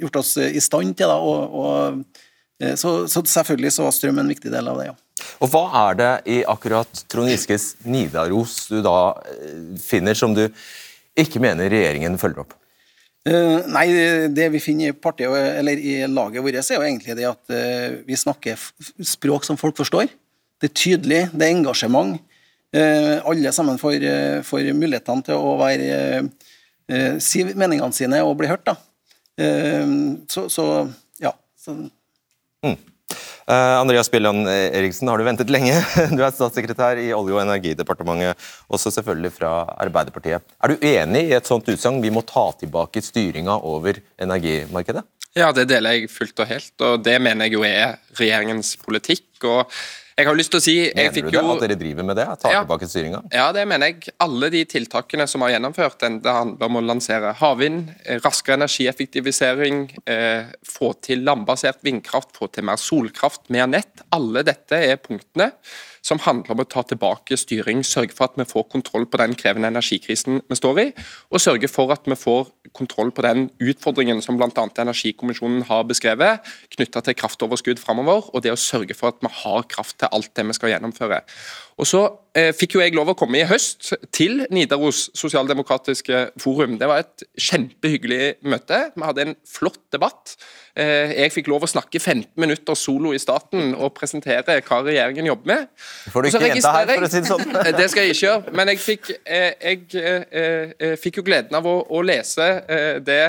gjort 0.03 0.19
oss 0.21 0.35
i 0.37 0.61
stand 0.61 0.93
til 0.99 1.09
da, 1.09 1.17
å, 1.17 1.33
og, 1.63 2.25
så, 2.57 2.91
så 3.05 3.21
selvfølgelig 3.21 3.69
så 3.75 3.83
var 3.85 3.93
strøm 3.93 4.17
en 4.23 4.31
viktig 4.31 4.49
del 4.49 4.69
av 4.71 4.79
det, 4.81 4.87
ja. 4.89 4.95
Og 5.41 5.49
Hva 5.53 5.63
er 5.87 5.97
det 5.97 6.11
i 6.33 6.37
akkurat 6.49 7.03
Trond 7.09 7.29
Giskes 7.31 7.71
Nidaros 7.85 8.67
du 8.71 8.79
da 8.85 9.17
eh, 9.31 9.75
finner 9.81 10.17
som 10.17 10.33
du 10.37 10.45
ikke 11.17 11.41
mener 11.41 11.71
regjeringen 11.73 12.17
følger 12.21 12.45
opp? 12.45 12.55
Uh, 13.27 13.65
nei, 13.73 13.89
det 14.31 14.45
vi 14.53 14.61
finner 14.63 14.93
i 14.93 14.95
partiet, 14.95 15.33
eller 15.59 15.81
i 15.81 15.97
laget 16.07 16.43
vårt, 16.45 16.61
er 16.61 16.77
jo 16.77 16.85
egentlig 16.85 17.17
det 17.17 17.25
at 17.27 17.51
uh, 17.51 17.97
vi 18.07 18.15
snakker 18.15 18.61
språk 19.03 19.43
som 19.43 19.59
folk 19.59 19.75
forstår. 19.75 20.07
Det 20.61 20.69
er 20.69 20.77
tydelig, 20.79 21.21
det 21.33 21.43
er 21.43 21.57
engasjement. 21.57 22.21
Uh, 22.71 23.17
alle 23.27 23.51
sammen 23.55 23.81
får, 23.81 24.05
får, 24.47 24.69
mulighetene 24.77 25.25
til 25.27 25.43
å 25.43 25.57
være, 25.59 26.27
si 27.19 27.43
meningene 27.49 27.91
sine 27.91 28.21
og 28.23 28.37
bli 28.39 28.47
hørt. 28.47 28.63
Da. 28.63 28.77
Så, 30.31 30.45
så, 30.47 30.65
ja. 31.19 31.33
Så. 31.59 31.75
Mm. 32.65 32.77
Uh, 33.47 33.77
Andreas 33.79 34.09
Bjelland 34.11 34.49
Eriksen, 34.49 35.07
har 35.07 35.19
du 35.19 35.23
ventet 35.23 35.51
lenge? 35.53 35.75
Du 36.15 36.19
er 36.19 36.33
statssekretær 36.35 36.99
i 36.99 37.11
Olje- 37.15 37.37
og 37.37 37.43
energidepartementet, 37.45 38.49
også 38.67 38.91
selvfølgelig 38.97 39.31
fra 39.37 39.51
Arbeiderpartiet. 39.77 40.43
Er 40.59 40.73
du 40.73 40.83
enig 40.83 41.29
i 41.29 41.37
et 41.37 41.47
sånt 41.47 41.69
utsagn, 41.71 42.01
vi 42.03 42.11
må 42.11 42.25
ta 42.27 42.49
tilbake 42.59 43.03
styringa 43.05 43.55
over 43.63 44.01
energimarkedet? 44.19 45.05
Ja, 45.37 45.51
det 45.53 45.67
deler 45.69 45.95
jeg 45.95 46.09
fullt 46.09 46.39
og 46.41 46.49
helt, 46.49 46.73
og 46.81 47.03
det 47.05 47.15
mener 47.21 47.47
jeg 47.47 47.55
jo 47.55 47.63
er 47.67 47.97
regjeringens 48.17 48.73
politikk. 48.81 49.29
og 49.45 49.71
jeg 50.17 50.25
har 50.25 50.37
lyst 50.37 50.49
til 50.49 50.57
å 50.57 50.63
si... 50.65 50.75
Mener 50.97 51.13
du 51.13 51.27
det, 51.29 51.33
jo, 51.35 51.41
at 51.53 51.59
dere 51.61 51.75
driver 51.77 52.05
med 52.09 52.17
det? 52.17 52.23
Tar 52.41 52.55
ja, 52.55 52.61
tilbake 52.65 52.87
styringa? 52.89 53.19
Ja, 53.29 53.51
det 53.53 53.67
mener 53.69 53.91
jeg. 53.91 54.15
Alle 54.23 54.49
de 54.53 54.63
tiltakene 54.65 55.27
som 55.29 55.43
har 55.45 55.51
gjennomført, 55.53 56.01
det 56.23 56.33
handler 56.33 56.71
om 56.71 56.79
å 56.79 56.81
lansere 56.81 57.35
havvind, 57.37 57.91
eh, 58.01 58.17
raskere 58.23 58.57
energieffektivisering, 58.57 59.83
eh, 60.09 60.49
få 60.65 60.95
til 61.05 61.21
landbasert 61.27 61.85
vindkraft, 61.85 62.33
få 62.33 62.49
til 62.49 62.65
mer 62.65 62.81
solkraft, 62.81 63.45
mer 63.53 63.69
nett. 63.69 64.01
Alle 64.17 64.41
dette 64.47 64.81
er 64.87 64.97
punktene 64.97 65.51
som 66.07 66.21
handler 66.23 66.53
om 66.55 66.63
å 66.63 66.67
ta 66.69 66.83
tilbake 66.87 67.35
styring, 67.39 67.83
sørge 67.83 68.15
for 68.15 68.29
at 68.29 68.37
vi 68.39 68.45
får 68.47 68.67
kontroll 68.71 69.07
på 69.09 69.19
den 69.19 69.35
krevende 69.39 69.71
energikrisen 69.73 70.39
vi 70.47 70.57
står 70.59 70.81
i, 70.81 70.87
og 71.31 71.43
sørge 71.43 71.69
for 71.71 71.91
at 71.95 72.07
vi 72.07 72.15
får 72.15 72.47
kontroll 72.77 73.11
på 73.15 73.25
den 73.25 73.47
utfordringen 73.59 74.21
som 74.23 74.39
bl.a. 74.39 74.49
Energikommisjonen 74.55 75.65
har 75.67 75.83
beskrevet, 75.89 76.45
knytta 76.75 77.03
til 77.03 77.17
kraftoverskudd 77.19 77.81
framover, 77.83 78.29
og 78.31 78.45
det 78.45 78.53
å 78.53 78.59
sørge 78.59 78.95
for 78.97 79.11
at 79.11 79.23
vi 79.25 79.33
har 79.43 79.67
kraft 79.71 79.99
til 79.99 80.11
alt 80.13 80.31
det 80.37 80.47
vi 80.47 80.55
skal 80.55 80.75
gjennomføre. 80.75 81.23
Og 81.77 81.85
så 81.85 81.99
eh, 82.33 82.49
fikk 82.57 82.73
jo 82.77 82.81
jeg 82.81 82.95
lov 82.97 83.11
å 83.11 83.17
komme 83.17 83.37
i 83.37 83.45
høst 83.45 83.91
til 84.15 84.39
Nidaros 84.53 85.07
sosialdemokratiske 85.17 86.23
forum. 86.41 86.77
Det 86.81 86.87
var 86.89 87.03
et 87.03 87.25
kjempehyggelig 87.37 88.39
møte. 88.49 88.87
Vi 88.95 89.05
hadde 89.05 89.27
en 89.27 89.35
flott 89.45 89.83
debatt. 89.93 90.33
Eh, 90.77 91.13
jeg 91.13 91.33
fikk 91.35 91.51
lov 91.51 91.67
å 91.67 91.69
snakke 91.69 92.01
15 92.01 92.33
minutter 92.41 92.77
solo 92.77 93.13
i 93.13 93.21
staten 93.21 93.75
og 93.77 93.93
presentere 93.97 94.57
hva 94.65 94.79
regjeringen 94.87 95.29
jobber 95.29 95.51
med. 95.51 95.69
Får 96.13 96.25
du 96.25 96.29
ikke 96.31 96.49
gjenta 96.49 96.73
her, 96.79 96.93
for 96.95 97.05
å 97.05 97.11
si 97.13 97.21
det 97.21 97.29
sånn. 97.29 97.53
det 97.79 97.87
skal 97.93 98.07
jeg 98.07 98.15
ikke 98.15 98.25
gjøre. 98.25 98.55
Men 98.57 98.73
jeg 98.73 98.81
fikk, 98.81 99.13
eh, 99.21 99.53
jeg, 99.61 99.85
jeg 99.93 100.99
fikk 101.03 101.21
jo 101.21 101.27
gleden 101.29 101.61
av 101.61 101.69
å, 101.69 101.75
å 101.93 102.01
lese 102.05 102.49
det 103.05 103.21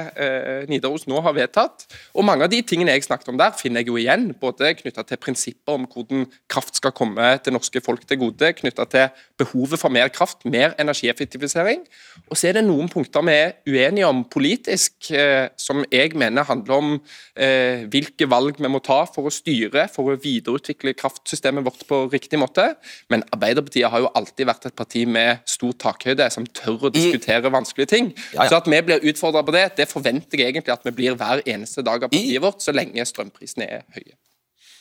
Nidaros 0.73 1.05
nå 1.09 1.21
har 1.25 1.37
vedtatt. 1.37 1.85
Og 2.17 2.25
mange 2.25 2.49
av 2.49 2.53
de 2.53 2.63
tingene 2.65 2.97
jeg 2.97 3.05
snakket 3.05 3.29
om 3.35 3.41
der, 3.41 3.53
finner 3.61 3.85
jeg 3.85 3.93
jo 3.93 4.01
igjen. 4.01 4.31
Både 4.41 4.73
knytta 4.81 5.05
til 5.05 5.21
prinsipper 5.21 5.77
om 5.77 5.85
hvordan 5.89 6.25
kraft 6.49 6.81
skal 6.81 6.97
komme 6.97 7.35
til 7.45 7.57
norske 7.57 7.85
folk 7.85 8.09
til 8.09 8.23
gode 8.25 8.38
metode 8.39 8.55
knytta 8.59 8.87
til 8.89 9.09
behovet 9.39 9.79
for 9.79 9.91
mer 9.91 10.09
kraft, 10.09 10.45
mer 10.45 10.75
energieffektivisering. 10.79 11.85
Og 12.29 12.37
så 12.37 12.49
er 12.49 12.59
det 12.59 12.65
noen 12.67 12.89
punkter 12.91 13.23
vi 13.27 13.35
er 13.35 13.53
uenige 13.67 14.07
om 14.07 14.25
politisk, 14.25 15.11
eh, 15.11 15.49
som 15.57 15.85
jeg 15.93 16.15
mener 16.15 16.45
handler 16.45 16.75
om 16.75 16.95
eh, 17.37 17.87
hvilke 17.91 18.29
valg 18.29 18.59
vi 18.59 18.69
må 18.69 18.81
ta 18.81 19.05
for 19.07 19.29
å 19.29 19.33
styre, 19.33 19.89
for 19.89 20.13
å 20.13 20.19
videreutvikle 20.19 20.95
kraftsystemet 20.99 21.65
vårt 21.65 21.87
på 21.89 22.09
riktig 22.13 22.39
måte. 22.39 22.75
Men 23.09 23.25
Arbeiderpartiet 23.33 23.91
har 23.91 24.01
jo 24.05 24.13
alltid 24.15 24.47
vært 24.47 24.67
et 24.67 24.79
parti 24.79 25.05
med 25.07 25.45
stor 25.47 25.75
takhøyde, 25.79 26.31
som 26.31 26.47
tør 26.47 26.89
å 26.89 26.95
diskutere 26.95 27.53
vanskelige 27.53 27.95
ting. 27.95 28.15
Så 28.35 28.59
at 28.59 28.69
vi 28.69 28.83
blir 28.83 29.05
utfordra 29.13 29.45
på 29.47 29.55
det, 29.55 29.69
det 29.79 29.91
forventer 29.91 30.39
jeg 30.43 30.55
egentlig 30.55 30.75
at 30.75 30.87
vi 30.87 30.95
blir 30.95 31.19
hver 31.19 31.45
eneste 31.47 31.85
dag 31.87 32.03
av 32.03 32.11
partiet 32.11 32.43
vårt, 32.43 32.63
så 32.63 32.75
lenge 32.75 33.07
strømprisene 33.07 33.69
er 33.79 33.87
høye. 33.95 34.17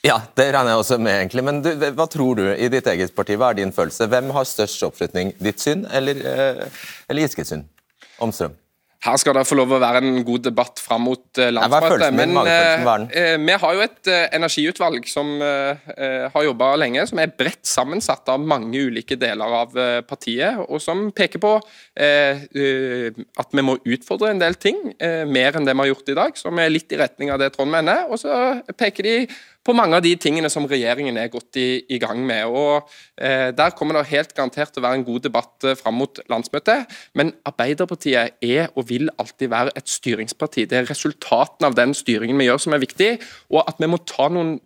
Ja, 0.06 0.20
det 0.38 0.52
regner 0.54 0.76
jeg 0.76 0.84
også 0.84 1.00
med, 1.02 1.16
egentlig. 1.24 1.44
Men 1.48 1.64
du, 1.66 1.72
hva 1.98 2.06
tror 2.12 2.38
du 2.38 2.46
i 2.54 2.70
ditt 2.72 2.88
eget 2.88 3.16
parti? 3.18 3.36
Hva 3.40 3.52
er 3.52 3.60
din 3.64 3.74
følelse? 3.76 4.08
Hvem 4.12 4.30
har 4.36 4.48
størst 4.48 4.86
oppslutning? 4.88 5.34
Ditt 5.42 5.64
syn 5.64 5.88
eller, 5.90 6.22
eh, 6.22 6.86
eller 7.10 7.26
Giskes 7.26 7.52
syn 7.54 7.66
om 8.22 8.32
strøm? 8.36 8.56
Her 9.06 9.14
skal 9.22 9.36
det 9.38 9.44
få 9.46 9.54
lov 9.60 9.76
å 9.76 9.78
være 9.78 10.00
en 10.02 10.24
god 10.26 10.48
debatt 10.48 10.80
fram 10.82 11.04
mot 11.06 11.40
eh, 11.40 11.52
landsmøtet. 11.54 12.16
Men 12.18 12.34
eh, 12.42 12.86
eh, 13.14 13.36
vi 13.38 13.58
har 13.62 13.76
jo 13.78 13.84
et 13.86 14.10
eh, 14.10 14.24
energiutvalg 14.34 15.06
som 15.10 15.30
eh, 15.46 15.92
har 16.34 16.46
jobba 16.48 16.72
lenge, 16.82 17.06
som 17.10 17.22
er 17.22 17.30
bredt 17.38 17.62
sammensatt 17.70 18.28
av 18.34 18.42
mange 18.42 18.82
ulike 18.90 19.16
deler 19.22 19.54
av 19.60 19.78
partiet, 20.10 20.58
og 20.66 20.82
som 20.82 21.12
peker 21.16 21.42
på 21.44 21.54
at 21.98 23.54
vi 23.54 23.64
må 23.66 23.78
utfordre 23.86 24.32
en 24.34 24.42
del 24.42 24.58
ting, 24.62 24.78
mer 25.30 25.58
enn 25.58 25.66
det 25.66 25.74
vi 25.74 25.82
har 25.84 25.90
gjort 25.92 26.12
i 26.12 26.18
dag, 26.18 26.38
som 26.38 26.60
er 26.62 26.74
litt 26.74 26.94
i 26.94 27.00
retning 27.00 27.32
av 27.34 27.42
det 27.42 27.52
Trond 27.56 27.74
mener. 27.74 28.06
Og 28.10 28.22
så 28.22 28.34
peker 28.78 29.08
de 29.08 29.16
på 29.68 29.76
mange 29.76 30.00
av 30.00 30.06
de 30.06 30.14
tingene 30.20 30.50
som 30.52 30.68
regjeringen 30.70 31.20
er 31.20 31.32
godt 31.34 31.60
i, 31.60 31.68
i 31.92 32.00
gang 32.02 32.22
med. 32.26 32.48
og 32.48 32.88
eh, 33.20 33.52
Der 33.56 33.76
kommer 33.76 34.00
det 34.00 34.08
helt 34.14 34.34
garantert 34.38 34.72
til 34.74 34.82
å 34.82 34.88
være 34.88 35.02
en 35.02 35.08
god 35.08 35.26
debatt 35.28 35.68
eh, 35.68 35.78
fram 35.80 36.00
mot 36.00 36.22
landsmøtet. 36.32 36.88
Men 37.20 37.34
Arbeiderpartiet 37.48 38.40
er 38.44 38.72
og 38.76 38.88
vil 38.92 39.12
alltid 39.20 39.52
være 39.52 39.76
et 39.76 39.92
styringsparti. 39.92 40.68
Det 40.72 40.80
er 40.80 40.90
resultatene 40.90 41.72
av 41.72 41.78
den 41.78 41.96
styringen 41.98 42.40
vi 42.40 42.48
gjør 42.48 42.64
som 42.64 42.78
er 42.78 42.84
viktig, 42.84 43.12
og 43.52 43.64
at 43.66 43.84
vi 43.84 43.92
må 43.92 44.00
ta 44.08 44.30
noen 44.32 44.58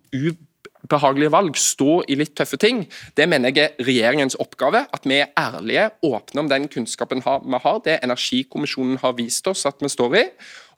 ubehagelige 0.84 1.32
valg, 1.32 1.56
stå 1.58 2.02
i 2.10 2.14
litt 2.18 2.34
tøffe 2.38 2.56
ting, 2.60 2.86
det 3.18 3.26
mener 3.30 3.52
jeg 3.52 3.58
er 3.64 3.70
regjeringens 3.86 4.36
oppgave. 4.42 4.80
At 4.92 5.02
vi 5.08 5.14
er 5.20 5.32
ærlige, 5.38 5.90
åpne 6.06 6.40
om 6.44 6.48
den 6.50 6.64
kunnskapen 6.72 7.20
vi 7.22 7.58
har. 7.64 7.78
Det 7.84 7.94
Energikommisjonen 8.02 8.96
har 9.02 9.12
vist 9.18 9.46
oss 9.50 9.62
at 9.68 9.78
vi 9.82 9.88
står 9.92 10.10
i. 10.18 10.24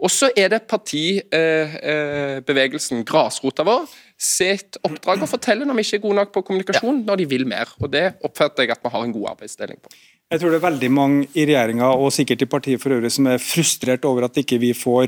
Og 0.04 0.10
så 0.10 0.26
er 0.36 0.48
det 0.52 0.68
partibevegelsen, 0.68 2.96
eh, 2.98 3.02
eh, 3.02 3.08
grasrota 3.08 3.62
vår, 3.66 3.82
sitt 4.18 4.72
oppdrag 4.84 5.22
å 5.22 5.28
fortelle 5.30 5.64
når 5.66 5.74
vi 5.78 5.84
ikke 5.86 5.98
er 6.00 6.06
gode 6.06 6.18
nok 6.20 6.30
på 6.34 6.46
kommunikasjon, 6.48 6.98
når 7.06 7.16
de 7.22 7.26
vil 7.30 7.46
mer. 7.46 7.66
Og 7.80 7.88
Det 7.94 8.06
oppfatter 8.24 8.62
jeg 8.64 8.70
at 8.74 8.82
vi 8.82 8.90
har 8.90 9.02
en 9.04 9.14
god 9.14 9.26
arbeidsdeling 9.36 9.78
på. 9.80 9.88
Jeg 10.32 10.40
tror 10.40 10.50
det 10.50 10.58
er 10.58 10.70
veldig 10.70 10.90
mange 10.90 11.26
i 11.36 11.46
regjeringa 11.46 11.88
og 11.94 12.12
sikkert 12.12 12.42
i 12.42 12.50
partiet 12.50 12.80
for 12.82 12.90
øvrig 12.96 13.12
som 13.12 13.26
er 13.30 13.38
frustrert 13.38 14.04
over 14.08 14.22
at 14.26 14.36
ikke 14.40 14.58
vi 14.58 14.72
får 14.74 15.06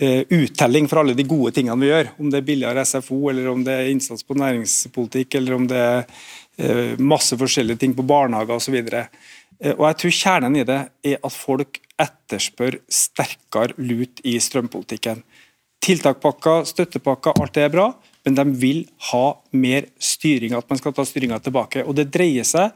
uttelling 0.00 0.86
for 0.88 1.00
alle 1.00 1.14
de 1.14 1.26
gode 1.28 1.52
tingene 1.52 1.80
vi 1.80 1.90
gjør. 1.90 2.12
Om 2.18 2.30
det 2.30 2.38
er 2.40 2.46
billigere 2.46 2.84
SFO, 2.86 3.18
eller 3.30 3.50
om 3.50 3.64
det 3.66 3.74
er 3.74 3.90
innsats 3.90 4.24
på 4.24 4.36
næringspolitikk, 4.38 5.34
eller 5.40 5.56
om 5.56 5.66
det 5.68 5.80
er 5.80 6.04
uh, 6.06 6.94
masse 7.02 7.36
forskjellige 7.36 7.82
ting 7.82 7.96
på 7.96 8.06
barnehager 8.08 8.56
osv. 8.56 8.78
Uh, 8.80 9.74
og 9.74 9.84
jeg 9.88 9.98
tror 10.00 10.16
kjernen 10.16 10.56
i 10.56 10.64
det 10.68 10.78
er 11.10 11.18
at 11.18 11.36
folk 11.36 11.80
etterspør 12.00 12.78
sterkere 12.88 13.76
lut 13.76 14.22
i 14.24 14.38
strømpolitikken. 14.40 15.20
Tiltakpakker, 15.84 16.64
støttepakker, 16.68 17.36
alt 17.40 17.56
det 17.56 17.66
er 17.66 17.72
bra, 17.72 17.90
men 18.24 18.36
de 18.36 18.44
vil 18.60 18.82
ha 19.10 19.26
mer 19.56 19.88
styring, 20.00 20.56
at 20.56 20.68
man 20.68 20.80
skal 20.80 20.94
ta 20.96 21.04
styringa 21.08 21.40
tilbake. 21.44 21.84
Og 21.84 21.96
Det 21.96 22.10
dreier 22.12 22.44
seg 22.44 22.72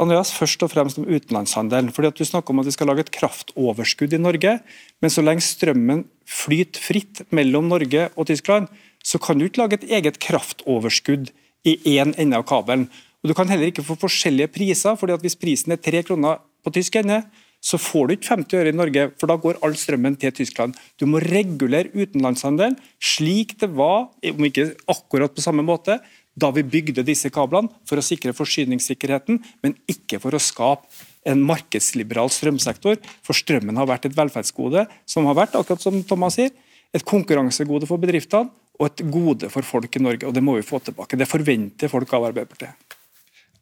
Andreas, 0.00 0.32
først 0.32 0.62
og 0.64 0.70
fremst 0.72 0.98
om 0.98 1.04
utenlandshandelen. 1.04 1.92
fordi 1.92 2.08
at 2.08 2.16
Du 2.16 2.24
snakker 2.24 2.50
om 2.50 2.60
at 2.60 2.66
vi 2.66 2.72
skal 2.72 2.86
lage 2.86 3.00
et 3.00 3.10
kraftoverskudd 3.10 4.12
i 4.12 4.18
Norge, 4.18 4.60
men 5.00 5.10
så 5.10 5.22
lenge 5.22 5.40
strømmen 5.40 6.04
flyter 6.26 6.80
fritt 6.80 7.22
mellom 7.30 7.68
Norge 7.68 8.10
og 8.16 8.26
Tyskland, 8.26 8.68
så 9.04 9.18
kan 9.18 9.38
du 9.38 9.44
ikke 9.44 9.60
lage 9.60 9.74
et 9.74 9.90
eget 9.90 10.18
kraftoverskudd 10.18 11.30
i 11.64 11.76
én 11.98 12.14
ende 12.16 12.36
av 12.36 12.44
kabelen. 12.44 12.88
Og 13.22 13.28
Du 13.28 13.34
kan 13.34 13.48
heller 13.48 13.70
ikke 13.70 13.84
få 13.84 13.94
forskjellige 13.94 14.48
priser, 14.48 14.96
fordi 14.96 15.12
at 15.12 15.20
hvis 15.20 15.36
prisen 15.36 15.72
er 15.72 15.76
tre 15.76 16.02
kroner 16.02 16.38
på 16.64 16.72
tysk 16.72 16.96
ende, 16.96 17.22
så 17.62 17.78
får 17.78 18.08
du 18.08 18.12
ikke 18.16 18.34
50 18.34 18.58
øre 18.58 18.72
i 18.72 18.74
Norge, 18.74 19.04
for 19.20 19.30
da 19.30 19.36
går 19.38 19.60
all 19.62 19.76
strømmen 19.78 20.16
til 20.18 20.32
Tyskland. 20.34 20.74
Du 20.98 21.06
må 21.06 21.20
regulere 21.22 21.92
utenlandshandelen 21.94 22.74
slik 22.98 23.54
det 23.60 23.70
var, 23.76 24.08
om 24.10 24.48
ikke 24.48 24.72
akkurat 24.90 25.30
på 25.30 25.44
samme 25.44 25.62
måte, 25.62 26.00
da 26.34 26.50
vi 26.54 26.64
bygde 26.64 27.04
disse 27.06 27.30
kablene 27.32 27.70
for 27.88 28.00
å 28.00 28.04
sikre 28.04 28.34
forsyningssikkerheten, 28.36 29.40
men 29.64 29.76
ikke 29.90 30.20
for 30.22 30.34
å 30.34 30.40
skape 30.42 30.88
en 31.28 31.42
markedsliberal 31.46 32.32
strømsektor. 32.32 32.98
For 33.24 33.36
strømmen 33.36 33.78
har 33.78 33.90
vært 33.90 34.08
et 34.08 34.16
velferdsgode, 34.16 34.86
som 35.06 35.28
har 35.28 35.38
vært, 35.38 35.58
akkurat 35.58 35.84
som 35.84 36.00
Thomas 36.08 36.38
sier, 36.40 36.50
et 36.92 37.04
konkurransegode 37.08 37.88
for 37.88 38.00
bedriftene 38.00 38.50
og 38.80 38.88
et 38.88 39.04
gode 39.12 39.48
for 39.52 39.64
folk 39.66 39.96
i 39.96 40.02
Norge. 40.02 40.26
og 40.26 40.34
Det 40.34 40.42
må 40.44 40.56
vi 40.56 40.66
få 40.66 40.80
tilbake. 40.82 41.16
Det 41.16 41.28
forventer 41.28 41.92
folk 41.92 42.12
av 42.16 42.30
Arbeiderpartiet. 42.30 42.98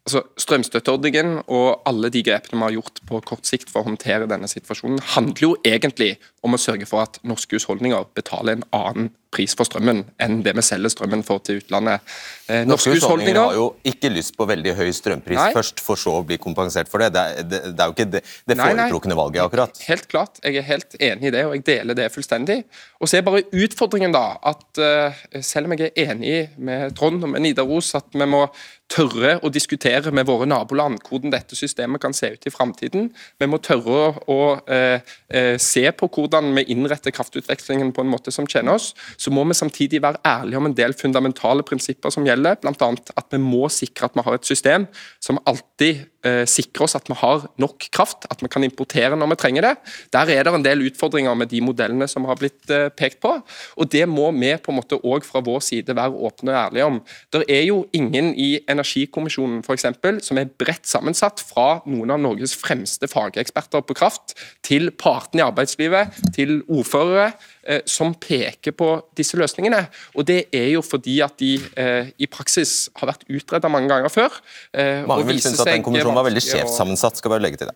Altså, 0.01 0.23
Strømstøtteordningen 0.41 1.43
og 1.45 1.83
alle 1.85 2.09
de 2.09 2.23
grepene 2.25 2.57
vi 2.57 2.65
har 2.65 2.77
gjort 2.79 3.01
på 3.05 3.19
kort 3.29 3.45
sikt 3.45 3.69
for 3.69 3.83
å 3.83 3.91
håndtere 3.91 4.29
denne 4.29 4.49
situasjonen, 4.49 4.97
handler 5.13 5.43
jo 5.43 5.51
egentlig 5.67 6.15
om 6.41 6.57
å 6.57 6.61
sørge 6.61 6.87
for 6.89 7.05
at 7.05 7.19
norske 7.27 7.57
husholdninger 7.57 8.07
betaler 8.17 8.57
en 8.57 8.69
annen 8.73 9.11
pris 9.31 9.53
for 9.55 9.67
strømmen 9.67 10.01
enn 10.21 10.41
det 10.43 10.53
vi 10.57 10.63
selger 10.65 10.91
strømmen 10.91 11.21
for 11.23 11.39
til 11.45 11.61
utlandet. 11.61 12.03
Norske, 12.49 12.65
norske 12.67 12.95
husholdninger 12.97 13.39
har 13.39 13.55
jo 13.55 13.67
ikke 13.87 14.11
lyst 14.11 14.35
på 14.35 14.47
veldig 14.49 14.73
høy 14.75 14.89
strømpris 14.95 15.39
nei. 15.39 15.51
først, 15.55 15.79
for 15.83 15.99
så 15.99 16.17
å 16.19 16.25
bli 16.27 16.35
kompensert 16.41 16.91
for 16.91 17.03
det. 17.03 17.13
Det 17.15 17.21
er, 17.23 17.47
det, 17.47 17.61
det 17.69 17.85
er 17.85 17.91
jo 17.91 17.95
ikke 17.95 18.09
det, 18.17 18.23
det 18.49 18.57
foretrukne 18.59 19.17
valget, 19.19 19.43
akkurat. 19.45 19.79
Helt 19.87 20.09
klart, 20.11 20.41
jeg 20.43 20.59
er 20.59 20.67
helt 20.67 20.97
enig 20.99 21.31
i 21.31 21.33
det, 21.37 21.45
og 21.47 21.55
jeg 21.55 21.65
deler 21.69 21.99
det 22.01 22.09
fullstendig. 22.11 22.59
Og 22.99 23.07
så 23.07 23.21
er 23.21 23.25
bare 23.27 23.45
utfordringen 23.55 24.15
da 24.15 24.25
at 24.51 24.83
uh, 24.83 25.23
selv 25.39 25.69
om 25.69 25.77
jeg 25.77 25.93
er 25.93 26.11
enig 26.11 26.37
med 26.59 26.97
Trond 26.99 27.23
og 27.23 27.31
med 27.31 27.45
Nidaros 27.45 27.93
at 27.97 28.11
vi 28.11 28.27
må 28.27 28.45
tørre 28.91 29.37
å 29.39 29.47
diskutere 29.53 30.11
med 30.11 30.27
våre 30.27 30.43
naboland 30.49 30.99
hvordan 31.07 31.31
dette 31.31 31.55
systemet 31.55 32.01
kan 32.03 32.11
se 32.15 32.33
ut 32.33 32.47
i 32.47 32.51
framtiden. 32.51 33.07
Vi 33.39 33.47
må 33.47 33.61
tørre 33.63 34.17
å 34.27 34.41
uh, 34.59 34.97
uh, 34.99 35.55
se 35.55 35.87
på 35.95 36.11
hvordan 36.11 36.30
vi 36.31 36.65
innretter 36.73 37.11
kraftutvekslingen 37.11 37.91
på 37.95 38.05
en 38.05 38.11
måte 38.11 38.31
som 38.31 38.47
tjener 38.47 38.77
oss 38.77 38.91
så 39.17 39.31
må 39.33 39.43
vi 39.47 39.57
samtidig 39.57 40.01
være 40.03 40.21
ærlige 40.27 40.59
om 40.59 40.69
en 40.69 40.77
del 40.77 40.95
fundamentale 40.97 41.63
prinsipper 41.67 42.13
som 42.13 42.25
gjelder, 42.27 42.59
bl.a. 42.61 42.89
at 43.17 43.27
vi 43.31 43.41
må 43.41 43.67
sikre 43.71 44.07
at 44.07 44.17
vi 44.17 44.25
har 44.25 44.37
et 44.37 44.47
system 44.47 44.87
som 45.23 45.39
alltid 45.49 46.05
eh, 46.25 46.43
sikrer 46.49 46.85
oss 46.85 46.95
at 46.97 47.09
vi 47.09 47.17
har 47.17 47.45
nok 47.61 47.87
kraft, 47.93 48.27
at 48.31 48.41
vi 48.43 48.49
kan 48.51 48.65
importere 48.65 49.17
når 49.17 49.33
vi 49.33 49.39
trenger 49.41 49.67
det. 49.67 49.73
Der 50.13 50.31
er 50.33 50.45
det 50.45 50.53
en 50.55 50.65
del 50.65 50.85
utfordringer 50.87 51.35
med 51.37 51.51
de 51.51 51.61
modellene 51.63 52.07
som 52.11 52.25
har 52.29 52.39
blitt 52.39 52.71
eh, 52.71 52.89
pekt 52.89 53.21
på. 53.23 53.33
og 53.77 53.91
Det 53.91 54.03
må 54.09 54.29
vi 54.37 54.53
på 54.57 54.73
en 54.73 54.79
måte 54.79 54.99
òg 55.01 55.25
fra 55.27 55.43
vår 55.45 55.61
side 55.65 55.95
være 55.97 56.17
åpne 56.27 56.53
og 56.53 56.59
ærlige 56.65 56.89
om. 56.89 57.01
Det 57.33 57.43
er 57.49 57.65
jo 57.67 57.83
ingen 57.93 58.33
i 58.35 58.51
Energikommisjonen 58.69 59.61
for 59.65 59.77
eksempel, 59.77 60.21
som 60.23 60.39
er 60.39 60.51
bredt 60.51 60.87
sammensatt 60.89 61.41
fra 61.43 61.81
noen 61.89 62.13
av 62.13 62.21
Norges 62.21 62.55
fremste 62.57 63.09
fageksperter 63.11 63.83
på 63.85 63.97
kraft, 63.97 64.35
til 64.65 64.91
partene 64.91 65.41
i 65.41 65.45
arbeidslivet, 65.45 66.20
til 66.35 66.61
ordførere, 66.69 67.31
eh, 67.63 67.81
som 67.89 68.13
peker 68.13 68.75
på 68.77 68.89
disse 69.17 69.37
løsningene. 69.39 69.85
Og 70.15 70.25
Det 70.27 70.45
er 70.53 70.69
jo 70.75 70.81
fordi 70.85 71.19
at 71.21 71.37
de 71.39 71.55
eh, 71.75 72.11
i 72.19 72.27
praksis 72.27 72.89
har 72.95 73.13
vært 73.13 73.25
utreda 73.29 73.71
mange 73.71 73.89
ganger 73.89 74.09
før. 74.09 74.41
Eh, 74.73 75.05
mange 75.07 75.27
vil 75.27 75.41
synes 75.41 75.61
at 75.61 75.73
den 75.73 75.83
kommisjonen 75.83 76.15
var 76.15 76.29
veldig 76.29 76.43
skjevt 76.43 76.75
sammensatt, 76.75 77.17
skal 77.17 77.33
bare 77.35 77.43
legge 77.47 77.57
til 77.57 77.71
det. 77.71 77.75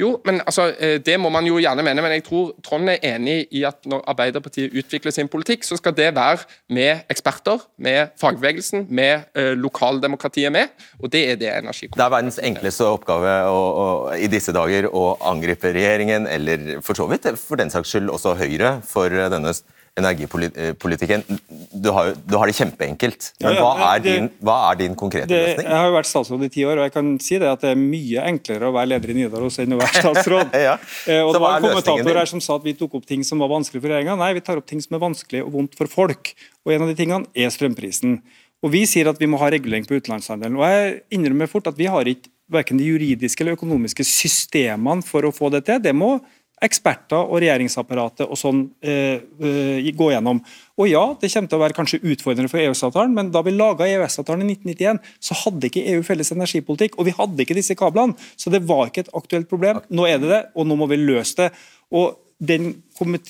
Jo, 0.00 0.20
men 0.26 0.40
altså, 0.42 0.72
eh, 0.78 0.98
Det 0.98 1.14
må 1.20 1.30
man 1.30 1.46
jo 1.46 1.60
gjerne 1.62 1.82
mene, 1.86 2.02
men 2.02 2.12
jeg 2.16 2.24
tror 2.26 2.54
Trond 2.66 2.90
er 2.90 2.98
enig 3.14 3.46
i 3.54 3.62
at 3.64 3.86
når 3.86 4.02
Arbeiderpartiet 4.10 4.74
utvikler 4.74 5.14
sin 5.14 5.28
politikk, 5.28 5.62
så 5.62 5.76
skal 5.78 5.94
det 5.94 6.14
være 6.16 6.42
med 6.68 7.04
eksperter, 7.10 7.62
med 7.78 8.08
fagbevegelsen, 8.20 8.88
med 8.90 9.22
eh, 9.36 9.54
lokaldemokratiet 9.54 10.52
med. 10.52 10.74
Og 10.98 11.12
det 11.12 11.22
er 11.30 11.36
det 11.36 11.52
energikommisjonen 11.52 12.00
Det 12.00 12.06
er 12.06 12.16
verdens 12.16 12.40
enkleste 12.42 12.88
oppgave 12.90 13.36
å, 13.46 13.60
å, 13.84 13.86
i 14.18 14.26
disse 14.26 14.52
dager 14.52 14.90
å 14.90 15.04
angripe 15.30 15.70
regjeringen, 15.70 16.26
eller 16.26 16.80
for 16.82 16.98
så 16.98 17.06
vidt 17.10 17.30
for 17.38 17.62
den 17.62 17.70
saks 17.70 17.94
skyld 17.94 18.10
også 18.10 18.34
Høyre, 18.34 18.80
for 18.82 19.08
denne 19.08 19.54
energipolitikken. 19.94 21.22
Du 21.70 21.90
har, 21.94 22.14
du 22.26 22.34
har 22.34 22.50
det 22.50 22.56
kjempeenkelt. 22.58 23.28
Men 23.42 23.58
hva 23.60 23.92
er 23.92 24.02
din, 24.02 24.26
hva 24.42 24.56
er 24.72 24.80
din 24.80 24.96
konkrete 24.98 25.30
det, 25.30 25.38
løsning? 25.38 25.68
Jeg 25.68 25.78
har 25.78 25.86
jo 25.86 25.94
vært 25.94 26.10
statsråd 26.10 26.46
i 26.46 26.50
ti 26.56 26.64
år, 26.66 26.80
og 26.80 26.88
jeg 26.88 26.94
kan 26.96 27.12
si 27.22 27.38
det 27.38 27.50
at 27.52 27.62
det 27.62 27.70
er 27.70 27.78
mye 27.78 28.24
enklere 28.32 28.70
å 28.70 28.74
være 28.74 28.90
leder 28.90 29.14
i 29.14 29.16
Nidaros 29.20 29.60
enn 29.62 29.76
å 29.76 29.78
være 29.78 30.02
statsråd. 30.02 30.56
ja. 30.66 30.74
Eh, 31.06 31.22
og 31.22 31.30
Det 31.36 31.42
var 31.44 31.58
en 31.60 31.68
kommentator 31.68 32.20
her 32.24 32.32
som 32.32 32.42
sa 32.42 32.58
at 32.58 32.66
vi 32.66 32.74
tok 32.80 32.98
opp 32.98 33.06
ting 33.06 33.22
som 33.26 33.42
var 33.44 33.52
vanskelig 33.54 33.84
for 33.84 33.94
regjeringa. 33.94 34.18
Nei, 34.18 34.32
vi 34.34 34.42
tar 34.46 34.58
opp 34.58 34.66
ting 34.70 34.82
som 34.82 34.98
er 34.98 35.04
vanskelig 35.06 35.44
og 35.46 35.54
vondt 35.54 35.78
for 35.78 35.90
folk. 35.90 36.34
Og 36.66 36.74
En 36.74 36.86
av 36.88 36.90
de 36.90 36.98
tingene 36.98 37.30
er 37.38 37.54
strømprisen. 37.54 38.18
Og 38.64 38.72
Vi 38.74 38.82
sier 38.90 39.06
at 39.12 39.20
vi 39.20 39.30
må 39.30 39.38
ha 39.38 39.50
regulering 39.52 39.86
på 39.86 40.00
utenlandshandelen. 40.00 40.58
Og 40.58 40.66
Jeg 40.66 41.02
innrømmer 41.14 41.50
fort 41.50 41.70
at 41.70 41.78
vi 41.78 41.86
har 41.86 42.08
ikke 42.10 42.32
verken 42.50 42.80
de 42.80 42.90
juridiske 42.90 43.44
eller 43.44 43.56
økonomiske 43.56 44.04
systemene 44.04 45.06
for 45.06 45.24
å 45.24 45.32
få 45.32 45.54
det 45.54 45.64
til. 45.68 45.78
Det 45.84 45.94
må 45.96 46.16
eksperter 46.62 47.18
og 47.18 47.40
regjeringsapparatet 47.42 48.28
og 48.28 48.38
sånn 48.38 48.60
eh, 48.84 49.18
eh, 49.42 49.88
gå 49.96 50.10
gjennom. 50.12 50.40
Og 50.78 50.88
ja, 50.90 51.02
det 51.20 51.30
kommer 51.32 51.50
til 51.50 51.58
å 51.58 51.62
være 51.62 51.76
kanskje 51.76 52.02
utfordrende 52.02 52.50
for 52.50 52.62
EØS-avtalen, 52.62 53.14
men 53.16 53.30
da 53.34 53.42
vi 53.44 53.54
laga 53.54 53.88
EØS-avtalen 53.88 54.46
i 54.46 54.54
1991, 54.54 55.00
så 55.18 55.38
hadde 55.44 55.70
ikke 55.70 55.84
EU 55.94 56.04
felles 56.06 56.32
energipolitikk, 56.34 56.98
og 56.98 57.08
vi 57.08 57.16
hadde 57.18 57.44
ikke 57.44 57.58
disse 57.58 57.76
kablene. 57.78 58.16
Så 58.40 58.52
det 58.54 58.64
var 58.68 58.88
ikke 58.88 59.06
et 59.06 59.14
aktuelt 59.18 59.50
problem. 59.50 59.82
Nå 59.90 60.06
er 60.08 60.22
det 60.22 60.30
det, 60.30 60.42
og 60.54 60.68
nå 60.70 60.78
må 60.78 60.88
vi 60.90 61.00
løse 61.02 61.38
det. 61.42 61.50
Og 61.94 62.14
den 62.42 62.72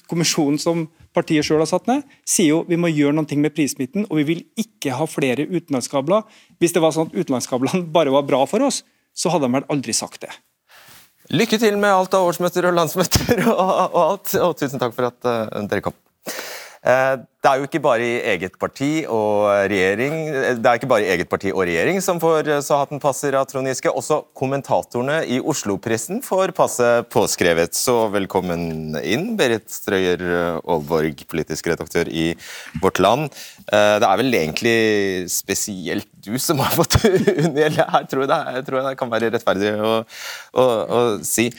kommisjonen 0.08 0.60
som 0.60 0.86
partiet 1.14 1.46
selv 1.46 1.62
har 1.62 1.70
satt 1.70 1.86
ned, 1.90 2.02
sier 2.26 2.50
jo 2.52 2.62
vi 2.68 2.78
må 2.80 2.90
gjøre 2.90 3.14
noe 3.16 3.40
med 3.40 3.54
prissmitten, 3.56 4.08
og 4.08 4.20
vi 4.20 4.28
vil 4.32 4.42
ikke 4.60 4.96
ha 4.98 5.06
flere 5.08 5.46
utenlandskabler. 5.46 6.24
Hvis 6.62 6.74
det 6.74 6.82
var 6.84 6.96
sånn 6.96 7.10
at 7.10 7.16
utenlandskablene 7.18 7.86
bare 7.96 8.14
var 8.14 8.26
bra 8.28 8.44
for 8.50 8.64
oss, 8.66 8.82
så 9.14 9.30
hadde 9.30 9.46
de 9.46 9.60
vel 9.60 9.70
aldri 9.70 9.94
sagt 9.94 10.24
det. 10.26 10.32
Lykke 11.32 11.56
til 11.60 11.78
med 11.80 11.88
alt 11.88 12.14
av 12.16 12.26
årsmøter 12.28 12.66
og 12.68 12.74
landsmøter 12.76 13.46
og, 13.48 13.60
og 13.86 14.00
alt, 14.02 14.34
og 14.44 14.56
tusen 14.60 14.82
takk 14.82 14.92
for 14.96 15.08
at 15.08 15.28
uh, 15.28 15.62
dere 15.70 15.84
kom. 15.86 15.96
Uh, 16.84 17.24
det 17.44 17.50
er 17.50 17.60
jo 17.60 17.66
ikke 17.66 17.80
bare 17.84 18.04
i 18.04 18.20
eget 18.32 18.54
parti 18.60 18.88
og 19.08 19.46
regjering 19.68 20.14
det 20.60 20.68
er 20.68 20.78
ikke 20.78 20.88
bare 20.88 21.04
i 21.04 21.10
eget 21.12 21.28
parti 21.28 21.50
og 21.52 21.62
regjering 21.64 21.98
som 22.04 22.20
får 22.20 22.48
eh, 22.48 22.60
så 22.64 22.78
hatten 22.80 23.00
passer 23.02 23.36
av 23.36 23.44
Trond 23.50 23.68
Giske. 23.68 23.92
Også 23.92 24.22
kommentatorene 24.36 25.18
i 25.28 25.38
Oslo-pressen 25.40 26.22
får 26.24 26.54
passet 26.56 27.10
påskrevet. 27.12 27.76
Så 27.76 28.08
velkommen 28.14 28.96
inn, 29.00 29.34
Berit 29.36 29.68
Strøyer 29.72 30.24
Aalborg, 30.62 31.24
politisk 31.28 31.68
redaktør 31.72 32.08
i 32.08 32.30
Vårt 32.80 33.02
Land. 33.04 33.28
Eh, 33.68 33.96
det 34.00 34.08
er 34.08 34.22
vel 34.22 34.40
egentlig 34.40 34.78
spesielt 35.32 36.08
du 36.24 36.32
som 36.40 36.64
har 36.64 36.72
fått 36.80 37.00
unngjelde 37.04 37.88
her, 37.92 38.08
tror 38.08 38.24
jeg, 38.24 38.32
det, 38.32 38.40
jeg 38.56 38.68
tror 38.70 38.88
det 38.88 38.96
kan 39.00 39.12
være 39.12 39.34
rettferdig 39.36 39.76
å, 39.76 39.98
å, 40.56 40.64
å 40.64 41.04
si 41.24 41.50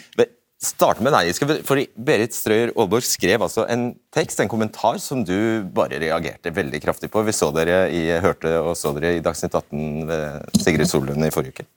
starte 0.66 1.04
med 1.06 1.14
deg, 1.16 1.32
fordi 1.68 1.86
Berit 2.08 2.36
Strøyer 2.36 2.74
Aalborg 2.74 3.06
skrev 3.08 3.46
altså 3.46 3.66
en 3.72 3.92
tekst, 4.16 4.42
en 4.42 4.52
kommentar, 4.52 5.00
som 5.04 5.24
du 5.26 5.64
bare 5.76 6.00
reagerte 6.02 6.54
veldig 6.56 6.82
kraftig 6.84 7.12
på. 7.14 7.24
Vi 7.28 7.36
så 7.36 7.52
dere 7.56 7.86
i, 7.94 8.08
hørte 8.24 8.58
og 8.62 8.74
så 8.80 8.94
dere 8.98 9.16
i 9.18 9.24
Dagsnytt 9.24 9.56
18 9.56 10.06
ved 10.10 10.62
Sigrid 10.62 10.90
Sollund 10.90 11.26
i 11.26 11.34
forrige 11.34 11.60
uke. 11.60 11.68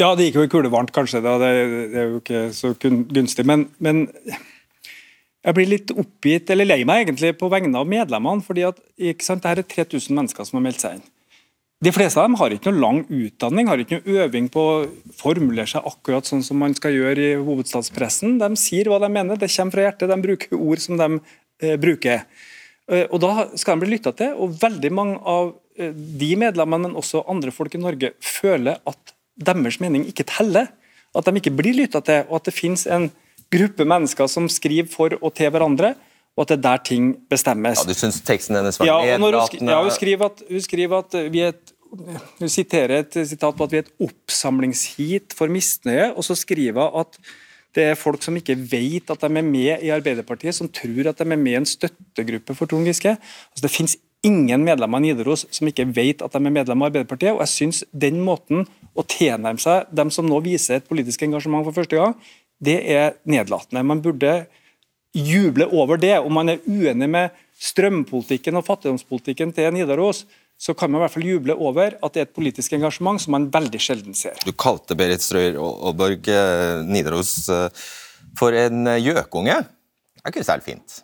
Ja, 0.00 0.12
det 0.16 0.28
gikk 0.28 0.40
jo 0.40 0.48
kulevarmt, 0.56 0.92
kanskje. 0.94 1.22
Da. 1.24 1.36
Det, 1.40 1.52
er 1.92 2.10
jo 2.10 2.20
ikke 2.22 2.42
så 2.56 2.72
gunstig. 2.80 3.46
Men, 3.48 3.68
men, 3.82 4.06
jeg 5.42 5.56
blir 5.56 5.70
litt 5.70 5.90
oppgitt, 5.94 6.50
eller 6.54 6.68
lei 6.68 6.82
meg 6.88 7.04
egentlig, 7.04 7.34
på 7.38 7.50
vegne 7.52 7.80
av 7.80 7.88
medlemmene. 7.88 8.44
fordi 8.46 8.66
at, 8.68 8.78
ikke 9.12 9.26
sant, 9.26 9.44
det 9.44 9.66
er 9.66 9.86
3000 9.86 10.16
mennesker 10.18 10.48
som 10.48 10.60
har 10.60 10.66
meldt 10.68 10.82
seg 10.82 10.98
inn. 10.98 11.06
De 11.82 11.90
fleste 11.90 12.20
av 12.20 12.28
dem 12.28 12.36
har 12.38 12.52
ikke 12.54 12.70
noe 12.70 12.78
lang 12.78 12.98
utdanning, 13.10 13.66
har 13.66 13.80
ikke 13.82 13.98
noe 13.98 14.22
øving 14.22 14.46
på 14.54 14.62
å 14.62 14.74
formulere 15.18 15.66
seg 15.66 15.86
akkurat 15.88 16.28
sånn 16.28 16.44
som 16.46 16.60
man 16.62 16.76
skal 16.78 16.94
gjøre 16.94 17.24
i 17.32 17.40
hovedstadspressen. 17.42 18.36
De 18.38 18.50
sier 18.60 18.86
hva 18.90 19.00
de 19.02 19.08
mener, 19.10 19.40
det 19.40 19.50
kommer 19.50 19.74
fra 19.74 19.86
hjertet, 19.88 20.12
de 20.12 20.18
bruker 20.22 20.60
ord 20.60 20.82
som 20.84 21.00
de 21.00 21.08
eh, 21.18 21.74
bruker. 21.82 22.22
Eh, 22.86 23.08
og 23.08 23.18
Da 23.24 23.48
skal 23.58 23.74
de 23.74 23.82
bli 23.82 23.96
lytta 23.96 24.12
til, 24.14 24.36
og 24.38 24.54
veldig 24.62 24.92
mange 24.94 25.18
av 25.26 25.56
eh, 25.74 25.90
de 25.90 26.30
medlemmene, 26.38 26.86
men 26.86 27.02
også 27.02 27.24
andre 27.26 27.50
folk 27.50 27.74
i 27.74 27.82
Norge, 27.82 28.12
føler 28.22 28.78
at 28.86 29.16
deres 29.42 29.80
mening 29.82 30.06
ikke 30.06 30.28
teller. 30.30 30.70
At 31.18 31.26
de 31.26 31.34
ikke 31.42 31.56
blir 31.58 31.74
lytta 31.82 31.98
til, 32.06 32.22
og 32.28 32.38
at 32.38 32.46
det 32.46 32.54
finnes 32.54 32.86
en 32.86 33.10
gruppe 33.52 33.82
mennesker 33.82 34.30
som 34.30 34.46
skriver 34.46 34.86
for 34.86 35.18
og 35.18 35.34
til 35.34 35.50
hverandre, 35.50 35.96
og 36.42 36.48
at 36.48 36.54
det 36.54 36.58
er 36.58 36.64
der 36.64 36.82
ting 36.82 37.12
bestemmes. 37.30 37.84
Ja, 37.84 37.86
Du 37.86 37.94
syns 37.94 38.18
teksten 38.26 38.58
hennes 38.58 38.80
var 38.80 38.88
ja, 38.88 39.18
nedlatende? 39.20 39.70
Ja, 39.70 39.82
hun 39.84 39.94
skriver 39.94 40.32
at, 40.32 40.42
hun 40.48 40.64
skriver 40.64 41.04
at 41.04 41.16
vi 41.30 41.44
er 41.44 41.54
et 41.54 41.78
hun 41.92 42.48
siterer 42.48 43.02
et 43.02 43.16
sitat 43.28 43.56
på 43.56 43.66
at 43.66 43.72
vi 43.72 43.78
er 43.82 43.84
et 43.84 43.94
oppsamlingsheat 44.00 45.34
for 45.36 45.52
misnøye, 45.52 46.08
og 46.16 46.24
så 46.24 46.36
skriver 46.40 46.88
hun 46.88 47.02
at 47.02 47.18
det 47.76 47.84
er 47.88 47.98
folk 48.00 48.24
som 48.24 48.36
ikke 48.36 48.56
vet 48.56 49.10
at 49.12 49.20
de 49.20 49.28
er 49.28 49.44
med 49.44 49.84
i 49.84 49.92
Arbeiderpartiet, 49.92 50.56
som 50.56 50.68
tror 50.68 51.08
at 51.08 51.20
de 51.20 51.24
er 51.24 51.36
med 51.36 51.52
i 51.52 51.58
en 51.60 51.68
støttegruppe 51.68 52.56
for 52.56 52.68
Trond 52.68 52.88
Giske. 52.88 53.14
Altså, 53.16 53.62
det 53.64 53.72
finnes 53.72 53.96
ingen 54.24 54.64
medlemmer 54.64 55.00
i 55.00 55.08
Nidaros 55.08 55.46
som 55.50 55.68
ikke 55.68 55.86
vet 55.96 56.24
at 56.24 56.32
de 56.32 56.40
er 56.40 56.54
medlemmer 56.54 56.88
av 56.88 56.92
Arbeiderpartiet. 56.92 57.32
og 57.32 57.40
jeg 57.44 57.52
synes 57.52 57.84
Den 57.92 58.20
måten 58.24 58.66
å 58.96 59.04
tilnærme 59.08 59.60
seg 59.60 59.88
dem 59.92 60.12
som 60.12 60.28
nå 60.28 60.40
viser 60.44 60.80
et 60.80 60.88
politisk 60.88 61.24
engasjement 61.24 61.64
for 61.64 61.76
første 61.80 61.96
gang, 61.96 62.16
det 62.62 62.78
er 62.92 63.16
nedlatende. 63.24 63.82
Man 63.82 64.02
burde 64.04 64.46
juble 65.12 65.68
over 65.70 66.00
det. 66.00 66.14
Om 66.18 66.32
man 66.32 66.52
er 66.52 66.62
uenig 66.66 67.08
med 67.10 67.42
strømpolitikken 67.62 68.58
og 68.58 68.66
fattigdomspolitikken 68.66 69.52
til 69.54 69.74
Nidaros, 69.74 70.24
så 70.62 70.74
kan 70.78 70.90
man 70.90 71.00
i 71.00 71.02
hvert 71.02 71.14
fall 71.16 71.26
juble 71.26 71.54
over 71.58 71.96
at 71.98 72.14
det 72.14 72.22
er 72.22 72.28
et 72.28 72.36
politisk 72.36 72.74
engasjement 72.76 73.18
som 73.20 73.34
man 73.34 73.48
veldig 73.52 73.80
sjelden 73.82 74.14
ser. 74.14 74.36
Du 74.46 74.52
kalte 74.54 74.94
Berit 74.98 75.24
Strøyer 75.24 75.58
Aalborg 75.58 76.28
eh, 76.30 76.82
Nidaros 76.86 77.32
eh, 77.50 77.86
for 78.38 78.54
en 78.54 78.86
eh, 78.86 79.00
gjøkunge. 79.02 79.56
Det 80.14 80.22
er 80.22 80.34
ikke 80.34 80.46
særlig 80.46 80.68
fint? 80.68 81.00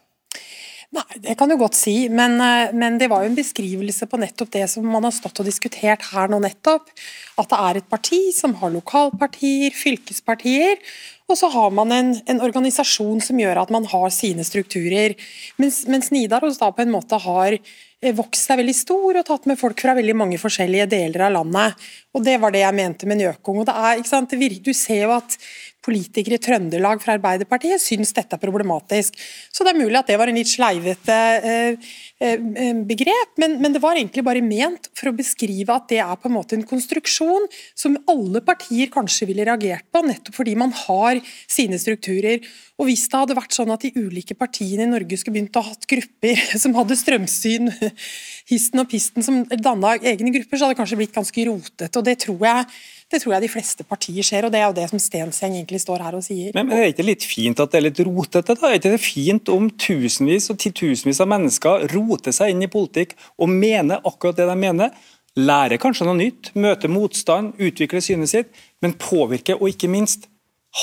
Nei, 0.88 1.18
det 1.20 1.34
kan 1.36 1.50
du 1.50 1.58
godt 1.60 1.76
si, 1.76 2.06
men, 2.08 2.38
men, 2.72 2.94
det 2.96 3.10
var 3.12 3.20
jo 3.20 3.28
en 3.28 3.36
beskrivelse 3.36 4.06
på 4.08 4.20
nettopp 4.22 4.54
det 4.54 4.62
som 4.72 4.86
man 4.88 5.04
har 5.04 5.12
stått 5.12 5.42
og 5.42 5.48
diskutert 5.48 6.06
her 6.14 6.30
nå 6.32 6.38
nettopp. 6.40 6.88
At 7.36 7.50
det 7.50 7.58
er 7.66 7.80
et 7.80 7.90
parti 7.92 8.20
som 8.32 8.54
har 8.62 8.72
lokalpartier, 8.72 9.76
fylkespartier, 9.76 10.80
og 11.28 11.36
så 11.36 11.50
har 11.52 11.74
man 11.76 11.92
en, 11.92 12.14
en 12.24 12.40
organisasjon 12.40 13.20
som 13.20 13.36
gjør 13.36 13.60
at 13.66 13.74
man 13.74 13.84
har 13.90 14.08
sine 14.16 14.46
strukturer. 14.48 15.12
Mens, 15.60 15.82
mens 15.92 16.08
Nidaros 16.14 16.56
da 16.62 16.72
på 16.72 16.86
en 16.86 16.94
måte 16.96 17.20
har 17.20 17.58
Eh, 17.98 18.14
vokst 18.14 18.46
seg 18.46 18.60
veldig 18.60 18.76
stor 18.78 19.16
og 19.18 19.24
tatt 19.26 19.46
med 19.50 19.58
folk 19.58 19.80
fra 19.82 19.90
veldig 19.98 20.14
mange 20.14 20.36
forskjellige 20.38 20.86
deler 20.92 21.24
av 21.26 21.32
landet. 21.34 21.88
Og 22.14 22.22
Det 22.22 22.36
var 22.38 22.52
det 22.54 22.62
jeg 22.62 22.74
mente 22.74 23.06
med 23.10 23.18
Njøkung. 23.18 23.58
Og 23.58 23.66
det 23.66 23.74
er, 23.74 23.98
ikke 23.98 24.08
sant, 24.08 24.30
Du 24.30 24.72
ser 24.72 25.02
jo 25.02 25.10
at 25.16 25.36
politikere 25.84 26.38
i 26.38 26.42
Trøndelag 26.42 27.00
fra 27.02 27.14
Arbeiderpartiet 27.16 27.80
syns 27.82 28.10
dette 28.16 28.36
er 28.36 28.42
problematisk. 28.42 29.16
Så 29.54 29.64
det 29.64 29.72
er 29.72 29.80
mulig 29.80 29.98
at 30.00 30.10
det 30.10 30.18
var 30.20 30.30
en 30.30 30.38
litt 30.38 30.50
sleivete 30.50 31.18
eh, 31.38 31.90
eh, 32.20 32.80
begrep, 32.88 33.36
men, 33.40 33.58
men, 33.62 33.74
det 33.74 33.82
var 33.82 33.98
egentlig 33.98 34.24
bare 34.26 34.44
ment 34.44 34.90
for 34.98 35.10
å 35.10 35.16
beskrive 35.16 35.74
at 35.74 35.88
det 35.92 36.00
er 36.02 36.18
på 36.18 36.30
en 36.30 36.36
måte 36.36 36.58
en 36.58 36.66
konstruksjon 36.66 37.46
som 37.78 37.98
alle 38.10 38.42
partier 38.44 38.90
kanskje 38.92 39.30
ville 39.30 39.46
reagert 39.48 39.86
på, 39.94 40.02
nettopp 40.06 40.40
fordi 40.40 40.56
man 40.58 40.74
har 40.86 41.22
sine 41.46 41.78
strukturer. 41.80 42.42
Og 42.78 42.86
Hvis 42.90 43.08
det 43.10 43.18
hadde 43.18 43.38
vært 43.38 43.56
sånn 43.56 43.72
at 43.74 43.82
de 43.82 43.94
ulike 43.98 44.36
partiene 44.38 44.84
i 44.86 44.90
Norge 44.90 45.18
skulle 45.18 45.38
begynt 45.38 45.56
å 45.58 45.64
ha 45.64 45.72
hatt 45.72 45.88
grupper 45.90 46.44
som 46.62 46.76
hadde 46.78 46.98
strømsyn, 46.98 47.72
histen 48.52 48.82
og 48.82 48.90
pisten, 48.90 49.24
som 49.24 49.42
danna 49.54 49.96
egne 49.98 50.34
grupper, 50.34 50.58
så 50.58 50.66
hadde 50.66 50.76
det 50.76 50.82
kanskje 50.82 51.00
blitt 51.00 51.16
ganske 51.16 51.48
rotete. 51.48 51.94
og 51.94 52.06
det 52.06 52.18
tror 52.26 52.46
jeg 52.50 52.68
det 53.08 53.22
tror 53.22 53.34
jeg 53.34 53.44
de 53.46 53.48
fleste 53.50 53.84
partier 53.88 54.26
ser, 54.26 54.44
og 54.44 54.52
det 54.52 54.60
er 54.60 54.66
jo 54.66 54.76
det 54.76 54.86
som 54.90 55.00
Stenseng 55.00 55.54
egentlig 55.56 55.80
står 55.80 56.02
her 56.04 56.16
og 56.18 56.24
sier. 56.24 56.50
Men, 56.56 56.68
men 56.68 56.76
er 56.76 56.82
det 56.84 56.94
ikke 56.94 57.06
litt 57.08 57.24
fint 57.24 57.60
at 57.62 57.72
det 57.72 57.80
er 57.80 57.86
litt 57.86 58.02
rotete? 58.04 58.52
da? 58.52 58.68
Er 58.68 58.82
det 58.82 58.92
ikke 58.92 59.00
fint 59.00 59.52
om 59.52 59.70
tusenvis 59.80 60.50
og 60.52 60.58
titusenvis 60.60 61.22
av 61.24 61.30
mennesker 61.32 61.86
roter 61.94 62.36
seg 62.36 62.52
inn 62.52 62.66
i 62.66 62.70
politikk 62.72 63.16
og 63.40 63.48
mener 63.48 64.04
akkurat 64.04 64.36
det 64.36 64.48
de 64.50 64.58
mener? 64.60 64.92
Lærer 65.38 65.80
kanskje 65.80 66.04
noe 66.04 66.18
nytt, 66.18 66.52
møter 66.58 66.92
motstand, 66.92 67.54
utvikler 67.56 68.04
synet 68.04 68.32
sitt, 68.32 68.52
men 68.84 68.96
påvirker 69.00 69.56
og 69.56 69.72
ikke 69.72 69.88
minst 69.92 70.28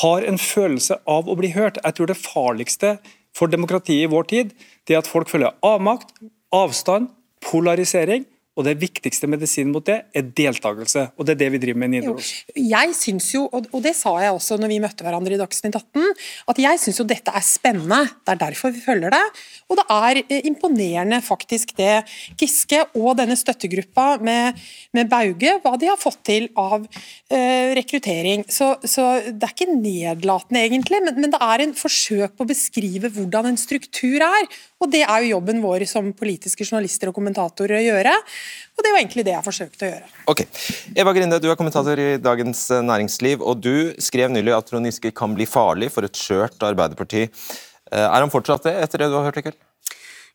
har 0.02 0.26
en 0.26 0.42
følelse 0.42 0.98
av 1.06 1.30
å 1.30 1.38
bli 1.38 1.52
hørt. 1.54 1.78
Jeg 1.84 1.98
tror 1.98 2.10
det 2.10 2.18
farligste 2.18 2.96
for 3.36 3.52
demokratiet 3.52 4.08
i 4.08 4.12
vår 4.12 4.32
tid, 4.32 4.56
det 4.88 4.96
er 4.96 5.04
at 5.04 5.12
folk 5.12 5.30
føler 5.30 5.54
avmakt, 5.66 6.16
avstand, 6.56 7.12
polarisering 7.46 8.26
og 8.56 8.64
det 8.64 8.78
viktigste 8.80 9.28
medisinen 9.28 9.74
mot 9.76 9.84
det 9.86 9.98
er 10.16 10.28
deltakelse. 10.38 11.10
Og 11.20 11.28
det 11.28 11.36
er 11.36 11.40
det 11.44 11.50
vi 11.56 11.60
driver 11.60 11.80
med 11.82 11.90
i 11.90 12.00
Nidaros. 12.00 12.32
Jeg 12.56 12.94
syns 12.96 13.28
jo, 13.34 13.44
og 13.52 13.80
det 13.84 13.92
sa 13.98 14.14
jeg 14.24 14.32
også 14.32 14.56
når 14.62 14.72
vi 14.72 14.80
møtte 14.84 15.04
hverandre 15.04 15.36
i 15.36 15.40
Dagsnytt 15.42 15.76
18, 15.76 16.14
at 16.54 16.62
jeg 16.64 16.80
syns 16.80 17.02
jo 17.02 17.08
dette 17.10 17.34
er 17.36 17.44
spennende. 17.44 18.00
Det 18.24 18.36
er 18.36 18.42
derfor 18.46 18.72
vi 18.72 18.84
følger 18.84 19.12
det. 19.12 19.24
Og 19.68 19.80
det 19.80 19.86
er 19.92 20.22
eh, 20.24 20.48
imponerende 20.48 21.20
faktisk 21.26 21.74
det 21.76 22.06
Giske 22.40 22.80
og 22.96 23.18
denne 23.20 23.36
støttegruppa 23.40 24.08
med, 24.24 24.62
med 24.96 25.12
Bauge, 25.12 25.58
hva 25.64 25.76
de 25.82 25.92
har 25.92 26.00
fått 26.00 26.22
til 26.28 26.48
av 26.56 26.86
uh, 26.86 27.68
rekruttering. 27.76 28.46
Så, 28.52 28.72
så, 28.88 29.08
det 29.28 29.50
er 29.50 29.56
ikke 29.56 29.74
nedlatende 29.74 30.64
egentlig, 30.64 31.02
men, 31.04 31.20
men 31.26 31.34
det 31.34 31.42
er 31.44 31.66
en 31.66 31.76
forsøk 31.76 32.38
på 32.38 32.46
å 32.46 32.52
beskrive 32.54 33.12
hvordan 33.12 33.52
en 33.52 33.60
struktur 33.60 34.24
er. 34.24 34.48
Og 34.86 34.92
det 34.94 35.02
er 35.02 35.24
jo 35.26 35.34
jobben 35.34 35.64
vår 35.64 35.88
som 35.90 36.12
politiske 36.14 36.66
journalister 36.68 37.10
og 37.10 37.18
kommentatorer 37.18 37.80
å 37.80 37.84
gjøre. 37.88 38.14
Og 38.76 38.86
det 38.86 38.92
var 38.94 39.02
egentlig 39.02 39.26
det 39.26 39.34
jeg 39.34 39.46
forsøkte 39.48 39.88
å 39.88 39.90
gjøre. 39.90 40.10
Ok. 40.30 40.44
Eva 40.94 41.14
Grinde, 41.16 41.40
du 41.42 41.50
er 41.50 41.58
kommentator 41.58 42.02
i 42.02 42.10
Dagens 42.22 42.68
Næringsliv, 42.86 43.42
og 43.42 43.64
du 43.66 43.96
skrev 44.04 44.30
nylig 44.34 44.54
at 44.54 44.70
Trond 44.70 44.86
Giske 44.86 45.14
kan 45.16 45.34
bli 45.34 45.48
farlig 45.50 45.90
for 45.96 46.06
et 46.06 46.20
skjørt 46.20 46.62
Arbeiderparti. 46.70 47.26
Eh, 47.26 48.06
er 48.06 48.20
han 48.22 48.34
fortsatt 48.34 48.68
det, 48.70 48.76
etter 48.86 49.02
det 49.02 49.10
du 49.10 49.18
har 49.18 49.32
hørt 49.32 49.42
i 49.42 49.48
kveld? 49.48 49.58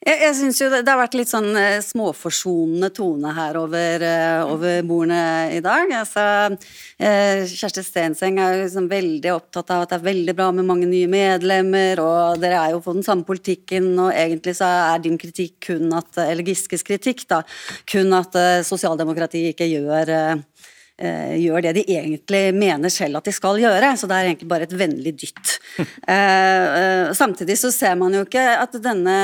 Jeg, 0.00 0.16
jeg 0.16 0.36
synes 0.38 0.58
jo 0.62 0.66
det, 0.72 0.78
det, 0.86 0.92
har 0.94 0.96
vært 1.02 1.14
litt 1.18 1.28
sånn 1.28 1.50
eh, 1.60 1.82
småforsonende 1.84 2.88
tone 2.96 3.34
her 3.36 3.58
over, 3.60 4.00
eh, 4.00 4.38
over 4.48 4.78
bordene 4.88 5.50
i 5.52 5.58
dag. 5.60 5.92
Altså, 5.92 6.22
eh, 6.96 7.42
Kjersti 7.44 7.84
Stenseng 7.84 8.38
er 8.40 8.62
liksom 8.62 8.88
veldig 8.88 9.34
opptatt 9.34 9.74
av 9.74 9.84
at 9.84 9.92
det 9.92 9.98
er 9.98 10.06
veldig 10.06 10.34
bra 10.38 10.46
med 10.56 10.64
mange 10.70 10.88
nye 10.88 11.10
medlemmer, 11.10 12.00
og 12.00 12.40
dere 12.40 12.62
er 12.62 12.72
jo 12.72 12.80
på 12.86 12.94
den 12.96 13.04
samme 13.04 13.28
politikken, 13.28 13.90
og 14.00 14.14
egentlig 14.14 14.56
så 14.56 14.70
er 14.94 15.04
din 15.04 15.20
kritikk 15.20 15.58
kun 15.68 15.92
at 15.92 16.16
Eller 16.24 16.48
Giskes 16.48 16.86
kritikk, 16.86 17.26
da, 17.28 17.42
kun 17.84 18.16
at 18.16 18.32
sosialdemokratiet 18.64 19.52
ikke 19.52 19.68
gjør 19.68 20.14
eh, 21.00 21.36
gjør 21.40 21.64
det 21.64 21.72
de 21.80 21.84
egentlig 21.96 22.54
mener 22.56 22.92
selv 22.92 23.16
at 23.20 23.26
de 23.28 23.32
skal 23.34 23.60
gjøre. 23.60 23.96
Så 23.98 24.08
det 24.10 24.16
er 24.16 24.24
egentlig 24.30 24.50
bare 24.50 24.66
et 24.68 24.76
vennlig 24.78 25.14
dytt. 25.24 25.56
eh, 25.80 26.66
eh, 26.80 27.12
samtidig 27.16 27.58
så 27.60 27.72
ser 27.74 27.96
man 28.00 28.14
jo 28.14 28.22
ikke 28.26 28.44
at 28.60 28.72
denne 28.84 29.16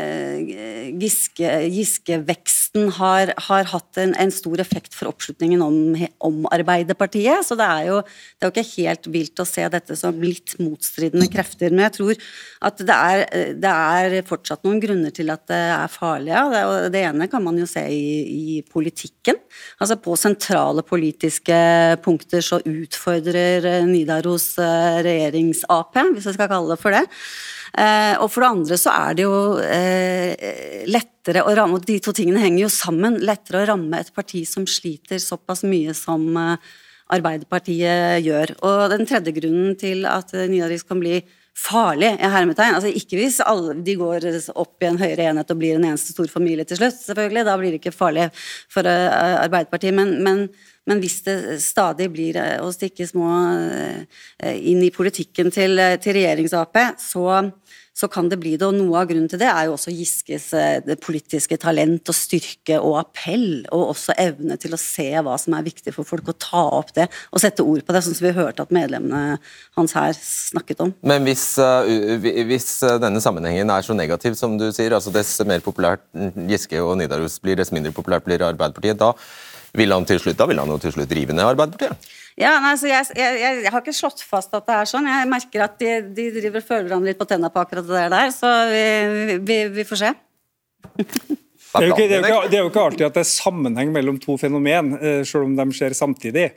eh, 0.00 0.90
Giske-veksten 0.96 2.65
har, 2.96 3.32
har, 3.48 3.68
hatt 3.70 4.00
en, 4.00 4.12
en, 4.20 4.32
stor 4.34 4.60
effekt 4.62 4.94
for 4.96 5.10
oppslutningen 5.10 5.62
om, 5.64 5.78
om, 6.24 6.44
Arbeiderpartiet. 6.52 7.44
Så 7.46 7.56
det 7.58 7.66
er, 7.66 7.88
jo, 7.90 8.00
det 8.04 8.44
er 8.46 8.50
jo 8.50 8.54
ikke 8.54 8.82
helt 8.82 9.08
vilt 9.14 9.42
å 9.42 9.48
se 9.48 9.64
dette 9.72 9.96
som 9.98 10.20
litt 10.22 10.56
motstridende 10.62 11.28
krefter. 11.32 11.72
Men 11.72 11.86
jeg 11.86 11.96
tror 11.98 12.22
at 12.70 12.82
det 12.86 12.96
er, 12.96 13.24
det 13.62 13.72
er 13.72 14.16
fortsatt 14.28 14.66
noen 14.66 14.80
grunner 14.82 15.14
til 15.14 15.32
at 15.34 15.46
det 15.50 15.62
er 15.76 15.92
farlig. 15.92 16.32
Ja. 16.34 16.44
Det, 16.52 16.92
det 16.94 17.04
ene 17.08 17.30
kan 17.32 17.44
man 17.44 17.58
jo 17.60 17.68
se 17.70 17.84
i, 17.92 18.06
i 18.26 18.60
politikken. 18.70 19.40
Altså 19.80 19.98
på 20.00 20.16
sentrale 20.20 20.84
politiske 20.86 21.56
punkter 22.04 22.44
så 22.44 22.60
utfordrer 22.62 23.66
eh, 23.66 23.88
Nidaros 23.88 24.52
eh, 24.62 25.02
regjerings-Ap, 25.06 25.96
hvis 26.12 26.28
jeg 26.28 26.36
skal 26.38 26.50
kalle 26.52 26.74
det 26.74 26.80
for 26.82 26.96
det. 26.96 27.04
Eh, 27.76 28.14
og 28.22 28.30
for 28.32 28.44
det 28.44 28.52
andre 28.54 28.78
så 28.80 28.94
er 28.94 29.16
det 29.18 29.26
jo 29.26 29.36
lettere 31.26 31.42
å 31.42 31.54
ramme, 31.58 31.80
og 31.80 31.86
de 31.86 31.98
to 31.98 32.12
tingene 32.14 32.38
henger 32.38 32.66
jo 32.66 32.68
sammen, 32.70 33.18
lettere 33.18 33.64
å 33.64 33.70
ramme 33.72 33.98
et 33.98 34.12
parti 34.14 34.44
som 34.46 34.66
sliter 34.66 35.18
såpass 35.18 35.64
mye 35.66 35.94
som 35.94 36.28
Arbeiderpartiet 37.06 38.22
gjør. 38.22 38.54
Og 38.66 38.90
den 38.94 39.06
tredje 39.06 39.34
grunnen 39.34 39.74
til 39.78 40.06
at 40.06 40.30
Nidaros 40.34 40.86
kan 40.86 41.02
bli 41.02 41.20
farlig, 41.56 42.12
i 42.20 42.30
hermetegn. 42.30 42.76
Altså 42.78 42.90
ikke 42.94 43.18
hvis 43.18 43.40
alle, 43.42 43.74
de 43.82 43.94
går 43.98 44.28
opp 44.54 44.82
i 44.82 44.88
en 44.90 44.98
høyere 45.00 45.30
enhet 45.30 45.50
og 45.50 45.58
blir 45.58 45.78
en 45.78 45.86
eneste 45.90 46.14
stor 46.14 46.30
familie 46.30 46.66
til 46.68 46.78
slutt, 46.78 46.98
selvfølgelig. 47.02 47.46
Da 47.46 47.58
blir 47.58 47.74
det 47.74 47.82
ikke 47.82 47.94
farlig 47.96 48.30
for 48.70 48.86
Arbeiderpartiet. 48.86 49.94
Men, 49.96 50.18
men 50.22 50.48
men 50.86 51.02
hvis 51.02 51.18
det 51.26 51.58
stadig 51.64 52.08
blir 52.14 52.38
eh, 52.38 52.60
å 52.62 52.70
stikke 52.74 53.06
små 53.08 53.26
eh, 53.66 54.58
inn 54.70 54.84
i 54.86 54.92
politikken 54.94 55.50
til, 55.54 55.74
eh, 55.82 55.96
til 56.02 56.14
regjerings-Ap, 56.14 56.78
så, 57.02 57.26
så, 57.96 58.08
kan 58.12 58.28
det 58.28 58.38
bli 58.42 58.54
det. 58.56 58.66
Og 58.66 58.76
noe 58.76 59.00
av 59.00 59.08
grunnen 59.10 59.30
til 59.30 59.40
det 59.40 59.48
er 59.48 59.68
jo 59.68 59.76
også 59.76 59.94
Giskes 59.94 60.50
politiske 61.04 61.56
talent 61.60 62.12
og 62.12 62.16
styrke 62.16 62.78
og 62.80 62.98
appell, 63.00 63.64
og 63.72 63.94
også 63.94 64.16
evne 64.20 64.58
til 64.60 64.76
å 64.76 64.80
se 64.80 65.08
hva 65.24 65.38
som 65.40 65.56
er 65.56 65.66
viktig 65.66 65.94
for 65.96 66.08
folk, 66.08 66.28
og 66.28 66.38
ta 66.42 66.64
opp 66.78 66.92
det 66.96 67.08
og 67.32 67.42
sette 67.42 67.64
ord 67.64 67.84
på 67.86 67.96
det, 67.96 68.04
sånn 68.04 68.18
som 68.18 68.28
vi 68.28 68.34
hørte 68.36 68.66
at 68.66 68.74
medlemmene 68.74 69.38
hans 69.78 69.96
her 69.96 70.16
snakket 70.20 70.84
om. 70.84 70.94
Men 71.06 71.26
hvis, 71.26 71.48
hvis 72.50 72.70
denne 73.02 73.22
sammenhengen 73.24 73.72
er 73.72 73.86
så 73.86 73.96
negativ 73.96 74.36
som 74.38 74.58
du 74.60 74.68
sier, 74.70 74.94
altså 74.96 75.14
dess 75.14 75.34
mer 75.48 75.64
populært 75.64 76.04
Giske 76.50 76.80
og 76.82 76.96
Nidaros 77.00 77.40
blir, 77.42 77.58
dess 77.58 77.72
mindre 77.74 77.94
populært 77.96 78.26
blir 78.26 78.44
Arbeiderpartiet, 78.46 79.00
da 79.00 79.14
vil 79.76 79.92
han 79.92 80.06
til 80.08 80.20
slutt, 80.22 80.38
da 80.38 80.46
vil 80.48 80.60
han 80.60 80.70
jo 80.72 80.78
til 80.80 80.94
slutt 80.94 81.12
rive 81.16 81.36
ned 81.36 81.44
Arbeiderpartiet? 81.46 82.14
Ja, 82.36 82.58
nei, 82.60 82.74
jeg, 82.84 83.06
jeg, 83.16 83.36
jeg, 83.40 83.70
har 83.72 83.80
ikke 83.80 83.96
slått 83.96 84.20
fast 84.20 84.52
at 84.56 84.66
det 84.68 84.74
er 84.76 84.88
sånn. 84.90 85.08
Jeg 85.08 85.28
merker 85.30 85.64
at 85.64 85.78
de, 85.80 85.92
de 86.16 86.26
driver 86.34 86.64
føler 86.64 86.90
hverandre 86.90 87.12
litt 87.12 87.20
på 87.20 87.28
tenna 87.28 87.48
på 87.52 87.62
akkurat 87.62 87.88
det 87.88 88.06
der, 88.12 88.32
så 88.34 88.50
vi, 88.68 89.38
vi, 89.40 89.56
vi 89.72 89.86
får 89.88 90.02
se. 90.02 90.10
Det 91.76 91.82
er, 91.82 91.90
ikke, 91.90 92.04
det, 92.08 92.18
er 92.18 92.26
ikke, 92.28 92.50
det 92.52 92.58
er, 92.58 92.62
jo 92.62 92.68
ikke, 92.70 92.82
alltid 92.88 93.06
at 93.08 93.16
det 93.16 93.22
er 93.24 93.30
sammenheng 93.30 93.90
mellom 93.92 94.20
to 94.20 94.36
fenomen, 94.40 94.94
eh, 95.00 95.22
selv 95.28 95.48
om 95.48 95.56
de 95.56 95.66
skjer 95.76 95.96
samtidig. 95.96 96.50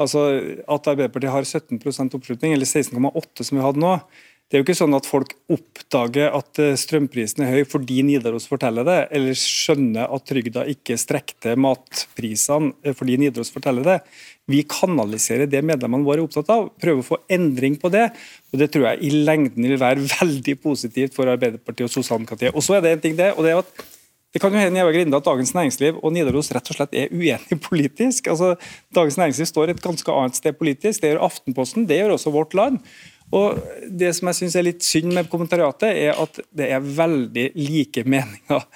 Altså 0.00 0.22
At 0.64 0.86
Arbeiderpartiet 0.88 1.32
har 1.32 1.48
17% 1.48 2.16
oppslutning, 2.16 2.54
eller 2.56 2.68
16,8 2.68 3.48
som 3.48 3.58
vi 3.58 3.64
hadde 3.64 3.82
nå, 3.82 3.96
Det 4.52 4.58
er 4.58 4.60
jo 4.60 4.66
ikke 4.66 4.74
sånn 4.76 4.92
at 4.92 5.06
folk 5.08 5.30
oppdager 5.48 6.34
at 6.36 6.58
eh, 6.60 6.74
strømprisen 6.76 7.40
er 7.40 7.54
høy 7.54 7.62
fordi 7.64 8.02
Nidaros 8.04 8.44
forteller 8.44 8.84
det, 8.84 8.96
eller 9.16 9.38
skjønner 9.40 10.12
at 10.12 10.26
trygda 10.28 10.66
ikke 10.68 10.98
strekker 11.00 11.56
matprisene 11.56 12.74
eh, 12.84 12.92
fordi 12.92 13.16
Nidaros 13.22 13.48
forteller 13.54 13.86
det. 13.86 13.94
Vi 14.52 14.60
kanaliserer 14.68 15.48
det 15.48 15.62
medlemmene 15.64 16.04
våre 16.04 16.20
er 16.20 16.26
opptatt 16.26 16.52
av, 16.52 16.68
prøver 16.76 17.00
å 17.00 17.06
få 17.06 17.18
endring 17.32 17.78
på 17.80 17.88
det. 17.96 18.10
og 18.52 18.60
Det 18.60 18.68
tror 18.74 18.90
jeg 18.90 19.00
i 19.08 19.22
lengden 19.24 19.70
vil 19.72 19.80
være 19.80 20.04
veldig 20.18 20.58
positivt 20.60 21.16
for 21.16 21.32
Arbeiderpartiet 21.32 21.88
og 21.88 21.94
sosialdemokratiet. 21.96 22.52
Og 22.52 22.68
så 22.68 22.76
er 22.76 22.84
det 22.84 22.92
en 22.92 23.02
ting 23.06 23.16
det, 23.16 23.30
og 23.32 23.48
det 23.48 23.54
er 23.54 23.62
at 23.64 23.72
det 24.32 24.40
kan 24.40 24.52
jo 24.52 24.60
hende 24.60 25.16
at 25.16 25.24
Dagens 25.24 25.52
Næringsliv 25.52 25.96
og 26.00 26.12
Nidaros 26.12 26.48
rett 26.52 26.68
og 26.72 26.76
slett 26.76 26.92
er 26.96 27.08
uenige 27.08 27.56
politisk. 27.70 28.28
Altså, 28.32 28.54
Dagens 28.92 29.16
Næringsliv 29.20 29.48
står 29.48 29.72
et 29.72 29.82
ganske 29.84 30.12
annet 30.12 30.36
sted 30.36 30.60
politisk. 30.60 31.00
Det 31.00 31.12
gjør 31.12 31.24
Aftenposten, 31.30 31.88
det 31.88 32.00
gjør 32.00 32.16
også 32.16 32.32
Vårt 32.36 32.56
Land. 32.56 32.80
Og 33.32 33.62
Det 33.88 34.12
som 34.16 34.30
jeg 34.30 34.40
synes 34.42 34.56
er 34.58 34.68
litt 34.68 34.84
synd 34.86 35.12
med 35.16 35.30
kommentariatet, 35.32 35.90
er 35.92 36.20
at 36.20 36.42
det 36.52 36.68
er 36.76 36.92
veldig 37.00 37.48
like 37.58 38.04
meninger. 38.04 38.66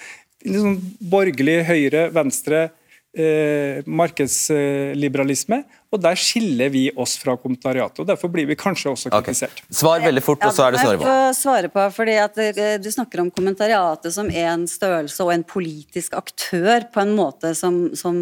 Litt 0.46 0.62
sånn 0.62 0.80
borgerlig, 1.12 1.60
høyre, 1.66 2.06
venstre, 2.14 2.68
eh, 3.16 3.80
markedsliberalisme. 3.86 5.62
Og 5.92 6.00
Der 6.02 6.18
skiller 6.20 6.70
vi 6.70 6.84
oss 6.96 7.16
fra 7.20 7.36
kommentariatet, 7.40 8.00
og 8.02 8.08
derfor 8.08 8.30
blir 8.32 8.46
vi 8.46 8.56
kanskje 8.58 8.92
også 8.92 9.12
kritisert. 9.12 9.60
Okay. 9.62 9.76
Svar 9.80 10.00
veldig 10.04 10.22
fort, 10.22 10.44
og 10.44 10.52
så 10.54 10.66
er 10.66 10.76
det 10.76 10.82
Snorre 10.82 11.00
Wold. 11.02 11.36
svare 11.38 11.70
på, 11.72 11.86
fordi 11.98 12.16
at 12.20 12.38
eh, 12.38 12.76
Du 12.78 12.90
snakker 12.92 13.20
om 13.24 13.30
kommentariatet 13.30 14.12
som 14.12 14.28
en 14.30 14.66
størrelse 14.66 15.24
og 15.24 15.32
en 15.32 15.44
politisk 15.44 16.14
aktør 16.14 16.88
på 16.92 17.04
en 17.04 17.16
måte 17.16 17.54
som, 17.56 17.94
som 17.96 18.16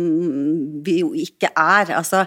vi 0.84 1.00
jo 1.00 1.12
ikke 1.14 1.50
er. 1.50 1.94
altså 1.94 2.26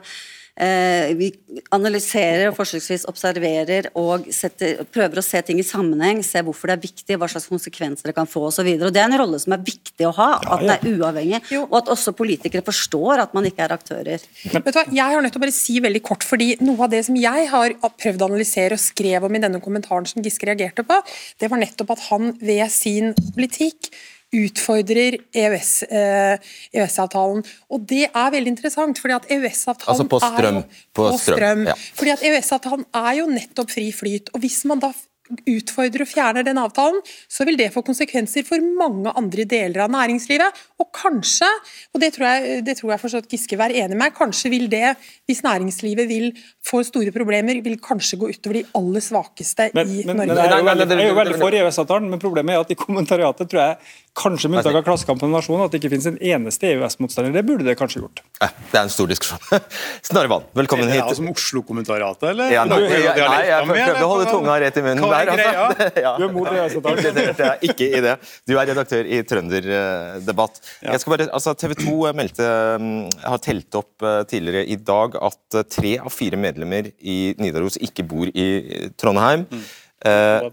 vi 0.58 1.30
analyserer 1.76 2.48
og 2.50 2.56
forsøksvis 2.58 3.06
observerer 3.10 3.92
og 3.98 4.26
setter, 4.34 4.80
prøver 4.94 5.22
å 5.22 5.26
se 5.26 5.42
ting 5.46 5.60
i 5.62 5.66
sammenheng, 5.66 6.24
se 6.26 6.42
hvorfor 6.46 6.72
det 6.72 6.78
er 6.78 6.84
viktig, 6.88 7.18
hva 7.20 7.30
slags 7.30 7.46
konsekvenser 7.52 8.10
det 8.10 8.16
kan 8.18 8.30
få 8.30 8.48
osv. 8.50 8.66
Det 8.66 9.02
er 9.02 9.06
en 9.06 9.20
rolle 9.22 9.40
som 9.42 9.54
er 9.54 9.62
viktig 9.66 10.08
å 10.10 10.14
ha, 10.18 10.30
at 10.42 10.64
den 10.64 10.74
er 10.74 10.98
uavhengig, 10.98 11.44
og 11.62 11.78
at 11.82 11.94
også 11.94 12.16
politikere 12.18 12.66
forstår 12.66 13.24
at 13.28 13.38
man 13.38 13.46
ikke 13.50 13.68
er 13.68 13.76
aktører. 13.78 14.26
Vet 14.48 14.66
du 14.66 14.74
hva, 14.74 14.88
Jeg 14.98 15.16
har 15.16 15.24
nødt 15.24 15.36
til 15.36 15.42
å 15.42 15.46
bare 15.46 15.56
si 15.56 15.78
veldig 15.84 16.04
kort, 16.06 16.26
fordi 16.26 16.56
Noe 16.66 16.88
av 16.88 16.92
det 16.92 17.04
som 17.06 17.18
jeg 17.20 17.48
har 17.52 17.78
prøvd 18.02 18.24
å 18.24 18.30
analysere 18.32 18.78
og 18.78 18.82
skrev 18.82 19.28
om 19.28 19.38
i 19.38 19.44
denne 19.44 19.62
kommentaren 19.64 20.10
som 20.10 20.26
Giske 20.26 20.50
reagerte 20.50 20.86
på, 20.88 21.02
det 21.40 21.52
var 21.52 21.62
nettopp 21.62 21.94
at 21.94 22.06
han 22.10 22.34
ved 22.42 22.66
sin 22.74 23.14
politikk 23.36 23.92
utfordrer 24.36 25.16
EØS-avtalen. 25.36 27.44
EØS 27.44 27.66
og 27.72 27.86
det 27.90 28.06
er 28.10 28.32
veldig 28.34 28.52
interessant, 28.52 29.00
fordi 29.00 29.14
at 29.16 29.26
EØS-avtalen 29.32 29.94
altså 29.94 30.08
på 30.12 30.20
strøm, 30.20 30.56
er 30.56 30.60
jo 30.60 30.64
på, 30.94 31.04
på 31.04 31.18
strøm. 31.18 31.38
strøm 31.38 31.62
ja. 31.70 31.74
fordi 31.96 32.12
at 32.12 32.24
EØS-avtalen 32.30 32.86
er 32.94 33.14
jo 33.22 33.26
nettopp 33.32 33.70
fri 33.72 33.92
flyt. 33.96 34.30
og 34.34 34.40
Hvis 34.44 34.66
man 34.68 34.80
da 34.84 34.92
utfordrer 35.48 36.04
og 36.06 36.10
fjerner 36.10 36.46
den 36.48 36.60
avtalen, 36.62 37.00
så 37.30 37.46
vil 37.48 37.58
det 37.60 37.70
få 37.74 37.84
konsekvenser 37.86 38.46
for 38.48 38.64
mange 38.80 39.12
andre 39.18 39.46
deler 39.50 39.86
av 39.86 39.94
næringslivet. 39.94 40.64
Og 40.82 40.90
kanskje, 40.96 41.50
og 41.94 42.02
det 42.04 42.14
tror 42.16 42.28
jeg, 42.30 42.64
det 42.68 42.78
tror 42.80 42.94
jeg 42.94 43.04
forstått 43.04 43.32
Giske 43.34 43.60
være 43.60 43.78
enig 43.84 44.00
med, 44.00 44.16
kanskje 44.18 44.52
vil 44.54 44.68
det, 44.72 44.96
hvis 45.28 45.44
næringslivet 45.46 46.10
vil 46.10 46.32
få 46.66 46.84
store 46.88 47.14
problemer, 47.16 47.62
vil 47.66 47.80
kanskje 47.84 48.20
gå 48.22 48.32
utover 48.34 48.62
de 48.62 48.66
aller 48.78 49.04
svakeste 49.04 49.70
men, 49.78 49.92
i 49.92 50.04
men, 50.08 50.22
Norge. 50.22 50.34
Men, 50.34 50.44
jeg, 50.44 50.52
er 50.52 50.60
jo 50.60 50.70
veldig, 50.72 50.90
jeg 50.90 51.06
er 51.06 51.12
jo 51.12 51.22
veldig 51.22 51.40
for 51.42 51.62
EØS-avtalen, 51.62 52.12
men 52.12 52.22
problemet 52.22 52.56
er 52.56 52.66
at 52.66 52.74
i 52.74 52.80
kommentariatet 52.80 53.52
tror 53.52 53.64
jeg 53.64 53.96
kanskje 54.18 54.50
med 54.50 54.62
unntak 54.62 54.80
av 54.80 54.86
Klassekampen 54.86 55.30
og 55.30 55.38
Nasjonen, 55.38 55.66
at 55.68 55.74
det 55.74 55.82
ikke 55.82 55.92
finnes 55.94 56.08
en 56.10 56.18
eneste 56.18 56.72
EØS-motstander. 56.72 57.36
Det 57.36 57.44
burde 57.46 57.68
det 57.68 57.78
kanskje 57.78 58.02
gjort. 58.02 58.24
Eh, 58.42 58.54
det 58.72 58.80
er 58.80 58.88
en 58.88 58.94
stor 58.94 59.10
diskusjon. 59.12 59.62
Snorre 60.10 60.40
velkommen 60.58 60.90
hit. 60.90 61.04
Er 61.04 61.12
det 61.12 61.20
som 61.20 61.30
Oslo-kommentariatet, 61.30 62.26
eller? 62.32 62.54
Ja, 62.54 62.66
nei, 62.70 62.80
jeg, 62.88 63.14
nei, 63.14 63.42
jeg 63.50 63.68
prøvde 63.70 64.06
å 64.08 64.12
holde 64.14 64.30
tunga 64.32 64.58
rett 64.64 64.80
i 64.80 64.86
munnen 64.86 65.06
der. 65.26 65.60
Altså. 65.64 65.88
Ja. 66.08 66.14
Du 66.18 66.26
er 66.28 66.34
mot 66.36 66.48
EØS-avtalen? 66.52 67.18
Jeg 67.18 67.48
er 67.48 67.66
ikke 67.66 67.90
i 67.90 68.02
det. 68.04 68.14
Du 68.48 68.54
er 68.56 68.70
redaktør 68.70 69.10
i 69.10 69.22
Trønderdebatt. 69.28 70.62
Jeg 70.84 71.02
skal 71.02 71.16
bare, 71.16 71.28
altså, 71.34 71.56
TV 71.58 71.76
2 71.82 71.98
meldte, 72.18 72.48
mm, 72.84 73.02
har 73.26 73.44
telt 73.44 73.80
opp 73.80 74.06
eh, 74.06 74.22
tidligere 74.30 74.66
i 74.68 74.78
dag 74.78 75.18
at 75.30 75.60
eh, 75.60 75.68
tre 75.78 75.98
av 76.00 76.14
fire 76.14 76.40
medlemmer 76.40 76.92
i 77.02 77.18
Nidaros 77.42 77.80
ikke 77.82 78.06
bor 78.08 78.30
i 78.32 78.48
Trondheim. 79.00 79.48
Mm. 79.50 79.68
Eh, 80.06 80.48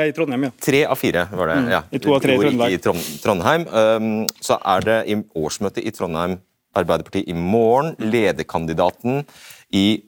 ja, 0.00 0.06
I 0.06 0.12
Trondheim, 0.16 0.48
ja. 0.48 0.52
Tre 0.62 0.84
av 0.86 0.98
fire 0.98 1.26
var 1.32 1.50
det. 1.50 1.56
Mm. 1.60 1.72
ja. 1.74 1.80
I 1.90 2.02
to 2.02 2.14
av 2.14 2.22
tre 2.24 2.36
i 2.36 2.42
Trøndelag. 2.44 2.76
I 2.76 3.18
Trondheim. 3.24 3.66
Um, 3.70 4.12
så 4.42 4.58
er 4.74 4.86
det 4.86 5.00
i 5.10 5.18
årsmøtet 5.36 5.84
i 5.84 5.94
Trondheim 5.94 6.38
Arbeiderparti 6.78 7.24
i 7.26 7.34
morgen. 7.34 7.96
Lederkandidaten 7.98 9.24
i 9.74 10.02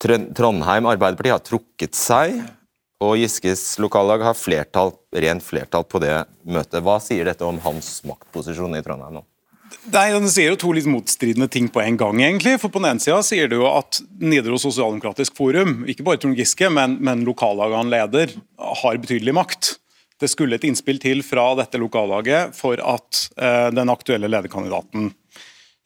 Trondheim 0.00 0.88
Arbeiderparti 0.88 1.34
har 1.34 1.42
trukket 1.44 1.98
seg. 1.98 2.38
Og 3.00 3.16
Giskes 3.16 3.78
lokallag 3.80 4.22
har 4.26 4.36
flertall, 4.36 4.92
rent 5.16 5.44
flertall 5.44 5.86
på 5.88 6.02
det 6.02 6.14
møtet. 6.44 6.82
Hva 6.84 6.98
sier 7.00 7.24
dette 7.24 7.46
om 7.46 7.60
hans 7.64 8.02
maktposisjon 8.04 8.76
i 8.76 8.82
Trondheim 8.84 9.16
nå? 9.16 9.24
Nei, 9.88 10.10
Den 10.12 10.28
sier 10.28 10.52
jo 10.52 10.58
to 10.60 10.72
litt 10.76 10.88
motstridende 10.90 11.48
ting 11.48 11.70
på 11.72 11.80
en 11.80 11.96
gang. 11.96 12.20
egentlig. 12.20 12.58
For 12.60 12.68
På 12.68 12.82
den 12.82 12.90
ene 12.90 13.00
sida 13.00 13.22
sier 13.24 13.48
det 13.48 13.56
jo 13.56 13.68
at 13.70 14.02
Nidaros 14.20 14.66
Sosialdemokratisk 14.66 15.36
Forum, 15.36 15.84
ikke 15.88 16.04
bare 16.04 16.20
Trond 16.20 16.36
Giske, 16.36 16.68
men, 16.68 16.98
men 17.00 17.24
lokallaget 17.24 17.78
han 17.78 17.92
leder, 17.92 18.34
har 18.58 19.00
betydelig 19.00 19.34
makt. 19.34 19.76
Det 20.20 20.28
skulle 20.28 20.58
et 20.58 20.66
innspill 20.68 21.00
til 21.00 21.22
fra 21.24 21.54
dette 21.56 21.80
lokallaget 21.80 22.52
for 22.58 22.82
at 22.84 23.22
eh, 23.40 23.70
den 23.72 23.88
aktuelle 23.88 24.28
lederkandidaten 24.28 25.14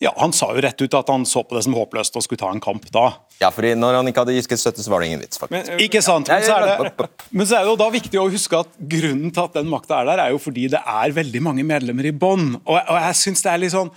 ja, 0.03 0.11
Han 0.19 0.35
sa 0.35 0.51
jo 0.53 0.61
rett 0.61 0.81
ut 0.83 0.95
at 0.99 1.09
han 1.09 1.23
så 1.25 1.45
på 1.47 1.55
det 1.55 1.63
som 1.65 1.77
håpløst 1.79 2.17
og 2.19 2.25
skulle 2.27 2.43
ta 2.43 2.51
en 2.51 2.61
kamp 2.61 2.89
da. 2.93 3.13
Ja, 3.43 3.51
fordi 3.53 3.75
når 3.77 3.99
han 3.99 4.09
ikke 4.09 4.23
hadde 4.23 4.37
Giskes 4.37 4.63
støtte, 4.63 4.85
så 4.85 4.93
var 4.93 5.03
det 5.03 5.11
ingen 5.11 5.23
vits. 5.25 5.41
faktisk. 5.41 5.69
Men, 5.75 5.83
ikke 5.83 6.03
sant, 6.05 6.31
men 6.31 6.45
så, 6.47 6.59
det, 6.63 7.09
men 7.31 7.47
så, 7.49 7.59
er 7.59 7.67
det, 7.67 7.73
jo 7.73 7.79
da 7.81 7.89
viktig 7.93 8.21
å 8.23 8.29
huske 8.31 8.61
at 8.63 8.75
grunnen 8.79 9.35
til 9.35 9.45
at 9.45 9.59
den 9.59 9.71
makta 9.71 10.01
er 10.01 10.11
der, 10.13 10.25
er 10.27 10.35
jo 10.35 10.41
fordi 10.43 10.69
det 10.73 10.81
er 10.81 11.15
veldig 11.19 11.43
mange 11.45 11.67
medlemmer 11.67 12.09
i 12.09 12.15
bånn. 12.15 12.53
Og, 12.63 12.77
og 12.79 13.01
jeg 13.01 13.23
synes 13.25 13.45
det 13.45 13.53
er 13.53 13.65
litt 13.65 13.75
sånn 13.75 13.93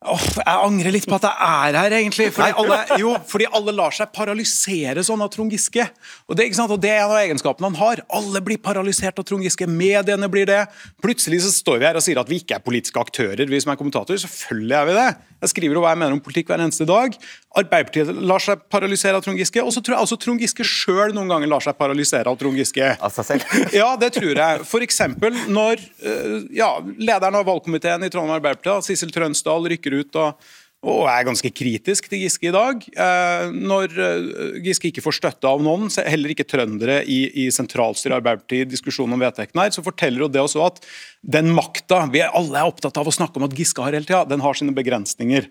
åh, 0.00 0.22
jeg 0.38 0.60
angrer 0.64 0.94
litt 0.94 1.06
på 1.08 1.16
at 1.18 1.26
jeg 1.28 1.36
er 1.46 1.76
her, 1.76 1.94
egentlig. 1.98 2.30
Fordi 2.32 2.54
alle, 2.62 2.78
jo, 3.02 3.12
fordi 3.28 3.48
alle 3.56 3.74
lar 3.76 3.94
seg 3.94 4.12
paralysere 4.16 5.04
sånn 5.04 5.24
av 5.24 5.32
Trond 5.34 5.52
Giske. 5.52 5.84
Og 6.26 6.38
det, 6.38 6.48
og 6.64 6.78
det, 6.80 6.92
er 6.92 7.04
en 7.04 7.12
av 7.12 7.20
egenskapene 7.20 7.68
han 7.68 7.80
har. 7.80 8.04
Alle 8.20 8.40
blir 8.44 8.60
paralysert 8.64 9.20
av 9.20 9.28
Trond 9.28 9.44
Giske. 9.44 9.68
Mediene 9.68 10.30
blir 10.32 10.48
det. 10.48 10.62
Plutselig 11.04 11.42
så 11.44 11.52
står 11.52 11.82
vi 11.82 11.90
her 11.90 12.00
og 12.00 12.06
sier 12.06 12.22
at 12.22 12.32
vi 12.32 12.40
ikke 12.40 12.56
er 12.56 12.64
politiske 12.64 13.02
aktører, 13.02 13.44
vi 13.44 13.60
som 13.60 13.74
er 13.74 13.80
kommentatorer. 13.80 14.22
Selvfølgelig 14.24 14.78
er 14.80 14.88
vi 14.88 14.96
det. 15.02 15.10
Jeg 15.40 15.52
skriver 15.54 15.78
jo 15.78 15.84
hva 15.84 15.94
jeg 15.94 16.00
mener 16.02 16.16
om 16.16 16.22
politikk 16.22 16.50
hver 16.52 16.62
eneste 16.62 16.86
dag. 16.88 17.16
Arbeiderpartiet 17.60 18.12
lar 18.30 18.42
seg 18.44 18.62
paralysere 18.72 19.18
av 19.18 19.24
Trond 19.24 19.40
Giske. 19.40 19.62
Og 19.64 19.72
så 19.74 19.82
tror 19.84 19.96
jeg 19.96 20.06
også 20.06 20.18
Trond 20.20 20.42
Giske 20.44 20.66
sjøl 20.66 21.14
noen 21.16 21.30
ganger 21.32 21.50
lar 21.50 21.64
seg 21.64 21.78
paralysere 21.80 22.30
av 22.30 22.38
Trond 22.40 22.60
Giske. 22.60 22.92
Av 23.00 23.14
seg 23.14 23.28
selv? 23.32 23.58
ja, 23.80 23.90
det 24.00 24.12
tror 24.18 24.32
jeg. 24.32 24.64
F.eks. 24.66 25.02
når 25.48 25.80
eh, 25.80 26.36
ja, 26.56 26.72
lederen 26.98 27.40
av 27.40 27.48
valgkomiteen 27.48 28.06
i 28.06 28.12
Trondheim 28.12 28.38
Arbeiderparti, 28.38 28.92
Sissel 28.92 29.12
Trønsdal, 29.14 29.70
rykker 29.72 30.00
ut 30.02 30.20
og, 30.20 30.50
og 30.80 31.02
er 31.12 31.26
ganske 31.28 31.50
kritisk 31.52 32.06
til 32.08 32.22
Giske 32.22 32.48
i 32.48 32.54
dag. 32.54 32.84
Eh, 32.88 33.50
når 33.52 33.96
eh, 34.00 34.54
Giske 34.64 34.88
ikke 34.88 35.04
får 35.04 35.18
støtte 35.18 35.50
av 35.50 35.60
noen, 35.64 35.90
heller 36.08 36.32
ikke 36.32 36.48
trøndere 36.48 37.02
i, 37.04 37.20
i 37.44 37.50
sentralstyret 37.52 38.16
Arbeiderpartiet, 38.16 38.70
diskusjonen 38.70 39.18
om 39.18 39.20
vedtektene 39.20 39.66
her, 39.66 39.74
så 39.76 39.84
forteller 39.84 40.24
jo 40.24 40.30
det 40.32 40.40
også 40.40 40.64
at 40.64 40.80
den 41.20 41.52
makta 41.56 42.06
vi 42.12 42.24
alle 42.24 42.62
er 42.62 42.70
opptatt 42.70 42.96
av 42.96 43.10
å 43.10 43.14
snakke 43.14 43.36
om 43.36 43.44
at 43.50 43.56
Giske 43.58 43.84
har 43.84 43.96
hele 43.96 44.08
tida, 44.08 44.24
den 44.30 44.40
har 44.44 44.56
sine 44.56 44.76
begrensninger. 44.76 45.50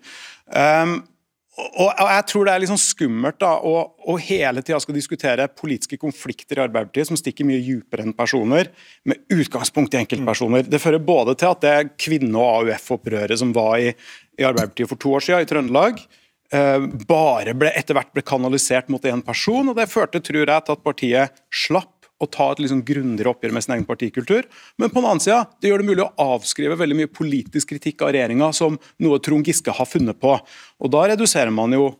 Um, 0.50 0.98
og 1.60 1.90
jeg 1.98 2.24
tror 2.30 2.46
det 2.46 2.52
er 2.54 2.64
sånn 2.70 2.80
skummelt 2.80 3.40
da, 3.42 3.50
å, 3.66 3.82
å 4.08 4.14
hele 4.22 4.62
tida 4.64 4.78
skal 4.80 4.96
diskutere 4.96 5.48
politiske 5.52 5.98
konflikter 6.00 6.60
i 6.60 6.62
Arbeiderpartiet 6.64 7.10
som 7.10 7.18
stikker 7.18 7.46
mye 7.48 7.60
dypere 7.64 8.06
enn 8.06 8.14
personer, 8.16 8.70
med 9.08 9.20
utgangspunkt 9.34 9.94
i 9.94 10.00
enkeltpersoner. 10.00 10.64
Det 10.70 10.80
fører 10.80 11.02
både 11.04 11.34
til 11.40 11.50
at 11.50 11.64
det 11.64 11.74
kvinne- 12.00 12.40
og 12.40 12.70
AUF-opprøret 12.70 13.42
som 13.42 13.52
var 13.56 13.80
i, 13.82 13.92
i 14.40 14.48
Arbeiderpartiet 14.48 14.90
for 14.90 15.00
to 15.00 15.14
år 15.16 15.24
siden 15.26 15.44
i 15.44 15.48
Trøndelag, 15.50 16.02
eh, 16.52 16.88
bare 17.08 17.54
ble, 17.54 17.72
etter 17.76 17.96
hvert 17.96 18.12
ble 18.16 18.24
kanalisert 18.26 18.90
mot 18.92 19.04
én 19.04 19.24
person. 19.24 19.68
og 19.68 19.76
Det 19.76 19.90
førte 19.90 20.22
tror 20.22 20.46
jeg, 20.46 20.64
til 20.64 20.76
at 20.76 20.84
partiet 20.84 21.42
slapp 21.50 21.96
å 22.20 22.28
ta 22.28 22.50
et 22.52 22.60
liksom 22.60 22.82
grundigere 22.84 23.32
oppgjør 23.32 23.54
med 23.56 23.64
sin 23.64 23.74
egen 23.76 23.88
partikultur. 23.88 24.44
Men 24.76 24.90
på 24.90 25.00
den 25.00 25.08
annen 25.08 25.24
side, 25.24 25.40
det 25.60 25.70
gjør 25.70 25.82
det 25.82 25.88
mulig 25.88 26.04
å 26.04 26.12
avskrive 26.36 26.76
veldig 26.76 26.98
mye 26.98 27.12
politisk 27.12 27.72
kritikk 27.72 28.04
av 28.04 28.12
regjeringa 28.12 28.50
som 28.56 28.76
noe 29.00 29.20
Trond 29.24 29.48
Giske 29.48 29.72
har 29.72 29.88
funnet 29.88 30.20
på. 30.20 30.36
Og 30.80 30.92
Da 30.92 31.06
reduserer 31.08 31.52
man 31.54 31.72
jo 31.72 31.94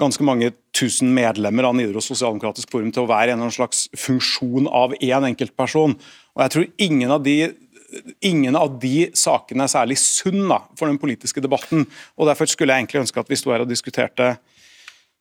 ganske 0.00 0.24
mange 0.26 0.50
tusen 0.76 1.12
medlemmer 1.14 1.68
av 1.68 1.76
Nidaros 1.78 2.08
Sosialdemokratisk 2.10 2.70
Forum 2.72 2.92
til 2.92 3.04
å 3.04 3.10
være 3.10 3.36
en 3.36 3.54
slags 3.54 3.86
funksjon 3.96 4.68
av 4.68 4.96
én 4.98 5.28
enkeltperson. 5.28 5.96
Og 6.34 6.44
jeg 6.44 6.54
tror 6.54 6.70
ingen 6.88 7.12
av 7.14 7.22
de 7.24 7.36
ingen 8.24 8.56
av 8.58 8.78
de 8.82 9.10
sakene 9.18 9.66
er 9.66 9.72
særlig 9.72 9.98
sunn 10.00 10.46
da, 10.48 10.62
for 10.78 10.90
den 10.90 11.00
politiske 11.02 11.42
debatten. 11.44 11.86
og 12.16 12.30
Derfor 12.30 12.50
skulle 12.50 12.74
jeg 12.74 12.84
egentlig 12.84 13.04
ønske 13.04 13.22
at 13.22 13.30
vi 13.30 13.38
sto 13.40 13.54
her 13.54 13.64
og 13.64 13.70
diskuterte 13.70 14.34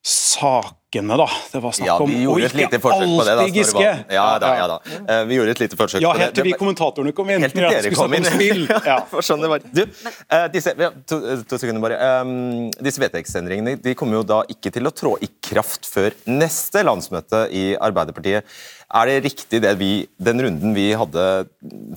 sakene, 0.01 1.13
da. 1.17 1.27
Det 1.51 1.59
var 1.61 1.75
snakk 1.77 2.01
om. 2.01 2.09
Ja, 2.09 2.69
forsøk 2.81 3.11
på 3.19 3.25
det. 3.27 3.35
da. 3.37 3.45
Giske. 3.53 3.83
Ja, 4.09 4.25
da, 4.41 4.49
ja 4.57 4.65
da. 4.71 4.77
Uh, 4.81 5.27
vi 5.29 5.37
gjorde 5.37 5.53
et 5.53 5.61
lite 5.61 5.77
forsøk 5.77 6.01
ja, 6.01 6.09
på 6.09 6.17
det. 6.17 6.25
Helt 6.25 6.35
til 6.39 6.47
vi 6.47 6.55
kommentatorene 6.57 7.13
kom 7.15 7.29
inn. 7.29 7.45
Helt 7.45 7.53
til 7.53 7.67
dere 7.67 7.93
kom 7.93 8.15
inn. 8.17 8.25
ja, 8.91 8.97
for 9.11 9.25
sånn 9.25 9.45
det 9.45 9.51
var. 9.51 9.67
Du, 9.69 9.83
uh, 9.85 10.47
disse, 10.53 10.73
to, 11.05 11.21
to, 11.45 11.61
sekunder 11.61 11.85
bare. 11.85 12.01
Um, 12.25 12.71
disse 12.81 13.03
vedtektsendringene 13.03 13.77
de 13.83 13.95
kommer 13.97 14.19
jo 14.19 14.25
da 14.33 14.41
ikke 14.49 14.73
til 14.73 14.89
å 14.89 14.93
trå 14.95 15.15
i 15.21 15.29
kraft 15.51 15.85
før 15.89 16.17
neste 16.29 16.81
landsmøte 16.87 17.45
i 17.53 17.67
Arbeiderpartiet. 17.77 18.49
Er 18.91 19.07
det 19.07 19.21
riktig 19.23 19.61
det 19.63 19.71
vi, 19.79 19.91
den 20.19 20.41
runden 20.43 20.73
vi 20.75 20.89
hadde 20.97 21.27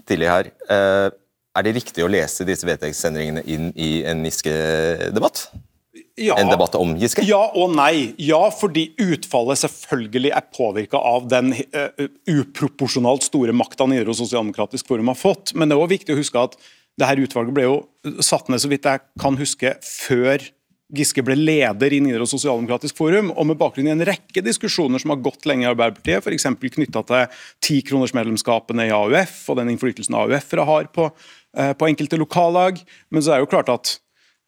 tidlig 0.08 0.30
her, 0.30 0.50
eh, 0.70 1.10
er 1.54 1.66
det 1.66 1.76
riktig 1.76 2.02
å 2.04 2.10
lese 2.10 2.46
disse 2.46 2.66
vedtektsendringene 2.66 3.44
inn 3.46 3.70
i 3.78 4.02
en 4.08 4.24
Giske-debatt? 4.26 5.46
Ja, 6.18 6.36
en 6.38 6.50
debatt 6.50 6.74
om 6.78 6.94
Giske? 6.98 7.22
Ja 7.26 7.40
og 7.58 7.72
nei. 7.74 8.14
Ja, 8.22 8.46
fordi 8.54 8.88
utfallet 9.02 9.60
selvfølgelig 9.62 10.32
er 10.34 10.46
påvirka 10.54 10.98
av 10.98 11.28
den 11.30 11.52
uh, 11.74 12.06
uproporsjonalt 12.30 13.26
store 13.26 13.54
makta 13.54 13.86
Nidaros 13.90 14.20
Sosialdemokratisk 14.22 14.90
Forum 14.90 15.10
har 15.10 15.18
fått. 15.18 15.54
Men 15.54 15.70
det 15.70 15.76
er 15.76 15.82
også 15.82 15.94
viktig 15.94 16.14
å 16.14 16.18
huske 16.18 16.44
at 16.50 16.58
det 16.98 17.08
her 17.10 17.22
utvalget 17.22 17.56
ble 17.56 17.66
jo 17.66 17.78
satt 18.22 18.50
ned 18.50 18.62
så 18.62 18.70
vidt 18.70 18.86
jeg 18.86 19.02
kan 19.22 19.38
huske, 19.38 19.74
før 19.82 20.42
Giske 20.92 21.22
ble 21.24 21.36
leder 21.38 21.94
i 21.96 22.00
Nidaros 22.04 22.34
Sosialdemokratisk 22.34 22.98
Forum, 22.98 23.30
og 23.32 23.48
med 23.48 23.58
bakgrunn 23.60 23.88
i 23.88 23.94
en 23.94 24.04
rekke 24.04 24.42
diskusjoner 24.44 25.00
som 25.00 25.14
har 25.14 25.22
gått 25.24 25.48
lenge 25.48 25.64
i 25.64 25.70
Arbeiderpartiet, 25.70 26.20
f.eks. 26.20 26.44
knytta 26.76 27.02
til 27.08 27.40
tikronersmedlemskapene 27.64 28.90
i 28.90 28.94
AUF 28.94 29.38
og 29.48 29.62
den 29.62 29.72
innflytelsen 29.72 30.18
AUF-ere 30.20 30.68
har 30.68 30.90
på, 30.92 31.08
uh, 31.08 31.72
på 31.72 31.88
enkelte 31.88 32.20
lokallag. 32.20 32.82
Men 33.08 33.24
så 33.24 33.32
er 33.32 33.40
det 33.40 33.48
jo 33.48 33.52
klart 33.56 33.72
at 33.72 33.94
Eh, 33.94 34.03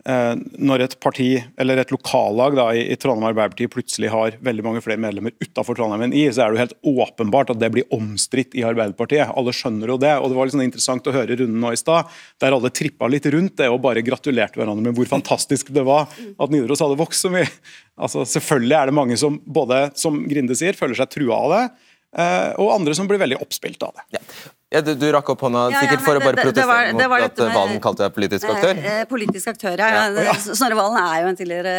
når 0.07 0.84
et 0.84 0.92
parti 1.02 1.28
eller 1.59 1.80
et 1.82 1.90
lokallag 1.90 2.54
da, 2.54 2.66
i, 2.78 2.94
Trondheim 3.00 3.26
Arbeiderparti 3.32 3.66
plutselig 3.72 4.12
har 4.12 4.36
veldig 4.44 4.62
mange 4.62 4.82
flere 4.84 5.00
medlemmer 5.02 5.34
utenfor 5.42 5.74
Trondheim 5.78 6.04
enn 6.07 6.14
i, 6.14 6.22
så 6.30 6.44
er 6.44 6.52
det 6.52 6.57
jo 6.57 6.62
helt 6.62 7.07
åpenbart 7.07 7.50
at 7.50 7.59
det 7.59 7.72
blir 7.74 7.88
omstridt 7.94 8.54
i 8.54 8.62
Arbeiderpartiet. 8.66 9.32
Alle 9.34 9.54
skjønner 9.57 9.90
jo 9.90 9.98
det. 9.98 10.12
og 10.20 10.30
Det 10.30 10.38
var 10.38 10.52
sånn 10.54 10.66
interessant 10.66 11.11
å 11.11 11.16
høre 11.16 11.38
runden 11.40 11.59
nå 11.62 11.72
i 11.74 11.80
stad, 11.80 12.12
der 12.42 12.54
alle 12.54 12.70
trippa 12.70 13.11
litt 13.11 13.26
rundt 13.34 13.57
det 13.59 13.70
og 13.72 13.82
bare 13.82 14.04
gratulerte 14.07 14.61
hverandre 14.61 14.86
med 14.86 14.98
hvor 14.98 15.11
fantastisk 15.11 15.74
det 15.74 15.86
var 15.86 16.07
at 16.07 16.54
Nidaros 16.54 16.84
hadde 16.84 17.00
vokst 17.00 17.26
så 17.26 17.32
mye. 17.34 17.50
Altså, 17.96 18.22
selvfølgelig 18.28 18.76
er 18.78 18.90
det 18.90 18.96
mange 18.96 19.16
som 19.18 19.40
både, 19.42 19.86
som 19.98 20.22
Grinde 20.28 20.54
sier, 20.59 20.76
føler 20.78 20.98
seg 20.98 21.11
trua 21.14 21.38
av 21.40 21.52
det, 21.54 21.62
eh, 21.64 21.86
og 22.16 22.70
andre 22.72 22.94
som 22.96 23.08
blir 23.10 23.20
veldig 23.20 23.40
oppspilt 23.44 23.82
av 23.84 23.92
det. 23.98 24.18
Ja. 24.18 24.52
Ja, 24.66 24.80
du, 24.82 24.96
du, 24.98 25.04
rakk 25.14 25.28
opp 25.30 25.44
hånda 25.46 25.68
ja, 25.70 25.80
sikkert 25.84 26.00
ja, 26.00 26.04
for 26.04 26.18
å 26.18 26.20
bare 26.24 26.42
protestere 26.42 26.86
det, 26.90 26.94
det 26.98 27.06
var, 27.06 27.22
mot 27.22 27.38
at 27.38 27.54
Valen 27.54 27.76
kalte 27.84 28.02
deg 28.02 28.14
politisk 28.16 28.48
aktør? 28.50 28.80
Eh, 28.90 29.02
politisk 29.06 29.50
aktør, 29.52 29.78
ja. 29.78 30.08
ja. 30.26 30.32
Snorre 30.58 30.74
Valen 30.74 30.96
er 30.98 31.20
jo 31.22 31.28
en 31.30 31.38
tidligere 31.38 31.74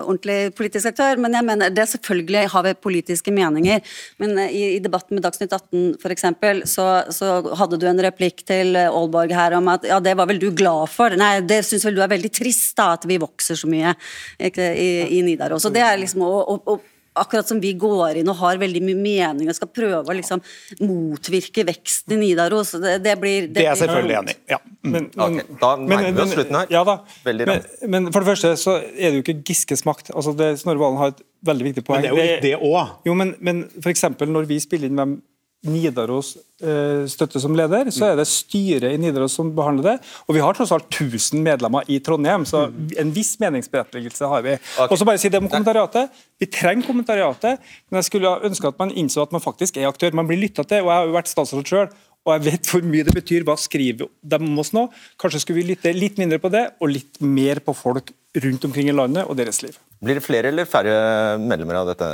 ordentlig 0.00 0.36
politisk 0.56 0.88
aktør. 0.94 1.20
Men 1.20 1.36
jeg 1.36 1.46
mener, 1.50 1.74
det 1.76 1.84
selvfølgelig 1.90 2.46
har 2.54 2.64
vi 2.64 2.72
politiske 2.88 3.34
meninger. 3.36 3.84
Men 4.24 4.40
i, 4.46 4.62
i, 4.78 4.80
debatten 4.80 5.18
med 5.18 5.26
Dagsnytt 5.26 5.52
18 5.52 5.98
f.eks., 6.00 6.24
så, 6.72 6.86
så 7.12 7.34
hadde 7.60 7.76
du 7.82 7.84
en 7.90 8.00
replikk 8.08 8.40
til 8.48 8.80
Aalborg 8.80 9.36
her 9.36 9.58
om 9.58 9.68
at 9.74 9.84
ja, 9.92 10.00
det 10.00 10.16
var 10.16 10.30
vel 10.32 10.40
du 10.40 10.48
glad 10.56 10.88
for. 10.94 11.12
Nei, 11.20 11.34
det 11.44 11.60
syns 11.68 11.84
vel 11.84 12.00
du 12.00 12.02
er 12.06 12.14
veldig 12.14 12.32
trist 12.32 12.72
da, 12.80 12.94
at 12.96 13.04
vi 13.06 13.20
vokser 13.20 13.60
så 13.60 13.68
mye 13.68 13.92
ikke, 14.40 14.72
i, 14.72 14.90
i 15.18 15.22
Nidaros. 15.28 15.68
Og 15.68 15.76
det 15.76 15.84
er 15.84 16.00
liksom 16.00 16.24
å, 16.24 16.32
å, 16.48 16.58
å 16.64 16.80
akkurat 17.18 17.48
som 17.48 17.60
vi 17.60 17.72
går 17.78 18.20
inn 18.20 18.30
og 18.32 18.38
har 18.40 18.60
veldig 18.60 18.82
mye 18.84 18.98
mening 18.98 19.50
og 19.50 19.56
skal 19.56 19.70
prøve 19.72 20.02
å 20.02 20.16
liksom 20.16 20.42
motvirke 20.80 21.64
veksten 21.68 22.16
i 22.16 22.20
Nidaros. 22.22 22.74
Det, 22.82 22.98
det 23.04 23.16
blir 23.20 23.48
Det, 23.48 23.56
det 23.58 23.64
er 23.66 23.70
jeg 23.70 23.82
selvfølgelig 23.84 24.18
enig 24.20 24.36
i. 24.36 24.40
Ja. 24.54 24.60
Men, 24.82 25.10
men, 25.10 25.26
okay, 25.26 25.58
da 25.60 25.72
nærmer 25.80 26.08
vi 26.08 26.24
oss 26.24 26.36
slutten 26.36 26.60
her. 26.60 26.70
Ja 26.72 26.84
da. 26.88 26.96
Men, 27.26 27.66
men, 27.94 28.08
for 28.14 28.22
det 28.22 28.32
første 28.32 28.54
så 28.60 28.78
er 28.80 29.10
det 29.10 29.20
jo 29.20 29.26
ikke 29.26 29.38
Giskes 29.50 29.84
makt. 29.88 30.12
Altså 30.14 30.34
det, 30.38 30.54
Snorre 30.62 30.82
Valen 30.82 31.00
har 31.00 31.12
et 31.14 31.20
veldig 31.46 31.68
viktig 31.70 31.84
poeng. 31.86 32.06
Men 32.06 32.16
det 32.16 32.24
er 32.24 32.32
jo 32.32 32.40
det 32.46 32.54
òg. 32.70 32.96
Jo, 33.08 33.18
men, 33.18 33.36
men 33.40 33.66
for 33.78 33.92
eksempel 33.92 34.32
når 34.32 34.48
vi 34.50 34.60
spiller 34.62 34.90
inn 34.90 34.98
hvem 34.98 35.18
Nidaros 35.62 36.32
eh, 36.58 37.04
støtte 37.10 37.38
som 37.38 37.54
leder, 37.54 37.86
så 37.94 38.08
er 38.08 38.16
det 38.18 38.26
styret 38.26 38.88
i 38.90 38.98
Nidaros 38.98 39.36
som 39.38 39.52
behandler 39.54 39.92
det. 39.92 39.94
Og 40.26 40.34
vi 40.34 40.42
har 40.42 40.56
tross 40.58 40.72
alt 40.74 40.88
1000 40.90 41.38
medlemmer 41.44 41.86
i 41.86 42.00
Trondheim, 42.02 42.46
så 42.48 42.64
en 42.98 43.12
viss 43.14 43.36
meningsberettigelse 43.42 44.30
har 44.32 44.42
vi. 44.42 44.56
Okay. 44.58 44.88
Og 44.88 44.98
så 44.98 45.06
bare 45.06 45.22
si 45.22 45.30
det 45.30 45.38
om 45.38 45.46
kommentariatet. 45.50 46.10
Vi 46.42 46.50
trenger 46.50 46.88
kommentariatet, 46.88 47.62
men 47.90 48.00
jeg 48.00 48.10
skulle 48.10 48.34
ønske 48.50 48.72
at 48.72 48.82
man 48.82 48.90
innså 48.90 49.22
at 49.22 49.34
man 49.34 49.44
faktisk 49.44 49.78
er 49.78 49.90
aktør. 49.92 50.18
Man 50.18 50.30
blir 50.30 50.42
lytta 50.42 50.66
til, 50.66 50.82
og 50.82 50.90
jeg 50.90 50.98
har 50.98 51.06
jo 51.12 51.16
vært 51.20 51.30
statsråd 51.30 51.70
sjøl. 51.70 51.94
Og 52.22 52.34
jeg 52.36 52.46
vet 52.48 52.68
hvor 52.70 52.84
mye 52.86 53.06
det 53.06 53.14
betyr. 53.14 53.46
Hva 53.46 53.56
skriver 53.58 54.10
de 54.10 54.42
om 54.42 54.58
oss 54.62 54.74
nå? 54.74 54.88
Kanskje 55.18 55.42
skulle 55.42 55.62
vi 55.62 55.72
lytte 55.72 55.94
litt 55.94 56.18
mindre 56.22 56.42
på 56.42 56.50
det, 56.54 56.68
og 56.82 56.90
litt 56.90 57.22
mer 57.22 57.62
på 57.62 57.74
folk 57.74 58.10
rundt 58.42 58.66
omkring 58.66 58.90
i 58.90 58.98
landet 58.98 59.26
og 59.28 59.38
deres 59.38 59.62
liv. 59.62 59.78
Blir 60.02 60.18
det 60.18 60.22
flere 60.24 60.50
eller 60.50 60.66
færre 60.66 60.94
medlemmer 61.38 61.78
av 61.78 61.90
dette? 61.92 62.06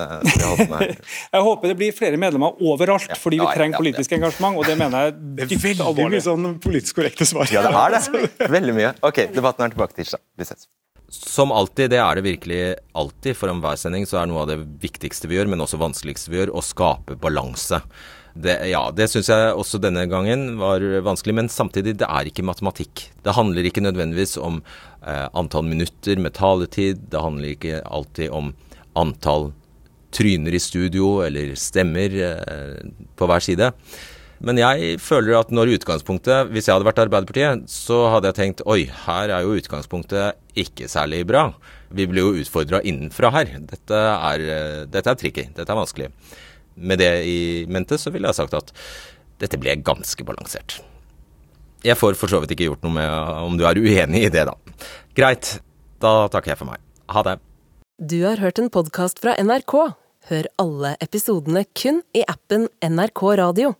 jeg 1.33 1.45
håper 1.47 1.71
det 1.73 1.77
blir 1.79 1.95
flere 1.97 2.19
medlemmer 2.21 2.59
overalt, 2.61 3.09
ja, 3.09 3.17
fordi 3.17 3.39
vi 3.41 3.47
ja, 3.47 3.55
trenger 3.57 3.79
ja, 3.79 3.81
politisk 3.81 4.13
engasjement. 4.19 4.59
og 4.61 4.69
Det 4.69 4.77
mener 4.77 5.07
jeg 5.07 5.15
er 5.17 5.49
dypt 5.55 5.81
alvorlig. 5.87 6.21
sånn 6.27 6.51
politisk 6.61 7.01
korrekte 7.01 7.29
svar. 7.29 7.49
Ja, 7.53 7.65
det 7.65 7.73
er 7.73 7.97
det. 7.97 8.51
Veldig 8.53 8.77
mye. 8.77 8.93
Ok, 9.09 9.23
debatten 9.33 9.65
er 9.65 9.73
tilbake 9.73 9.97
tirsdag. 9.97 10.21
Vi 10.37 10.45
ses. 10.49 10.69
Som 11.09 11.55
alltid, 11.57 11.95
det 11.95 12.03
er 12.05 12.19
det 12.19 12.27
virkelig 12.27 12.61
alltid 12.93 13.37
for 13.39 13.49
enhver 13.49 13.81
sending, 13.81 14.05
så 14.05 14.21
er 14.21 14.29
noe 14.29 14.45
av 14.45 14.51
det 14.51 14.59
viktigste 14.83 15.31
vi 15.31 15.39
gjør, 15.39 15.49
men 15.49 15.65
også 15.65 15.81
vanskeligste 15.81 16.29
vi 16.29 16.43
gjør, 16.43 16.53
å 16.53 16.65
skape 16.65 17.17
balanse. 17.23 17.81
Det, 18.35 18.55
ja, 18.71 18.83
det 18.95 19.09
syns 19.11 19.31
jeg 19.33 19.55
også 19.57 19.81
denne 19.83 20.05
gangen 20.11 20.59
var 20.61 20.83
vanskelig, 21.07 21.35
men 21.41 21.49
samtidig, 21.51 21.97
det 21.99 22.09
er 22.09 22.29
ikke 22.29 22.47
matematikk. 22.47 23.09
Det 23.25 23.35
handler 23.35 23.67
ikke 23.67 23.83
nødvendigvis 23.83 24.37
om 24.39 24.61
eh, 25.03 25.27
antall 25.39 25.67
minutter 25.67 26.21
med 26.23 26.37
taletid, 26.39 27.09
det 27.11 27.25
handler 27.25 27.55
ikke 27.55 27.81
alltid 27.87 28.31
om 28.35 28.53
antall 28.99 29.51
tryner 30.15 30.55
i 30.55 30.63
studio 30.63 31.19
eller 31.25 31.57
stemmer 31.59 32.15
eh, 32.29 32.79
på 33.19 33.29
hver 33.29 33.45
side. 33.45 33.73
Men 34.39 34.61
jeg 34.61 35.01
føler 35.03 35.35
at 35.35 35.49
når 35.51 35.73
utgangspunktet 35.81 36.53
Hvis 36.55 36.69
jeg 36.69 36.77
hadde 36.77 36.87
vært 36.87 37.01
Arbeiderpartiet, 37.03 37.65
så 37.67 38.05
hadde 38.13 38.31
jeg 38.31 38.37
tenkt 38.37 38.63
oi, 38.71 38.85
her 38.87 39.33
er 39.35 39.43
jo 39.43 39.57
utgangspunktet 39.59 40.39
ikke 40.63 40.87
særlig 40.91 41.25
bra. 41.27 41.49
Vi 41.91 42.07
blir 42.07 42.23
jo 42.23 42.45
utfordra 42.45 42.79
innenfra 42.87 43.33
her. 43.35 43.51
Dette 43.67 43.99
er, 43.99 44.45
eh, 44.47 44.85
dette 44.87 45.11
er 45.11 45.19
tricky. 45.19 45.49
Dette 45.57 45.75
er 45.75 45.81
vanskelig 45.81 46.13
med 46.79 47.01
det 47.03 47.13
i 47.27 47.39
mente, 47.71 47.99
så 47.99 48.13
ville 48.15 48.31
jeg 48.31 48.39
sagt 48.39 48.57
at 48.59 48.73
dette 49.43 49.61
ble 49.61 49.77
ganske 49.87 50.25
balansert. 50.27 50.81
Jeg 51.87 51.99
får 51.99 52.17
for 52.19 52.31
så 52.31 52.41
vidt 52.43 52.57
ikke 52.57 52.71
gjort 52.73 52.87
noe 52.87 52.97
med 52.97 53.11
om 53.47 53.59
du 53.59 53.65
er 53.69 53.79
uenig 53.79 54.25
i 54.27 54.33
det, 54.35 54.49
da. 54.49 54.57
Greit, 55.19 55.59
da 56.03 56.27
takker 56.33 56.55
jeg 56.55 56.61
for 56.63 56.73
meg. 56.73 56.83
Ha 57.15 57.23
det. 57.27 57.39
Du 57.99 58.19
har 58.25 58.43
hørt 58.43 58.59
en 58.63 58.71
podkast 58.71 59.23
fra 59.23 59.37
NRK. 59.39 59.75
Hør 60.29 60.49
alle 60.61 60.97
episodene 61.03 61.65
kun 61.79 62.03
i 62.15 62.25
appen 62.29 62.67
NRK 62.85 63.23
Radio. 63.41 63.73